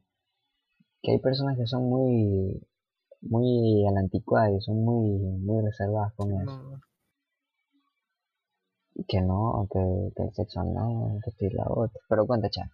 Que 1.02 1.12
hay 1.12 1.18
personas 1.18 1.56
que 1.56 1.66
son 1.66 1.88
muy, 1.88 2.60
muy 3.22 3.86
a 3.86 3.92
la 3.92 4.00
anticuada 4.00 4.50
y 4.50 4.60
son 4.60 4.84
muy, 4.84 5.08
muy 5.08 5.64
reservadas 5.64 6.12
con 6.14 6.32
eso. 6.32 6.62
No, 6.62 6.80
que 9.08 9.20
no, 9.22 9.66
que, 9.72 9.80
que 10.14 10.22
el 10.22 10.34
sexo 10.34 10.62
no, 10.62 11.18
que 11.24 11.30
esto 11.30 11.46
y 11.46 11.50
la 11.50 11.64
otra. 11.66 11.98
Pero 12.08 12.26
cuenta, 12.26 12.50
cha. 12.50 12.70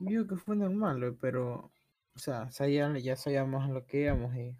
digo 0.00 0.26
que 0.26 0.36
fue 0.36 0.56
normal, 0.56 1.16
pero, 1.20 1.70
o 2.14 2.18
sea, 2.18 2.50
sabía- 2.50 2.96
ya 2.98 3.16
sabíamos 3.16 3.68
lo 3.68 3.86
que 3.86 4.02
íbamos 4.02 4.34
y, 4.36 4.56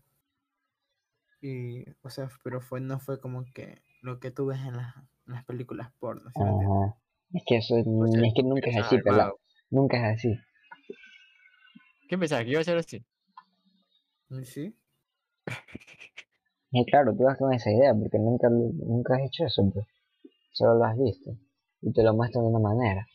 y, 1.40 1.84
o 2.02 2.10
sea, 2.10 2.28
pero 2.42 2.60
fue, 2.60 2.80
no 2.80 2.98
fue 2.98 3.20
como 3.20 3.44
que 3.54 3.82
lo 4.02 4.20
que 4.20 4.30
tú 4.30 4.46
ves 4.46 4.60
en 4.60 4.76
las, 4.76 4.96
en 4.96 5.34
las 5.34 5.44
películas 5.44 5.90
porno. 5.98 6.30
Es 7.32 7.42
que 7.46 7.56
eso, 7.58 7.74
Pues 7.84 8.14
es 8.14 8.32
que 8.34 8.42
nunca 8.42 8.70
es 8.70 8.76
así, 8.78 8.98
pelado. 8.98 9.20
armado. 9.20 9.40
Nunca 9.70 9.96
es 9.98 10.18
así. 10.18 10.34
¿Qué 12.08 12.16
pensabas? 12.16 12.44
¿Que 12.44 12.50
iba 12.52 12.60
a 12.60 12.64
ser 12.64 12.78
así? 12.78 13.04
¿Y 14.30 14.44
¿Sí? 14.44 14.74
Y 16.70 16.84
claro, 16.86 17.14
tú 17.16 17.24
vas 17.24 17.38
con 17.38 17.52
esa 17.52 17.70
idea 17.70 17.94
porque 17.94 18.18
nunca, 18.18 18.48
nunca 18.50 19.14
has 19.14 19.22
hecho 19.22 19.44
eso, 19.44 19.62
pues. 19.72 19.86
Solo 20.52 20.74
lo 20.74 20.84
has 20.84 20.98
visto. 20.98 21.30
Y 21.80 21.92
te 21.92 22.02
lo 22.02 22.14
muestran 22.14 22.44
de 22.44 22.50
una 22.50 22.58
manera. 22.58 23.06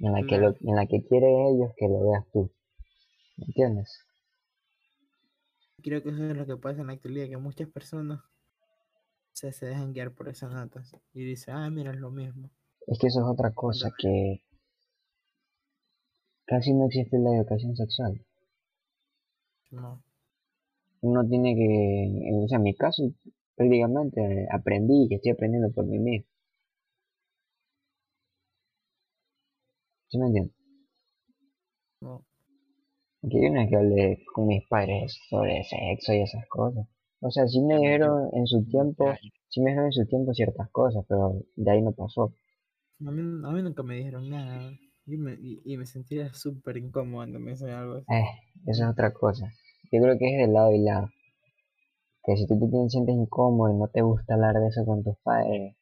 En 0.00 0.12
la, 0.12 0.22
que 0.26 0.38
lo, 0.38 0.50
en 0.50 0.76
la 0.76 0.86
que 0.86 1.04
quieren 1.04 1.30
ellos 1.48 1.72
que 1.76 1.88
lo 1.88 2.08
veas 2.08 2.24
tú. 2.32 2.50
¿Me 3.36 3.46
entiendes? 3.46 4.04
Creo 5.82 6.02
que 6.02 6.10
eso 6.10 6.24
es 6.24 6.36
lo 6.36 6.46
que 6.46 6.56
pasa 6.56 6.80
en 6.80 6.88
la 6.88 6.94
actualidad, 6.94 7.28
que 7.28 7.36
muchas 7.36 7.68
personas 7.68 8.20
se, 9.32 9.52
se 9.52 9.66
dejan 9.66 9.92
guiar 9.92 10.12
por 10.12 10.28
esas 10.28 10.52
notas 10.52 10.96
y 11.14 11.24
dicen, 11.24 11.54
ah, 11.54 11.70
mira, 11.70 11.92
es 11.92 11.98
lo 11.98 12.10
mismo. 12.10 12.50
Es 12.86 12.98
que 12.98 13.06
eso 13.06 13.20
es 13.20 13.26
otra 13.26 13.52
cosa 13.52 13.90
que 13.96 14.42
casi 16.46 16.72
no 16.72 16.86
existe 16.86 17.18
la 17.18 17.36
educación 17.36 17.76
sexual. 17.76 18.24
No, 19.70 20.02
Uno 21.02 21.28
tiene 21.28 21.54
que, 21.54 22.32
o 22.44 22.48
sea, 22.48 22.56
en 22.56 22.62
mi 22.64 22.74
caso, 22.74 23.12
prácticamente 23.54 24.48
aprendí 24.50 25.06
y 25.10 25.14
estoy 25.14 25.32
aprendiendo 25.32 25.70
por 25.70 25.84
mí 25.86 25.98
mismo. 25.98 26.26
¿Sí 30.08 30.18
me 30.18 30.26
entiendes? 30.26 30.54
no. 32.00 32.27
Porque 33.20 33.42
yo 33.42 33.50
no 33.52 33.60
es 33.60 33.68
que 33.68 33.76
hablé 33.76 34.24
con 34.32 34.46
mis 34.46 34.66
padres 34.68 35.18
sobre 35.28 35.64
sexo 35.64 36.12
y 36.12 36.22
esas 36.22 36.46
cosas. 36.48 36.86
O 37.20 37.30
sea, 37.30 37.46
sí 37.48 37.60
me 37.60 37.76
dijeron 37.76 38.30
en 38.32 38.46
su 38.46 38.64
tiempo, 38.64 39.12
sí 39.48 39.60
me 39.60 39.70
dijeron 39.70 39.86
en 39.86 39.92
su 39.92 40.06
tiempo 40.06 40.32
ciertas 40.32 40.70
cosas, 40.70 41.04
pero 41.08 41.42
de 41.56 41.70
ahí 41.70 41.82
no 41.82 41.92
pasó. 41.92 42.32
A 43.00 43.10
mí, 43.10 43.20
a 43.20 43.50
mí 43.52 43.62
nunca 43.62 43.82
me 43.82 43.96
dijeron 43.96 44.28
nada. 44.30 44.70
Yo 45.06 45.18
me, 45.18 45.34
y, 45.34 45.60
y 45.64 45.76
me 45.76 45.86
sentía 45.86 46.32
súper 46.32 46.76
incómodo 46.76 47.18
cuando 47.18 47.38
me 47.38 47.52
decían 47.52 47.70
algo 47.70 47.94
así. 47.94 48.06
Eh, 48.12 48.24
eso 48.66 48.84
es 48.84 48.90
otra 48.90 49.12
cosa. 49.12 49.50
Yo 49.90 50.00
creo 50.02 50.18
que 50.18 50.34
es 50.34 50.46
de 50.46 50.52
lado 50.52 50.72
y 50.72 50.78
lado. 50.78 51.08
Que 52.24 52.36
si 52.36 52.46
tú 52.46 52.58
te 52.58 52.90
sientes 52.90 53.14
incómodo 53.14 53.72
y 53.72 53.78
no 53.78 53.88
te 53.88 54.02
gusta 54.02 54.34
hablar 54.34 54.54
de 54.56 54.68
eso 54.68 54.84
con 54.84 55.02
tus 55.02 55.16
padres, 55.24 55.74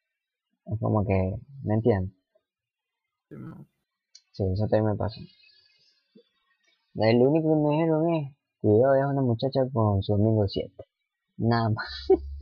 es 0.66 0.80
como 0.80 1.05
que, 1.05 1.37
¿me 1.64 1.74
entiendes? 1.74 2.14
No. 3.30 3.66
Sí, 4.32 4.45
eso 4.53 4.66
también 4.68 4.93
me 4.93 4.97
pasó. 4.97 5.20
Lo 6.97 7.30
único 7.30 7.49
que 7.51 7.62
me 7.62 7.70
dijeron 7.76 8.14
es, 8.14 8.34
cuidado, 8.61 8.94
es 8.94 9.05
una 9.05 9.22
muchacha 9.22 9.61
con 9.72 10.03
su 10.03 10.14
amigo 10.14 10.47
7. 10.49 10.84
Nada 11.36 11.70
más. 11.70 11.86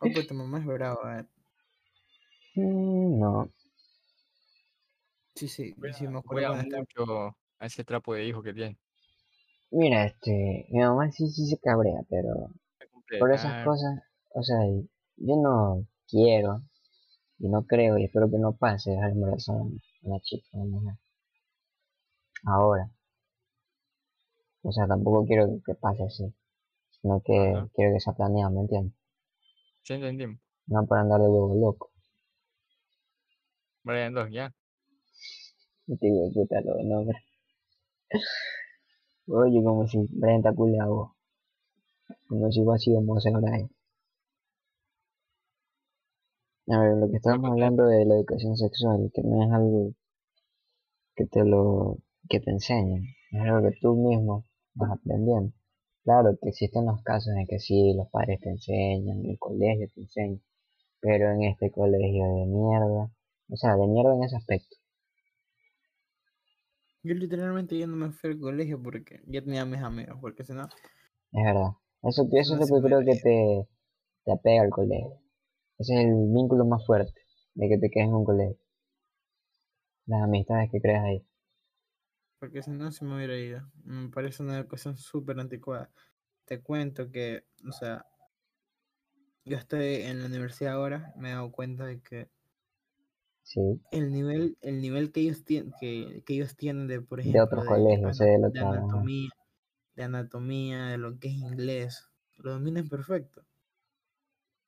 Pues 0.00 0.26
tu 0.26 0.32
mamá 0.34 0.58
es 0.58 0.64
brava. 0.64 1.20
eh. 1.20 1.26
Mm, 2.54 3.18
no, 3.20 3.50
Sí, 5.34 5.46
sí, 5.46 5.74
Cuida, 5.74 5.92
sí, 5.92 6.06
me 6.08 6.22
cuando 6.22 6.40
estaba- 6.62 6.78
mucho 6.80 7.36
a 7.58 7.66
ese 7.66 7.84
trapo 7.84 8.14
de 8.14 8.24
hijo 8.26 8.42
que 8.42 8.54
tiene. 8.54 8.78
mira, 9.70 10.06
este, 10.06 10.66
mi 10.70 10.80
mamá 10.80 11.10
sí, 11.12 11.28
sí 11.28 11.46
se 11.46 11.58
cabrea, 11.58 12.00
pero 12.08 12.48
por 13.18 13.30
esas 13.32 13.62
cosas, 13.62 14.00
o 14.34 14.42
sea, 14.42 14.56
yo 15.16 15.36
no 15.36 15.86
quiero 16.08 16.62
y 17.38 17.48
no 17.48 17.66
creo 17.66 17.98
y 17.98 18.04
espero 18.04 18.30
que 18.30 18.38
no 18.38 18.54
pase 18.56 18.92
dejar 18.92 19.10
embarazada 19.10 19.60
a 19.60 19.64
una 20.02 20.20
chica, 20.20 20.48
a 20.54 20.56
una 20.58 20.76
mujer. 20.80 20.94
Ahora. 22.44 22.90
O 24.62 24.72
sea, 24.72 24.86
tampoco 24.86 25.24
quiero 25.26 25.60
que 25.64 25.74
pase 25.74 26.04
así, 26.04 26.34
sino 26.90 27.22
que 27.24 27.32
Ajá. 27.32 27.68
quiero 27.74 27.94
que 27.94 28.00
sea 28.00 28.12
planeado, 28.12 28.50
¿me 28.52 28.60
entiendes? 28.60 28.94
Sí, 29.82 29.94
entendimos. 29.94 30.38
No 30.66 30.86
para 30.86 31.02
andar 31.02 31.20
de 31.20 31.28
huevo 31.28 31.54
loco. 31.54 31.90
Brian 33.82 34.14
2, 34.14 34.30
ya. 34.30 34.54
Digo, 35.86 36.30
puta, 36.32 36.60
los 36.60 36.84
nombres. 36.84 37.22
Oye, 39.26 39.62
como 39.62 39.86
si 39.86 39.98
Brian 40.12 40.42
te 40.42 40.54
culiado. 40.54 41.16
Como 42.28 42.50
si 42.52 42.62
vos 42.62 42.82
sido 42.82 43.00
Mose 43.00 43.30
Brian. 43.30 43.70
A 46.68 46.78
ver, 46.78 46.96
lo 46.98 47.10
que 47.10 47.18
contar. 47.20 47.50
hablando 47.50 47.86
de 47.86 48.04
la 48.04 48.14
educación 48.14 48.56
sexual, 48.56 49.10
que 49.12 49.22
no 49.22 49.42
es 49.42 49.52
algo 49.52 49.92
que 51.16 51.26
te 51.26 51.44
lo 51.44 51.98
que 52.28 52.38
te 52.38 52.50
enseñen, 52.50 53.02
es 53.32 53.40
algo 53.40 53.68
que 53.68 53.76
tú 53.80 53.96
mismo 53.96 54.44
vas 54.74 54.92
aprendiendo. 54.92 55.52
Claro 56.04 56.36
que 56.40 56.48
existen 56.50 56.86
los 56.86 57.02
casos 57.02 57.34
en 57.36 57.46
que 57.46 57.58
sí, 57.58 57.94
los 57.94 58.08
padres 58.10 58.40
te 58.40 58.50
enseñan, 58.50 59.24
el 59.26 59.38
colegio 59.38 59.88
te 59.94 60.00
enseña, 60.02 60.38
pero 61.00 61.32
en 61.32 61.44
este 61.44 61.70
colegio 61.70 62.24
de 62.24 62.46
mierda, 62.46 63.10
o 63.50 63.56
sea, 63.56 63.76
de 63.76 63.86
mierda 63.86 64.14
en 64.14 64.24
ese 64.24 64.36
aspecto. 64.36 64.76
Yo 67.02 67.14
literalmente 67.14 67.78
ya 67.78 67.86
no 67.86 67.96
me 67.96 68.12
fui 68.12 68.30
al 68.30 68.38
colegio 68.38 68.82
porque 68.82 69.22
ya 69.26 69.42
tenía 69.42 69.62
a 69.62 69.66
mis 69.66 69.80
amigos, 69.82 70.18
porque 70.20 70.44
si 70.44 70.52
no, 70.52 70.64
Es 71.32 71.44
verdad. 71.44 71.70
Eso, 72.02 72.26
eso 72.32 72.56
No 72.56 72.62
es 72.62 72.70
lo 72.70 72.80
que 72.80 72.86
creo 72.88 73.00
que 73.00 73.16
te, 73.20 73.68
te 74.24 74.32
apega 74.32 74.62
al 74.62 74.70
colegio. 74.70 75.20
Ese 75.78 75.94
es 75.94 76.00
el 76.00 76.14
vínculo 76.32 76.64
más 76.66 76.84
fuerte 76.86 77.12
de 77.54 77.68
que 77.68 77.78
te 77.78 77.90
quedes 77.90 78.08
en 78.08 78.14
un 78.14 78.24
colegio. 78.24 78.58
Las 80.06 80.22
amistades 80.22 80.70
que 80.70 80.80
creas 80.80 81.04
ahí. 81.04 81.26
Porque 82.40 82.62
si 82.62 82.70
no 82.70 82.90
se 82.90 83.04
me 83.04 83.14
hubiera 83.16 83.38
ido. 83.38 83.70
Me 83.84 84.08
parece 84.08 84.42
una 84.42 84.58
educación 84.58 84.96
súper 84.96 85.38
anticuada. 85.38 85.92
Te 86.46 86.60
cuento 86.62 87.10
que, 87.12 87.44
o 87.68 87.72
sea, 87.72 88.06
yo 89.44 89.56
estoy 89.58 89.96
en 89.96 90.20
la 90.20 90.26
universidad 90.26 90.74
ahora, 90.74 91.12
me 91.16 91.30
he 91.30 91.32
dado 91.34 91.52
cuenta 91.52 91.84
de 91.84 92.00
que 92.00 92.30
Sí. 93.42 93.60
el 93.90 94.12
nivel, 94.12 94.56
el 94.62 94.80
nivel 94.80 95.12
que 95.12 95.20
ellos 95.20 95.44
tienen, 95.44 95.72
que, 95.78 96.22
que 96.24 96.34
ellos 96.34 96.56
tienen 96.56 96.86
de, 96.86 97.02
por 97.02 97.20
De 97.20 97.28
ejemplo, 97.28 97.44
otros 97.44 97.64
de, 97.64 97.68
colegios, 97.68 98.20
anatomía, 98.20 99.30
de 99.96 100.02
anatomía, 100.02 100.86
de 100.86 100.98
lo 100.98 101.18
que 101.18 101.28
es 101.28 101.34
inglés, 101.34 102.08
lo 102.38 102.52
dominan 102.52 102.88
perfecto. 102.88 103.44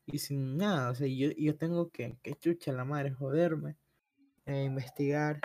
Y 0.07 0.19
sin 0.19 0.57
nada, 0.57 0.91
o 0.91 0.95
sea, 0.95 1.07
yo, 1.07 1.31
yo 1.31 1.57
tengo 1.57 1.91
que, 1.91 2.19
que 2.23 2.35
chucha 2.35 2.73
la 2.73 2.85
madre, 2.85 3.13
joderme, 3.13 3.79
e 4.45 4.65
investigar. 4.65 5.41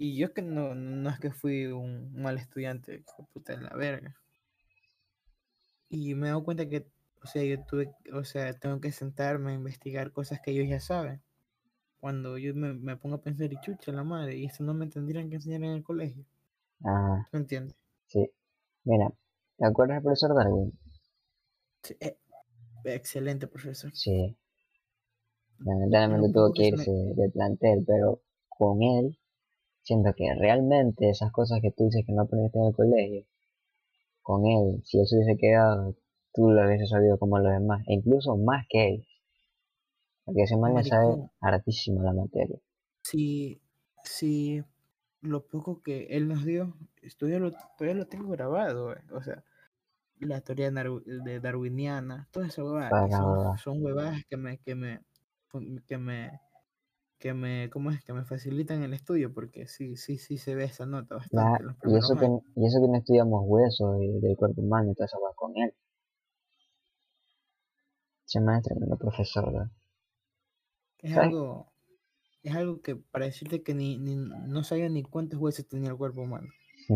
Y 0.00 0.16
yo 0.16 0.34
que 0.34 0.42
no, 0.42 0.74
no 0.74 1.10
es 1.10 1.20
que 1.20 1.30
fui 1.30 1.66
un 1.66 2.12
mal 2.20 2.38
estudiante, 2.38 2.90
de 2.90 3.04
puta 3.32 3.54
de 3.56 3.62
la 3.62 3.76
verga. 3.76 4.16
Y 5.90 6.14
me 6.14 6.28
he 6.28 6.30
dado 6.30 6.42
cuenta 6.42 6.66
que, 6.70 6.86
o 7.22 7.26
sea, 7.26 7.44
yo 7.44 7.62
tuve, 7.66 7.92
o 8.14 8.24
sea, 8.24 8.54
tengo 8.54 8.80
que 8.80 8.92
sentarme 8.92 9.50
a 9.50 9.54
investigar 9.54 10.10
cosas 10.10 10.40
que 10.40 10.52
ellos 10.52 10.66
ya 10.70 10.80
saben. 10.80 11.20
Cuando 12.00 12.38
yo 12.38 12.54
me, 12.54 12.74
me 12.74 12.96
pongo 12.96 13.16
a 13.16 13.22
pensar, 13.22 13.52
y 13.52 13.60
chucha 13.60 13.92
la 13.92 14.04
madre, 14.04 14.36
y 14.38 14.46
eso 14.46 14.64
no 14.64 14.74
me 14.74 14.88
tendrían 14.88 15.30
que 15.30 15.36
enseñar 15.36 15.64
en 15.64 15.72
el 15.72 15.84
colegio. 15.84 16.24
Ajá, 16.84 17.30
¿Me 17.32 17.40
entiendes? 17.40 17.74
sí. 18.08 18.30
Mira, 18.84 19.12
¿te 19.58 19.66
acuerdas 19.66 19.96
del 19.98 20.04
profesor 20.04 20.34
Darwin? 20.36 20.72
Sí, 21.82 21.94
eh, 22.00 22.16
excelente 22.84 23.46
profesor. 23.48 23.92
Sí. 23.92 24.36
Lamentablemente 25.64 26.32
tuvo 26.34 26.52
que 26.52 26.66
me- 26.72 26.86
irse 26.86 26.90
del 26.90 27.32
plantel, 27.32 27.82
pero 27.86 28.20
con 28.48 28.82
él, 28.82 29.18
siento 29.90 30.14
que 30.14 30.32
realmente 30.36 31.10
esas 31.10 31.32
cosas 31.32 31.58
que 31.60 31.72
tú 31.72 31.86
dices 31.86 32.04
que 32.06 32.12
no 32.12 32.22
aprendiste 32.22 32.58
en 32.60 32.66
el 32.66 32.74
colegio, 32.74 33.26
con 34.22 34.46
él, 34.46 34.80
si 34.84 35.00
él 35.00 35.06
se 35.06 35.16
hubiese 35.16 35.36
quedado, 35.36 35.96
tú 36.32 36.50
lo 36.50 36.64
hubieses 36.64 36.90
sabido 36.90 37.18
como 37.18 37.40
los 37.40 37.52
demás, 37.52 37.82
e 37.88 37.94
incluso 37.94 38.36
más 38.36 38.66
que 38.68 38.86
ellos. 38.86 39.06
Porque 40.24 40.42
ese 40.42 40.56
man 40.56 40.74
le 40.74 40.84
sabe 40.84 41.28
hartísimo 41.40 42.04
la 42.04 42.12
materia. 42.12 42.56
Si, 43.02 43.60
si 44.04 44.62
lo 45.22 45.48
poco 45.48 45.82
que 45.82 46.06
él 46.10 46.28
nos 46.28 46.44
dio, 46.44 46.76
todavía 47.18 47.40
lo, 47.40 47.50
todavía 47.76 47.94
lo 47.96 48.06
tengo 48.06 48.30
grabado, 48.30 48.92
eh, 48.92 49.02
o 49.12 49.22
sea, 49.22 49.42
la 50.20 50.40
teoría 50.40 50.70
de 50.70 51.40
darwiniana, 51.40 52.28
toda 52.30 52.46
esa 52.46 52.62
huevada, 52.62 52.90
Toda 52.90 53.08
y 53.08 53.10
la 53.10 53.16
son, 53.16 53.58
son 53.58 53.84
huevadas 53.84 54.22
que 54.28 54.36
me, 54.36 54.58
que 54.58 54.76
me, 54.76 55.00
que 55.88 55.98
me, 55.98 56.40
que 57.20 57.34
me, 57.34 57.68
¿cómo 57.70 57.90
es? 57.90 58.02
Que 58.02 58.12
me 58.14 58.24
facilitan 58.24 58.82
el 58.82 58.94
estudio, 58.94 59.32
porque 59.32 59.68
sí, 59.68 59.96
sí, 59.96 60.16
sí 60.16 60.38
se 60.38 60.54
ve 60.54 60.64
esa 60.64 60.86
nota 60.86 61.16
bastante 61.16 61.64
y, 61.84 61.96
eso 61.96 62.16
que, 62.16 62.26
y 62.56 62.66
eso 62.66 62.80
que 62.80 62.88
no 62.88 62.96
estudiamos 62.96 63.42
huesos 63.46 64.02
y 64.02 64.20
del 64.20 64.36
cuerpo 64.36 64.62
humano 64.62 64.90
y 64.90 64.94
toda 64.94 65.04
esa 65.06 65.18
hueá 65.18 65.32
con 65.36 65.56
él. 65.56 65.72
Ese 68.26 68.40
man 68.40 68.56
es 68.58 68.64
tremendo 68.64 68.96
profesor, 68.96 69.52
¿verdad? 69.52 69.70
Es 70.98 71.12
¿sabes? 71.12 71.28
algo, 71.28 71.72
es 72.42 72.54
algo 72.54 72.80
que 72.80 72.96
para 72.96 73.26
decirte 73.26 73.62
que 73.62 73.74
ni, 73.74 73.98
ni 73.98 74.16
no 74.16 74.64
sabía 74.64 74.88
ni 74.88 75.02
cuántos 75.02 75.38
huesos 75.38 75.68
tenía 75.68 75.90
el 75.90 75.96
cuerpo 75.96 76.22
humano. 76.22 76.48
Sí. 76.86 76.94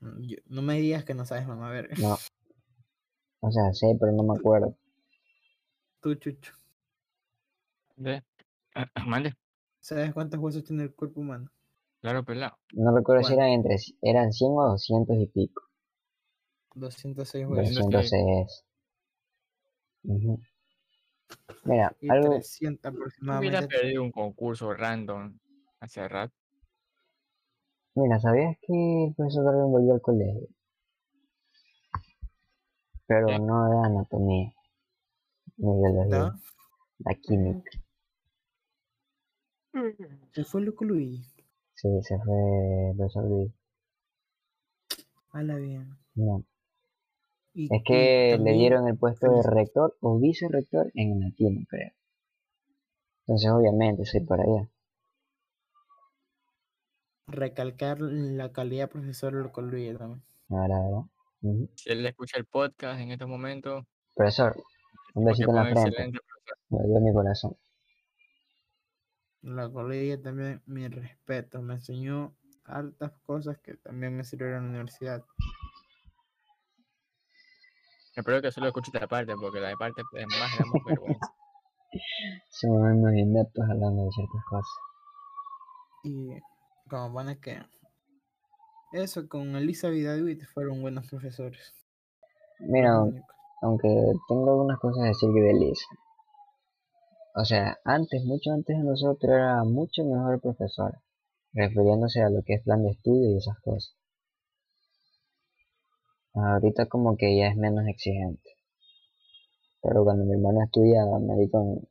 Mm, 0.00 0.20
yo- 0.22 0.38
no 0.46 0.62
me 0.62 0.80
digas 0.80 1.04
que 1.04 1.14
no 1.14 1.26
sabes, 1.26 1.46
mamá, 1.46 1.68
a 1.68 1.72
ver, 1.72 1.90
No. 1.98 2.16
O 3.42 3.50
sea, 3.50 3.72
sé, 3.72 3.96
pero 3.98 4.12
no 4.12 4.22
me 4.22 4.38
acuerdo. 4.38 4.76
tú, 6.02 6.14
Chucho, 6.14 6.52
¿De? 7.96 8.22
Mande. 9.06 9.34
¿sabes 9.80 10.12
cuántos 10.12 10.40
huesos 10.40 10.64
tiene 10.64 10.84
el 10.84 10.94
cuerpo 10.94 11.20
humano? 11.20 11.50
Claro, 12.00 12.24
pelado. 12.24 12.56
No 12.72 12.94
recuerdo 12.94 13.24
si 13.24 13.34
eran 13.34 13.48
entre 13.48 13.76
eran 14.02 14.32
100 14.32 14.52
o 14.52 14.70
200 14.70 15.16
y 15.16 15.26
pico. 15.26 15.62
206 16.74 17.46
huesos. 17.46 17.74
200 17.74 18.12
es. 18.12 18.64
Ujú. 20.04 20.40
Mira, 21.64 21.94
Y 22.00 22.10
algo, 22.10 22.30
300 22.30 22.92
Hubiera 22.92 22.98
aproximadamente. 22.98 23.68
perdido 23.68 24.02
un 24.02 24.12
concurso 24.12 24.72
random 24.72 25.38
hace 25.80 26.08
rato. 26.08 26.34
mira, 27.94 28.18
¿sabías 28.18 28.56
que 28.62 29.04
el 29.06 29.14
profesor 29.14 29.44
Darwin 29.44 29.72
volvió 29.72 29.94
al 29.94 30.00
colegio? 30.00 30.48
Pero 33.06 33.38
no 33.38 33.68
de 33.68 33.86
anatomía, 33.86 34.52
ni 35.56 35.78
biología, 35.80 36.34
la 36.98 37.14
química. 37.16 37.70
Se 40.32 40.44
fue 40.44 40.62
loco 40.62 40.84
Luis. 40.84 41.34
Sí, 41.74 41.88
se 42.02 42.18
fue 42.18 42.90
el 42.90 42.96
profesor 42.96 43.24
Luis. 43.24 43.52
Hala 45.32 45.56
bien. 45.56 45.96
No. 46.14 46.44
Y, 47.54 47.74
Es 47.74 47.82
que 47.84 48.38
le 48.40 48.52
dieron 48.52 48.86
el 48.88 48.96
puesto 48.96 49.30
de 49.30 49.42
rector 49.42 49.96
o 50.00 50.18
vicerrector 50.18 50.90
en 50.94 51.12
anatomía, 51.12 51.64
creo. 51.68 51.92
Entonces, 53.26 53.50
obviamente, 53.50 54.04
soy 54.04 54.20
para 54.20 54.42
allá. 54.44 54.68
recalcar 57.32 58.00
la 58.00 58.52
calidad 58.52 58.84
de 58.84 58.88
profesor 58.88 59.32
loco 59.32 59.62
Luis 59.62 59.96
también. 59.96 60.22
La 60.48 60.62
verdad, 60.62 60.82
¿verdad? 60.82 61.02
Ujú. 61.42 61.70
Si 61.76 61.90
él 61.90 62.04
escucha 62.04 62.38
el 62.38 62.44
podcast 62.44 63.00
en 63.00 63.12
estos 63.12 63.28
momentos, 63.28 63.84
Profesor, 64.14 64.56
un 65.14 65.24
besito 65.24 65.50
en 65.50 65.56
la 65.56 65.62
frente. 65.62 65.88
excelente 65.88 66.18
profesor. 66.18 66.58
Me 66.70 66.88
dio 66.88 67.00
mi 67.00 67.12
corazón. 67.12 67.56
La 69.42 69.70
colega 69.70 70.20
también, 70.20 70.62
mi 70.66 70.86
respeto, 70.88 71.62
me 71.62 71.74
enseñó 71.74 72.34
hartas 72.64 73.12
cosas 73.22 73.58
que 73.58 73.74
también 73.74 74.16
me 74.16 74.24
sirvieron 74.24 74.58
en 74.58 74.64
la 74.64 74.70
universidad. 74.70 75.24
Espero 78.14 78.42
que 78.42 78.52
solo 78.52 78.66
escuche 78.66 78.90
esta 78.92 79.06
parte, 79.06 79.32
porque 79.40 79.60
la 79.60 79.74
parte 79.76 80.02
es 80.14 80.26
más 80.26 80.58
damos 80.58 80.84
vergüenza. 80.84 81.34
Somos 82.50 82.92
unos 82.92 83.14
ineptos 83.14 83.64
hablando 83.64 84.04
de 84.04 84.10
ciertas 84.12 84.44
cosas. 84.48 84.74
Y 86.04 86.28
como 86.88 87.12
van 87.12 87.28
a 87.28 87.40
que 87.40 87.62
eso 88.92 89.28
con 89.28 89.56
Elisa 89.56 89.88
y 89.88 90.02
David 90.02 90.42
fueron 90.52 90.82
buenos 90.82 91.08
profesores. 91.08 91.72
Mira, 92.58 92.94
aunque 93.62 93.88
tengo 94.28 94.50
algunas 94.50 94.78
cosas 94.80 95.02
que 95.02 95.08
decir 95.08 95.30
de 95.30 95.54
Lisa. 95.54 95.86
O 97.34 97.44
sea, 97.44 97.78
antes, 97.84 98.24
mucho 98.24 98.52
antes 98.52 98.76
de 98.76 98.82
nosotros 98.82 99.30
era 99.32 99.62
mucho 99.64 100.04
mejor 100.04 100.40
profesora, 100.40 101.00
refiriéndose 101.52 102.22
a 102.22 102.30
lo 102.30 102.42
que 102.42 102.54
es 102.54 102.62
plan 102.62 102.82
de 102.82 102.90
estudio 102.90 103.30
y 103.30 103.38
esas 103.38 103.58
cosas. 103.60 103.94
Ahorita 106.34 106.86
como 106.86 107.16
que 107.16 107.36
ya 107.36 107.48
es 107.48 107.56
menos 107.56 107.86
exigente. 107.86 108.50
Pero 109.82 110.04
cuando 110.04 110.24
mi 110.24 110.32
hermano 110.32 110.62
estudiaba, 110.62 111.18
me 111.18 111.36
di 111.36 111.50
con 111.50 111.88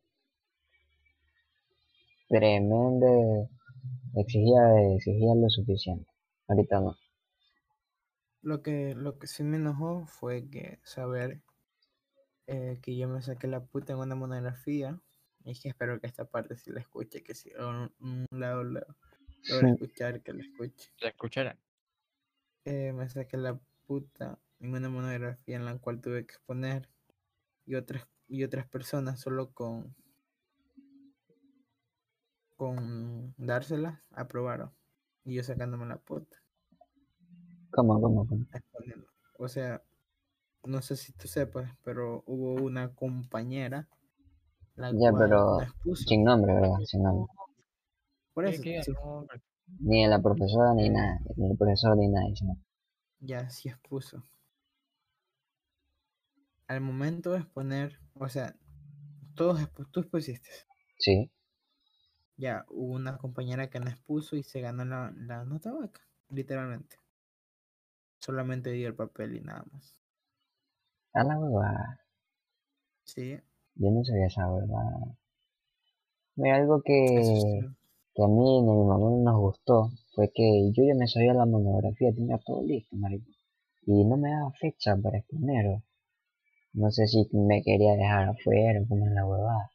tremendo, 2.27 3.49
exigía, 4.15 4.93
exigía 4.95 5.33
lo 5.35 5.49
suficiente. 5.49 6.07
Ahorita 6.47 6.79
no. 6.79 6.95
Lo 8.41 8.61
que, 8.61 8.93
lo 8.95 9.17
que 9.17 9.27
sí 9.27 9.43
me 9.43 9.57
enojó 9.57 10.05
fue 10.05 10.49
que 10.49 10.79
saber 10.83 11.41
eh, 12.47 12.79
que 12.81 12.95
yo 12.95 13.07
me 13.07 13.21
saqué 13.21 13.47
la 13.47 13.65
puta 13.65 13.93
en 13.93 13.99
una 13.99 14.15
monografía. 14.15 14.99
Y 15.45 15.59
que 15.59 15.69
espero 15.69 15.99
que 15.99 16.07
esta 16.07 16.25
parte 16.25 16.57
sí 16.57 16.71
la 16.71 16.81
escuche, 16.81 17.23
que 17.23 17.33
si 17.33 17.51
a 17.53 17.65
un, 17.67 17.93
un 17.99 18.25
lado 18.39 18.63
lo 18.63 18.81
logre 19.49 19.71
escuchar, 19.71 20.21
que 20.21 20.33
la 20.33 20.41
escuche. 20.43 20.91
La 21.01 21.09
escucharán. 21.09 21.59
Eh, 22.65 22.93
me 22.93 23.09
saqué 23.09 23.37
la 23.37 23.59
puta 23.87 24.39
en 24.59 24.75
una 24.75 24.89
monografía 24.89 25.55
en 25.55 25.65
la 25.65 25.77
cual 25.77 26.01
tuve 26.01 26.25
que 26.25 26.33
exponer 26.33 26.89
y 27.65 27.75
otras 27.75 28.07
y 28.27 28.43
otras 28.43 28.67
personas 28.67 29.19
solo 29.19 29.51
con 29.53 29.95
con 32.55 33.33
dársela 33.37 34.03
aprobaron 34.11 34.71
y 35.23 35.35
yo 35.35 35.43
sacándome 35.43 35.85
la 35.85 35.97
puta 35.97 36.37
¿Cómo, 37.71 38.01
cómo, 38.01 38.27
cómo? 38.27 38.45
exponiendo. 38.53 39.07
O 39.37 39.47
sea, 39.47 39.83
no 40.63 40.81
sé 40.81 40.95
si 40.95 41.13
tú 41.13 41.27
sepas, 41.27 41.71
pero 41.83 42.23
hubo 42.25 42.55
una 42.55 42.93
compañera 42.95 43.87
la 44.79 44.95
Ya, 45.01 45.11
cual 45.11 45.19
pero 45.19 45.41
no 45.55 45.63
expuso. 45.63 46.03
sin 46.07 46.23
nombre, 46.23 46.53
¿verdad? 46.53 46.79
Sin 46.85 47.01
nombre. 47.03 47.25
Por 48.33 48.45
¿Qué- 48.45 48.51
eso, 48.51 48.63
qué? 48.63 48.81
sí, 48.81 48.91
No, 48.91 48.99
hombre. 49.19 49.41
Ni 49.79 50.03
de 50.03 50.09
la 50.09 50.21
profesora 50.21 50.73
ni 50.73 50.89
nada, 50.89 51.19
ni 51.37 51.51
el 51.51 51.57
profesor 51.57 51.97
ni 51.97 52.07
nada. 52.09 52.27
sino- 52.35 52.57
ya 53.21 53.49
sí 53.49 53.69
expuso. 53.69 54.23
Al 56.67 56.79
momento 56.79 57.31
de 57.33 57.39
exponer, 57.39 57.99
o 58.13 58.29
sea, 58.29 58.55
todos 59.35 59.59
expu- 59.61 59.87
tú 59.91 59.99
expusiste. 60.01 60.49
Sí, 61.05 61.31
Ya 62.37 62.65
hubo 62.69 62.93
una 62.95 63.19
compañera 63.19 63.69
que 63.69 63.79
no 63.79 63.87
expuso 63.87 64.35
y 64.35 64.41
se 64.41 64.61
ganó 64.61 64.83
la, 64.83 65.13
la 65.15 65.45
nota 65.45 65.71
vaca, 65.71 66.01
literalmente. 66.29 66.97
Solamente 68.21 68.71
dio 68.71 68.87
el 68.87 68.95
papel 68.95 69.35
y 69.35 69.41
nada 69.41 69.65
más. 69.73 69.99
a 71.13 71.23
la 71.23 71.37
huevada. 71.37 71.99
Sí, 73.03 73.37
Yo 73.75 73.91
no 73.91 74.03
sabía 74.03 74.27
esa 74.27 74.51
huevada. 74.51 75.17
Mira, 76.35 76.55
algo 76.57 76.81
que, 76.81 77.23
sí. 77.23 77.59
que 78.13 78.23
a 78.23 78.27
mí 78.27 78.61
ni 78.61 78.71
a 78.71 78.75
mi 78.75 78.83
mamá 78.85 79.09
no 79.09 79.17
nos 79.17 79.39
gustó 79.39 79.91
fue 80.15 80.31
que 80.33 80.71
yo 80.73 80.83
ya 80.83 80.95
me 80.95 81.07
sabía 81.07 81.33
la 81.33 81.45
monografía, 81.45 82.13
tenía 82.13 82.37
todo 82.45 82.61
listo, 82.63 82.95
marico. 82.95 83.29
Y 83.85 84.05
no 84.05 84.17
me 84.17 84.31
daba 84.31 84.51
fecha 84.51 84.95
para 84.97 85.17
exponer. 85.17 85.67
o 85.67 85.83
No 86.73 86.91
sé 86.91 87.07
si 87.07 87.27
me 87.33 87.61
quería 87.63 87.93
dejar 87.95 88.29
afuera, 88.29 88.81
como 88.87 89.05
es 89.05 89.11
la 89.13 89.25
huevada. 89.25 89.71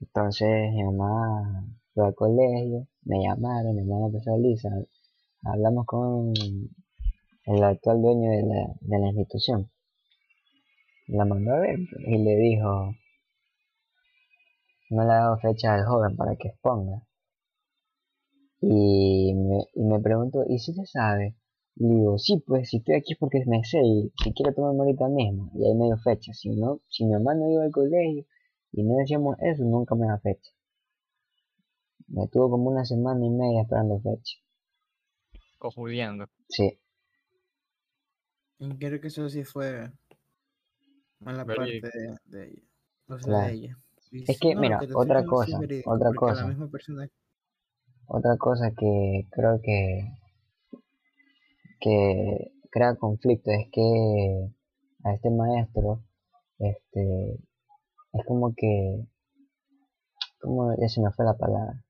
Entonces 0.00 0.72
mi 0.72 0.84
mamá 0.84 1.66
fue 1.94 2.06
al 2.06 2.14
colegio, 2.14 2.86
me 3.04 3.22
llamaron, 3.22 3.74
mi 3.74 3.82
hermana 3.82 4.06
empezó 4.06 4.36
Lisa, 4.36 4.68
hablamos 5.42 5.86
con 5.86 6.32
el 7.46 7.64
actual 7.64 8.02
dueño 8.02 8.30
de 8.30 8.42
la, 8.42 8.74
de 8.80 8.98
la 8.98 9.06
institución. 9.06 9.70
La 11.08 11.24
mandó 11.24 11.52
a 11.54 11.60
ver 11.60 11.78
y 11.80 12.18
le 12.18 12.36
dijo, 12.36 12.94
no 14.90 15.04
le 15.04 15.12
ha 15.12 15.16
dado 15.16 15.38
fecha 15.38 15.74
al 15.74 15.84
joven 15.84 16.16
para 16.16 16.36
que 16.36 16.48
exponga. 16.48 17.02
Y 18.60 19.34
me, 19.34 19.64
y 19.74 19.84
me 19.84 20.00
preguntó, 20.00 20.44
¿y 20.48 20.58
si 20.58 20.72
se 20.74 20.84
sabe? 20.86 21.36
Y 21.76 21.84
le 21.86 21.94
digo, 21.94 22.18
sí, 22.18 22.42
pues 22.46 22.68
si 22.70 22.78
estoy 22.78 22.96
aquí 22.96 23.12
es 23.12 23.18
porque 23.18 23.42
me 23.46 23.62
sé 23.64 23.78
y 23.82 24.12
si 24.22 24.32
quiero 24.32 24.52
tomarme 24.54 24.80
ahorita 24.80 25.08
mismo. 25.08 25.50
Y 25.54 25.66
ahí 25.66 25.74
me 25.74 25.86
dio 25.86 25.98
fecha. 25.98 26.32
Si 26.32 26.50
no, 26.50 26.80
si 26.88 27.04
mi 27.04 27.12
mamá 27.12 27.34
no 27.34 27.50
iba 27.50 27.64
al 27.64 27.70
colegio 27.70 28.24
y 28.72 28.82
no 28.82 28.96
decíamos 28.96 29.36
eso, 29.40 29.64
nunca 29.64 29.94
me 29.94 30.06
da 30.06 30.18
fecha. 30.18 30.50
Me 32.08 32.26
tuvo 32.28 32.50
como 32.50 32.70
una 32.70 32.84
semana 32.84 33.24
y 33.24 33.30
media 33.30 33.62
esperando 33.62 34.00
fecha. 34.00 34.36
Cojudeando. 35.58 36.26
Sí, 36.48 36.78
Y 38.58 38.68
creo 38.78 39.00
que 39.00 39.08
eso 39.08 39.28
sí 39.28 39.44
fue 39.44 39.90
mala 41.20 41.44
parte 41.44 41.80
de, 41.80 42.16
de 42.24 42.48
ella. 42.48 42.62
O 43.08 43.18
sea, 43.18 43.26
Claro. 43.26 43.46
de 43.46 43.52
ella. 43.54 43.78
Y 44.10 44.30
Es 44.30 44.38
que, 44.38 44.54
no, 44.54 44.60
mira, 44.60 44.78
que 44.78 44.94
otra 44.94 45.24
cosa, 45.24 45.58
verídico, 45.58 45.90
otra 45.92 46.08
porque 46.08 46.18
cosa. 46.18 46.42
La 46.42 46.48
misma 46.48 46.68
persona 46.68 47.08
Otra 48.06 48.36
cosa 48.36 48.70
que 48.70 49.26
creo 49.30 49.60
que, 49.62 50.12
que 51.80 52.52
crea 52.70 52.94
conflicto 52.96 53.50
es 53.50 53.68
que 53.72 54.50
a 55.04 55.14
este 55.14 55.30
maestro, 55.30 56.02
este, 56.58 57.34
es 58.12 58.24
como 58.26 58.54
que, 58.54 59.06
como 60.40 60.74
ya 60.78 60.88
se 60.88 61.00
me 61.00 61.10
fue 61.12 61.24
la 61.24 61.36
palabra, 61.36 61.84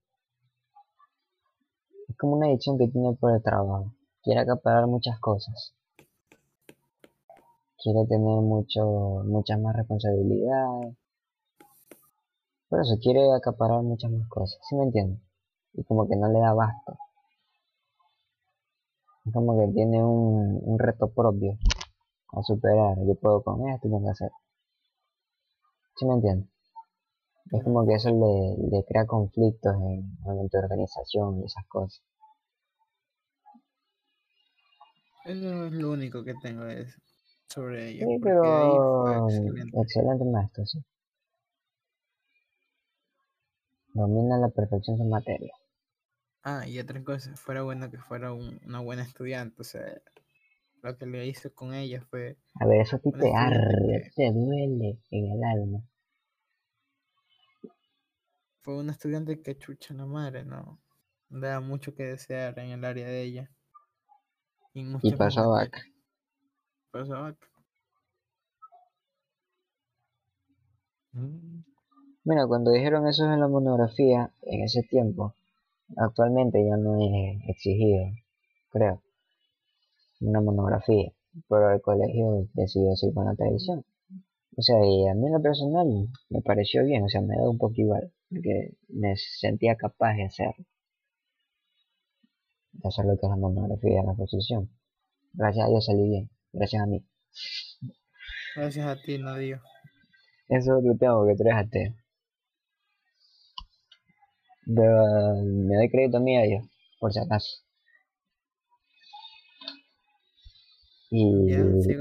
es 2.08 2.16
como 2.16 2.36
una 2.36 2.46
adicción 2.46 2.78
que 2.78 2.88
tiene 2.88 3.14
por 3.14 3.34
el 3.34 3.42
trabajo, 3.42 3.94
quiere 4.22 4.40
acaparar 4.40 4.86
muchas 4.86 5.18
cosas, 5.20 5.74
quiere 7.86 8.04
tener 8.08 8.40
mucho, 8.40 9.22
muchas 9.26 9.60
más 9.60 9.76
responsabilidades, 9.76 10.96
por 12.68 12.80
eso 12.80 12.98
quiere 13.00 13.32
acaparar 13.32 13.80
muchas 13.82 14.10
más 14.10 14.28
cosas, 14.28 14.58
¿sí 14.68 14.74
me 14.74 14.82
entiendes? 14.82 15.20
Y 15.74 15.84
como 15.84 16.08
que 16.08 16.16
no 16.16 16.26
le 16.28 16.40
da 16.40 16.52
basto. 16.52 16.98
Es 19.24 19.32
como 19.32 19.56
que 19.56 19.72
tiene 19.72 20.02
un, 20.02 20.78
reto 20.80 21.12
propio 21.12 21.58
a 22.32 22.42
superar. 22.42 22.96
Yo 23.06 23.14
puedo 23.14 23.42
con 23.44 23.68
esto 23.68 23.86
y 23.86 23.90
tengo 23.90 24.02
que 24.02 24.10
hacer. 24.10 24.30
¿Sí 25.96 26.06
me 26.06 26.14
entiendes? 26.14 26.48
Es 27.52 27.62
como 27.62 27.86
que 27.86 27.94
eso 27.94 28.10
le, 28.10 28.68
le 28.68 28.84
crea 28.84 29.06
conflictos 29.06 29.76
en 29.76 30.18
en 30.26 30.48
tu 30.48 30.58
organización 30.58 31.40
y 31.40 31.44
esas 31.44 31.64
cosas. 31.68 32.02
Eso 35.24 35.66
es 35.66 35.72
lo 35.72 35.92
único 35.92 36.24
que 36.24 36.34
tengo 36.34 36.66
es 36.66 36.96
sobre 37.48 37.90
ello. 37.90 38.06
Sí, 38.06 38.18
pero 38.22 39.28
excelente. 39.28 39.80
excelente 39.80 40.24
maestro, 40.24 40.66
sí. 40.66 40.78
Domina 43.94 44.36
a 44.36 44.38
la 44.38 44.48
perfección 44.48 44.96
su 44.96 45.04
materia. 45.04 45.52
Ah, 46.44 46.66
y 46.68 46.78
otra 46.78 47.02
cosa, 47.02 47.34
fuera 47.36 47.62
bueno 47.62 47.90
que 47.90 47.98
fuera 47.98 48.32
un- 48.32 48.60
una 48.64 48.78
buena 48.80 49.02
estudiante. 49.02 49.60
O 49.60 49.64
sea, 49.64 50.00
lo 50.82 50.96
que 50.96 51.06
le 51.06 51.26
hice 51.26 51.50
con 51.50 51.74
ella 51.74 52.00
fue. 52.10 52.36
A 52.60 52.66
ver, 52.66 52.80
eso 52.82 52.96
a 52.96 52.98
ti 53.00 53.10
te 53.12 53.34
arde, 53.34 54.12
te 54.14 54.32
duele 54.32 54.98
en 55.10 55.32
el 55.32 55.44
alma. 55.44 55.82
Fue 58.60 58.76
una 58.76 58.92
estudiante 58.92 59.40
que 59.40 59.56
chucha 59.56 59.94
la 59.94 60.04
madre, 60.04 60.44
¿no? 60.44 60.78
Daba 61.30 61.60
mucho 61.60 61.94
que 61.94 62.04
desear 62.04 62.58
en 62.58 62.70
el 62.70 62.84
área 62.84 63.06
de 63.06 63.22
ella. 63.22 63.50
Y, 64.74 64.84
Y 65.02 65.12
pasó 65.16 65.50
vaca. 65.50 65.82
Mm, 71.14 71.64
Mira, 72.24 72.46
cuando 72.46 72.70
dijeron 72.72 73.06
eso 73.08 73.24
en 73.24 73.40
la 73.40 73.48
monografía, 73.48 74.30
en 74.42 74.62
ese 74.64 74.82
tiempo, 74.82 75.34
actualmente 75.96 76.64
ya 76.66 76.76
no 76.76 76.96
es 76.96 77.40
exigido, 77.48 78.06
creo, 78.70 79.02
una 80.20 80.42
monografía, 80.42 81.10
pero 81.48 81.70
el 81.70 81.80
colegio 81.80 82.46
decidió 82.52 82.94
seguir 82.96 83.14
con 83.14 83.24
la 83.24 83.34
tradición. 83.34 83.82
O 84.56 84.62
sea, 84.62 84.76
y 84.84 85.08
a 85.08 85.14
mí 85.14 85.26
en 85.26 85.34
lo 85.34 85.42
personal 85.42 86.08
me 86.30 86.42
pareció 86.42 86.84
bien, 86.84 87.04
o 87.04 87.08
sea, 87.10 87.22
me 87.22 87.36
da 87.36 87.48
un 87.50 87.58
poco 87.58 87.74
igual, 87.76 88.12
porque 88.30 88.74
me 88.88 89.16
sentía 89.16 89.76
capaz 89.76 90.14
de 90.16 90.24
hacerlo, 90.24 90.66
de 92.74 92.88
hacer 92.88 93.04
lo 93.06 93.16
que 93.16 93.26
es 93.26 93.30
la 93.30 93.36
monografía, 93.36 94.04
la 94.04 94.12
exposición. 94.12 94.70
Gracias 95.34 95.66
a 95.66 95.70
Dios 95.70 95.86
salí 95.86 96.08
bien, 96.08 96.30
gracias 96.56 96.82
a 96.82 96.86
mí. 96.86 97.04
Gracias 98.56 98.86
a 98.86 98.96
ti, 99.02 99.18
no 99.18 99.36
digo. 99.36 99.60
Eso 100.48 100.72
es 100.72 100.78
otro 100.78 100.96
tema 100.98 101.14
porque 101.16 101.34
tú 101.36 101.42
eres 101.42 101.56
ateo. 101.56 101.94
Pero 104.64 105.02
eh, 105.02 105.42
me 105.44 105.76
doy 105.76 105.90
crédito 105.90 106.16
a 106.16 106.20
mí 106.20 106.36
a 106.36 106.44
ellos, 106.44 106.66
por 106.98 107.12
si 107.12 107.20
acaso. 107.20 107.62
Y, 111.10 111.52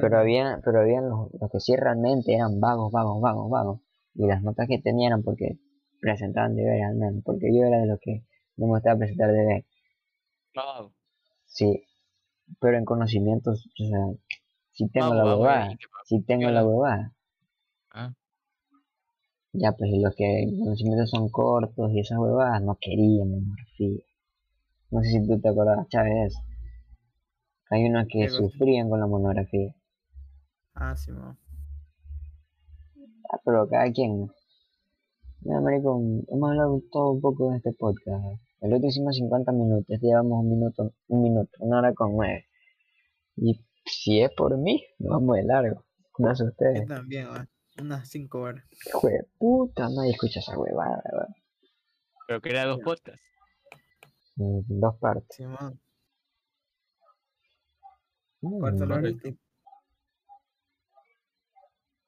pero 0.02 0.20
había, 0.20 0.60
pero 0.66 0.82
habían 0.82 1.10
los, 1.10 1.30
los 1.40 1.52
que 1.52 1.60
sí 1.60 1.76
realmente 1.76 2.34
eran 2.34 2.60
vagos, 2.60 2.92
vagos, 2.92 3.22
vagos, 3.22 3.50
vagos. 3.50 3.82
Y 4.16 4.26
las 4.26 4.42
notas 4.42 4.68
que 4.68 4.80
tenían 4.80 5.12
eran 5.12 5.24
porque 5.24 5.60
presentaban 6.02 6.56
deberes 6.56 6.86
al 6.88 6.96
menos. 6.96 7.24
Porque 7.24 7.48
yo 7.54 7.66
era 7.66 7.80
de 7.80 7.88
los 7.88 8.00
que 8.00 8.24
no 8.58 8.68
me 8.68 8.74
gustaba 8.74 8.98
presentar 8.98 9.32
deberes. 9.32 9.66
Vamos, 10.56 10.94
Sí, 11.46 11.86
pero 12.60 12.78
en 12.78 12.86
conocimientos, 12.86 13.70
o 13.80 13.88
sea, 13.88 14.00
sí 14.76 14.88
tengo 14.90 15.10
vamos, 15.10 15.18
la 15.26 15.36
huevada, 15.38 15.70
sí 16.06 16.22
tengo 16.22 16.50
la 16.52 16.66
huevada. 16.66 17.14
Ah, 17.92 18.14
Ya, 19.54 19.72
pues 19.72 19.90
los 19.94 20.14
que 20.16 20.44
en 20.44 20.60
conocimientos 20.60 21.10
son 21.10 21.30
cortos 21.30 21.92
y 21.94 22.02
esas 22.02 22.20
huevadas 22.20 22.62
no 22.62 22.78
querían 22.80 23.32
monografía. 23.32 24.02
No 24.92 25.02
sé 25.02 25.10
si 25.12 25.28
tú 25.28 25.40
te 25.40 25.50
acuerdas, 25.50 25.88
Chávez. 25.90 26.36
Hay 27.70 27.86
unos 27.86 28.06
que 28.10 28.30
sufrían 28.30 28.90
con 28.90 29.00
la 29.00 29.08
monografía. 29.08 29.74
Ah, 30.74 30.96
sí, 30.96 31.12
mo. 31.12 31.38
Ah, 33.32 33.40
pero 33.44 33.68
cada 33.68 33.92
quien. 33.92 34.30
Mira, 35.42 35.62
marico, 35.62 36.02
hemos 36.28 36.50
hablado 36.50 36.82
todo 36.92 37.12
un 37.12 37.22
poco 37.22 37.50
en 37.50 37.58
este 37.58 37.72
podcast. 37.74 38.42
El 38.62 38.74
otro 38.74 38.88
hicimos 38.88 39.16
50 39.16 39.52
minutos, 39.52 40.00
llevamos 40.02 40.44
un 40.44 40.50
minuto, 40.50 40.94
un 41.08 41.22
minuto, 41.22 41.52
una 41.60 41.80
hora 41.80 41.94
con 41.94 42.14
nueve. 42.14 42.46
Y 43.38 43.60
si 43.86 44.22
es 44.22 44.32
por 44.36 44.58
mí, 44.58 44.84
nos 45.00 45.12
vamos 45.20 45.38
de 45.38 45.44
largo. 45.44 45.84
No 46.18 46.36
sé 46.36 46.44
Yo 46.44 46.50
ustedes. 46.50 46.88
también, 46.88 47.28
va. 47.30 47.48
Unas 47.80 48.08
5 48.10 48.40
horas. 48.40 48.64
Hijo 48.88 49.08
de 49.08 49.26
puta, 49.38 49.88
nadie 49.90 50.12
escucha 50.12 50.40
esa 50.40 50.58
huevada, 50.58 51.04
weón. 51.12 51.36
pero 52.28 52.42
que 52.42 52.50
era 52.50 52.66
dos 52.66 52.80
podcasts. 52.84 53.22
En 54.38 54.64
dos 54.80 54.96
partes. 55.00 55.36
Simón, 55.36 55.80
Mm, 58.42 58.60
córtalo 58.60 58.96
correcto. 58.96 59.28
ahorita. 59.28 59.42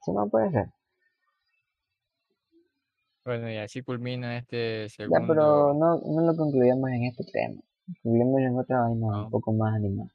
¿Sí 0.06 0.12
no 0.12 0.30
puede 0.30 0.52
ser? 0.52 0.68
Bueno, 3.26 3.50
y 3.52 3.58
así 3.58 3.82
culmina 3.82 4.38
este 4.38 4.88
Ya, 4.90 5.06
pero 5.28 5.74
segundo. 5.74 5.74
no, 5.74 5.98
no 6.00 6.22
lo 6.32 6.38
concluyamos 6.38 6.90
en 6.92 7.04
este 7.06 7.24
tema. 7.26 7.62
Concluyamos 8.04 8.40
en 8.42 8.58
otra 8.60 8.82
vaina 8.82 9.24
un 9.26 9.30
poco 9.32 9.52
más 9.54 9.76
animada. 9.76 10.12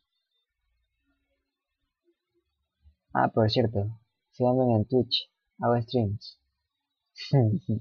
Ah, 3.14 3.28
por 3.28 3.50
cierto, 3.50 4.00
síganme 4.30 4.74
en 4.74 4.86
Twitch, 4.86 5.30
hago 5.60 5.80
streams. 5.82 6.38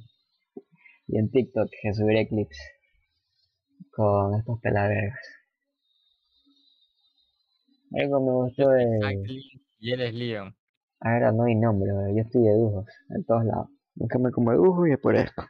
y 1.07 1.17
en 1.17 1.31
TikTok, 1.31 1.69
que 1.81 1.93
subiré 1.93 2.27
clips 2.27 2.57
con 3.91 4.35
estos 4.35 4.59
pelavergas. 4.59 5.19
Algo 7.93 8.19
me 8.19 8.31
gustó 8.31 8.69
de... 8.69 8.83
Exactly, 8.83 9.61
y 9.79 9.91
él 9.91 10.01
es 10.01 10.13
Leon. 10.13 10.55
Ahora 10.99 11.31
no 11.31 11.43
hay 11.45 11.55
nombre, 11.55 11.91
bro, 11.91 12.13
yo 12.13 12.21
estoy 12.21 12.43
de 12.43 12.53
dujos, 12.53 12.85
en 13.09 13.23
todos 13.23 13.45
lados. 13.45 13.69
Búscame 13.95 14.31
como 14.31 14.51
dibujo 14.51 14.87
y 14.87 14.93
es 14.93 14.99
por 14.99 15.15
esto. 15.15 15.43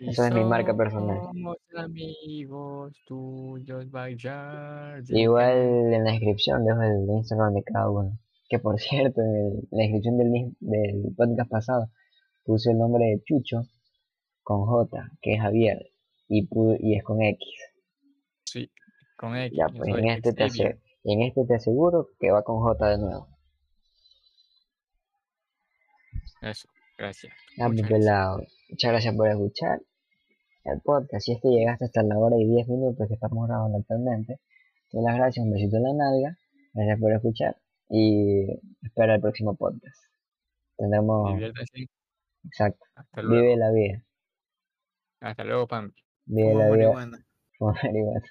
Y 0.00 0.10
Esa 0.10 0.28
es 0.28 0.34
mi 0.34 0.44
marca 0.44 0.76
personal. 0.76 1.18
Somos 1.22 1.58
amigos 1.76 2.92
tuyos. 3.06 3.86
Igual 5.08 5.56
en 5.92 6.04
la 6.04 6.10
descripción 6.12 6.64
dejo 6.64 6.82
el 6.82 7.08
Instagram 7.16 7.54
de 7.54 7.62
cada 7.62 7.90
uno. 7.90 8.18
Que 8.50 8.58
por 8.58 8.78
cierto, 8.80 9.22
en, 9.22 9.66
la 9.70 9.82
descripción 9.84 10.18
del, 10.18 10.54
del 10.60 11.14
podcast 11.16 11.50
pasado 11.50 11.90
puse 12.44 12.72
el 12.72 12.78
nombre 12.78 13.04
de 13.06 13.22
Chucho 13.24 13.62
con 14.42 14.66
J, 14.66 15.12
que 15.22 15.34
es 15.34 15.40
Javier, 15.40 15.78
y, 16.28 16.48
y 16.80 16.96
es 16.96 17.04
con 17.04 17.22
X. 17.22 17.48
Sí, 18.44 18.70
con 19.16 19.36
X. 19.36 19.56
Ya, 19.56 19.66
pues 19.68 19.88
en 19.96 20.08
este, 20.10 20.32
te 20.32 20.48
Xavier. 20.48 20.68
ase- 20.74 20.80
en 21.04 21.22
este 21.22 21.44
te 21.46 21.54
aseguro 21.54 22.08
que 22.18 22.30
va 22.30 22.42
con 22.42 22.58
J 22.60 22.88
de 22.90 22.98
nuevo. 22.98 23.28
Eso, 26.42 26.68
gracias. 26.98 27.32
Pues 27.56 27.68
Muchas 27.70 27.88
gracias. 27.88 27.98
pelado. 28.00 28.38
Muchas 28.70 28.90
gracias 28.90 29.14
por 29.14 29.28
escuchar 29.28 29.80
el 30.64 30.80
podcast. 30.80 31.24
Si 31.24 31.32
es 31.32 31.40
que 31.40 31.48
llegaste 31.48 31.84
hasta 31.84 32.02
la 32.02 32.18
hora 32.18 32.36
y 32.38 32.46
10 32.46 32.68
minutos 32.68 33.06
que 33.08 33.14
estamos 33.14 33.46
grabando 33.48 33.78
actualmente, 33.78 34.40
te 34.90 35.00
las 35.02 35.16
gracias, 35.16 35.44
un 35.44 35.52
besito 35.52 35.76
en 35.76 35.82
la 35.84 35.92
nalga. 35.94 36.36
Gracias 36.74 37.00
por 37.00 37.12
escuchar 37.12 37.56
y 37.90 38.46
espera 38.82 39.16
el 39.16 39.20
próximo 39.20 39.54
podcast. 39.56 39.96
Tendremos, 40.76 41.38
exacto, 42.44 42.84
Hasta 42.94 43.22
luego. 43.22 43.42
vive 43.42 43.56
la 43.56 43.70
vida. 43.72 44.04
Hasta 45.20 45.44
luego, 45.44 45.66
Pam. 45.66 45.92
Vive 46.24 46.52
Como 46.52 46.58
la 46.60 46.70
vida, 46.70 46.86
como 47.58 47.72
marihuana. 47.82 48.22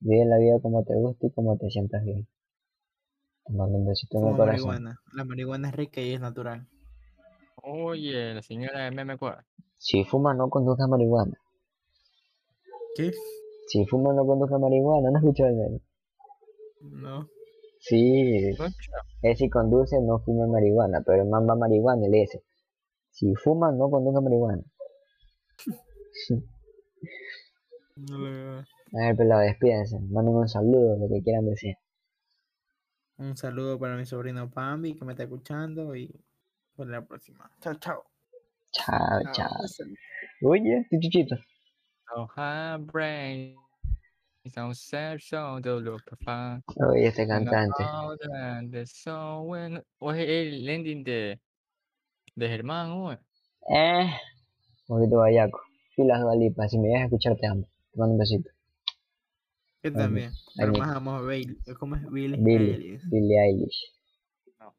Vive 0.00 0.24
la 0.26 0.38
vida 0.38 0.60
como 0.62 0.84
te 0.84 0.94
gusta 0.94 1.26
y 1.26 1.30
como 1.32 1.56
te 1.58 1.68
sientas 1.70 2.04
bien. 2.04 2.28
Te 3.44 3.52
mando 3.54 3.78
un 3.78 3.88
besito 3.88 4.18
en 4.18 4.28
el 4.28 4.36
corazón. 4.36 4.68
marihuana. 4.68 5.00
La 5.14 5.24
marihuana 5.24 5.68
es 5.70 5.74
rica 5.74 6.00
y 6.00 6.12
es 6.12 6.20
natural. 6.20 6.68
Oye, 7.62 8.34
la 8.34 8.42
señora 8.42 8.84
de 8.84 8.90
Meme 8.92 9.16
Cuadra. 9.18 9.44
Si 9.78 10.04
fuma, 10.04 10.34
no 10.34 10.48
conduzca 10.50 10.86
marihuana. 10.86 11.36
¿Qué? 12.94 13.12
Si 13.66 13.84
fuma, 13.86 14.12
no 14.12 14.24
conduzca 14.26 14.58
marihuana. 14.58 15.10
¿No 15.10 15.18
escuchó 15.18 15.46
el 15.46 15.54
meme? 15.56 15.80
No. 16.80 17.28
Sí, 17.80 18.52
¿No 18.58 18.64
he 18.64 18.68
escuchado? 18.68 19.02
es 19.22 19.38
si 19.38 19.48
conduce, 19.50 20.00
no 20.00 20.18
fume 20.20 20.46
marihuana. 20.46 21.02
Pero 21.04 21.22
el 21.22 21.28
man 21.28 21.48
va 21.48 21.56
marihuana 21.56 22.06
y 22.06 22.10
le 22.10 22.18
dice: 22.18 22.42
Si 23.10 23.34
fuma, 23.34 23.72
no 23.72 23.90
conduzca 23.90 24.20
marihuana. 24.20 24.62
No. 27.96 28.58
A 28.92 28.98
ver, 29.06 29.16
pelado, 29.16 29.40
despídense. 29.42 29.98
Manden 30.00 30.34
un 30.36 30.48
saludo, 30.48 30.96
lo 30.98 31.08
que 31.08 31.22
quieran 31.22 31.46
decir. 31.46 31.74
Un 33.18 33.36
saludo 33.36 33.78
para 33.78 33.96
mi 33.96 34.06
sobrino 34.06 34.48
Pambi 34.48 34.94
que 34.94 35.04
me 35.04 35.12
está 35.12 35.24
escuchando 35.24 35.94
y 35.96 36.08
hasta 36.70 36.84
la 36.84 37.04
próxima. 37.04 37.50
Chao, 37.60 37.74
chao. 37.74 38.04
Chao, 38.72 39.20
Chao. 39.32 39.48
Oye, 40.42 40.86
tu 40.90 41.00
chuchito. 41.00 41.36
So 42.14 42.26
hard 42.34 43.58
sad, 44.50 45.18
so 45.20 45.60
dolor 45.60 46.02
profound. 46.04 46.62
Oye, 46.76 47.06
este 47.08 47.26
cantante. 47.26 47.82
know 47.82 48.16
that 48.16 48.70
the 48.70 48.86
song 48.86 49.48
when- 49.48 49.82
O 49.98 50.12
es 50.12 50.28
el 50.28 50.68
ending 50.68 51.02
de, 51.04 51.40
de 52.34 52.48
Germán, 52.48 53.00
güey. 53.00 53.18
Eh, 53.74 54.10
un 54.88 54.98
poquito 54.98 55.16
vallaco. 55.18 55.60
Filas 55.94 56.20
Dualipa, 56.20 56.68
si 56.68 56.78
me 56.78 56.88
dejas 56.88 57.04
escuchar 57.04 57.36
te 57.36 57.46
amo. 57.46 57.62
Te 57.92 57.98
mando 57.98 58.12
un 58.14 58.18
besito. 58.18 58.50
Yo 59.82 59.92
también. 59.92 60.32
Pero 60.56 60.72
ahí- 60.72 60.80
más 60.80 60.96
amo 60.96 61.12
a 61.12 61.20
Bailey. 61.22 61.56
¿Cómo 61.78 61.96
es 61.96 62.10
Billie 62.10 62.36
Billie, 62.36 62.74
Eilish? 62.74 63.02
Billie 63.10 63.40
Eilish. 63.40 63.92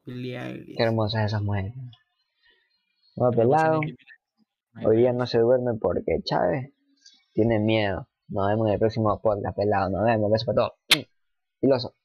Billie 0.05 0.37
Eilish. 0.37 0.77
Qué 0.77 0.83
hermosas 0.83 1.25
esas 1.27 1.41
mujeres. 1.41 1.73
Puse 3.15 3.37
pelado, 3.37 3.81
hoy 4.85 4.97
día 4.97 5.13
no 5.13 5.25
se 5.25 5.39
duerme 5.39 5.73
porque 5.79 6.19
Chávez 6.23 6.71
tiene 7.33 7.59
miedo. 7.59 8.07
Nos 8.29 8.47
vemos 8.47 8.67
en 8.67 8.73
el 8.73 8.79
próximo 8.79 9.19
podcast, 9.21 9.55
pelado. 9.55 9.89
Nos 9.89 10.05
vemos, 10.05 10.31
besos 10.31 10.45
para 10.45 10.55
todos. 10.55 11.07
Filoso. 11.61 11.98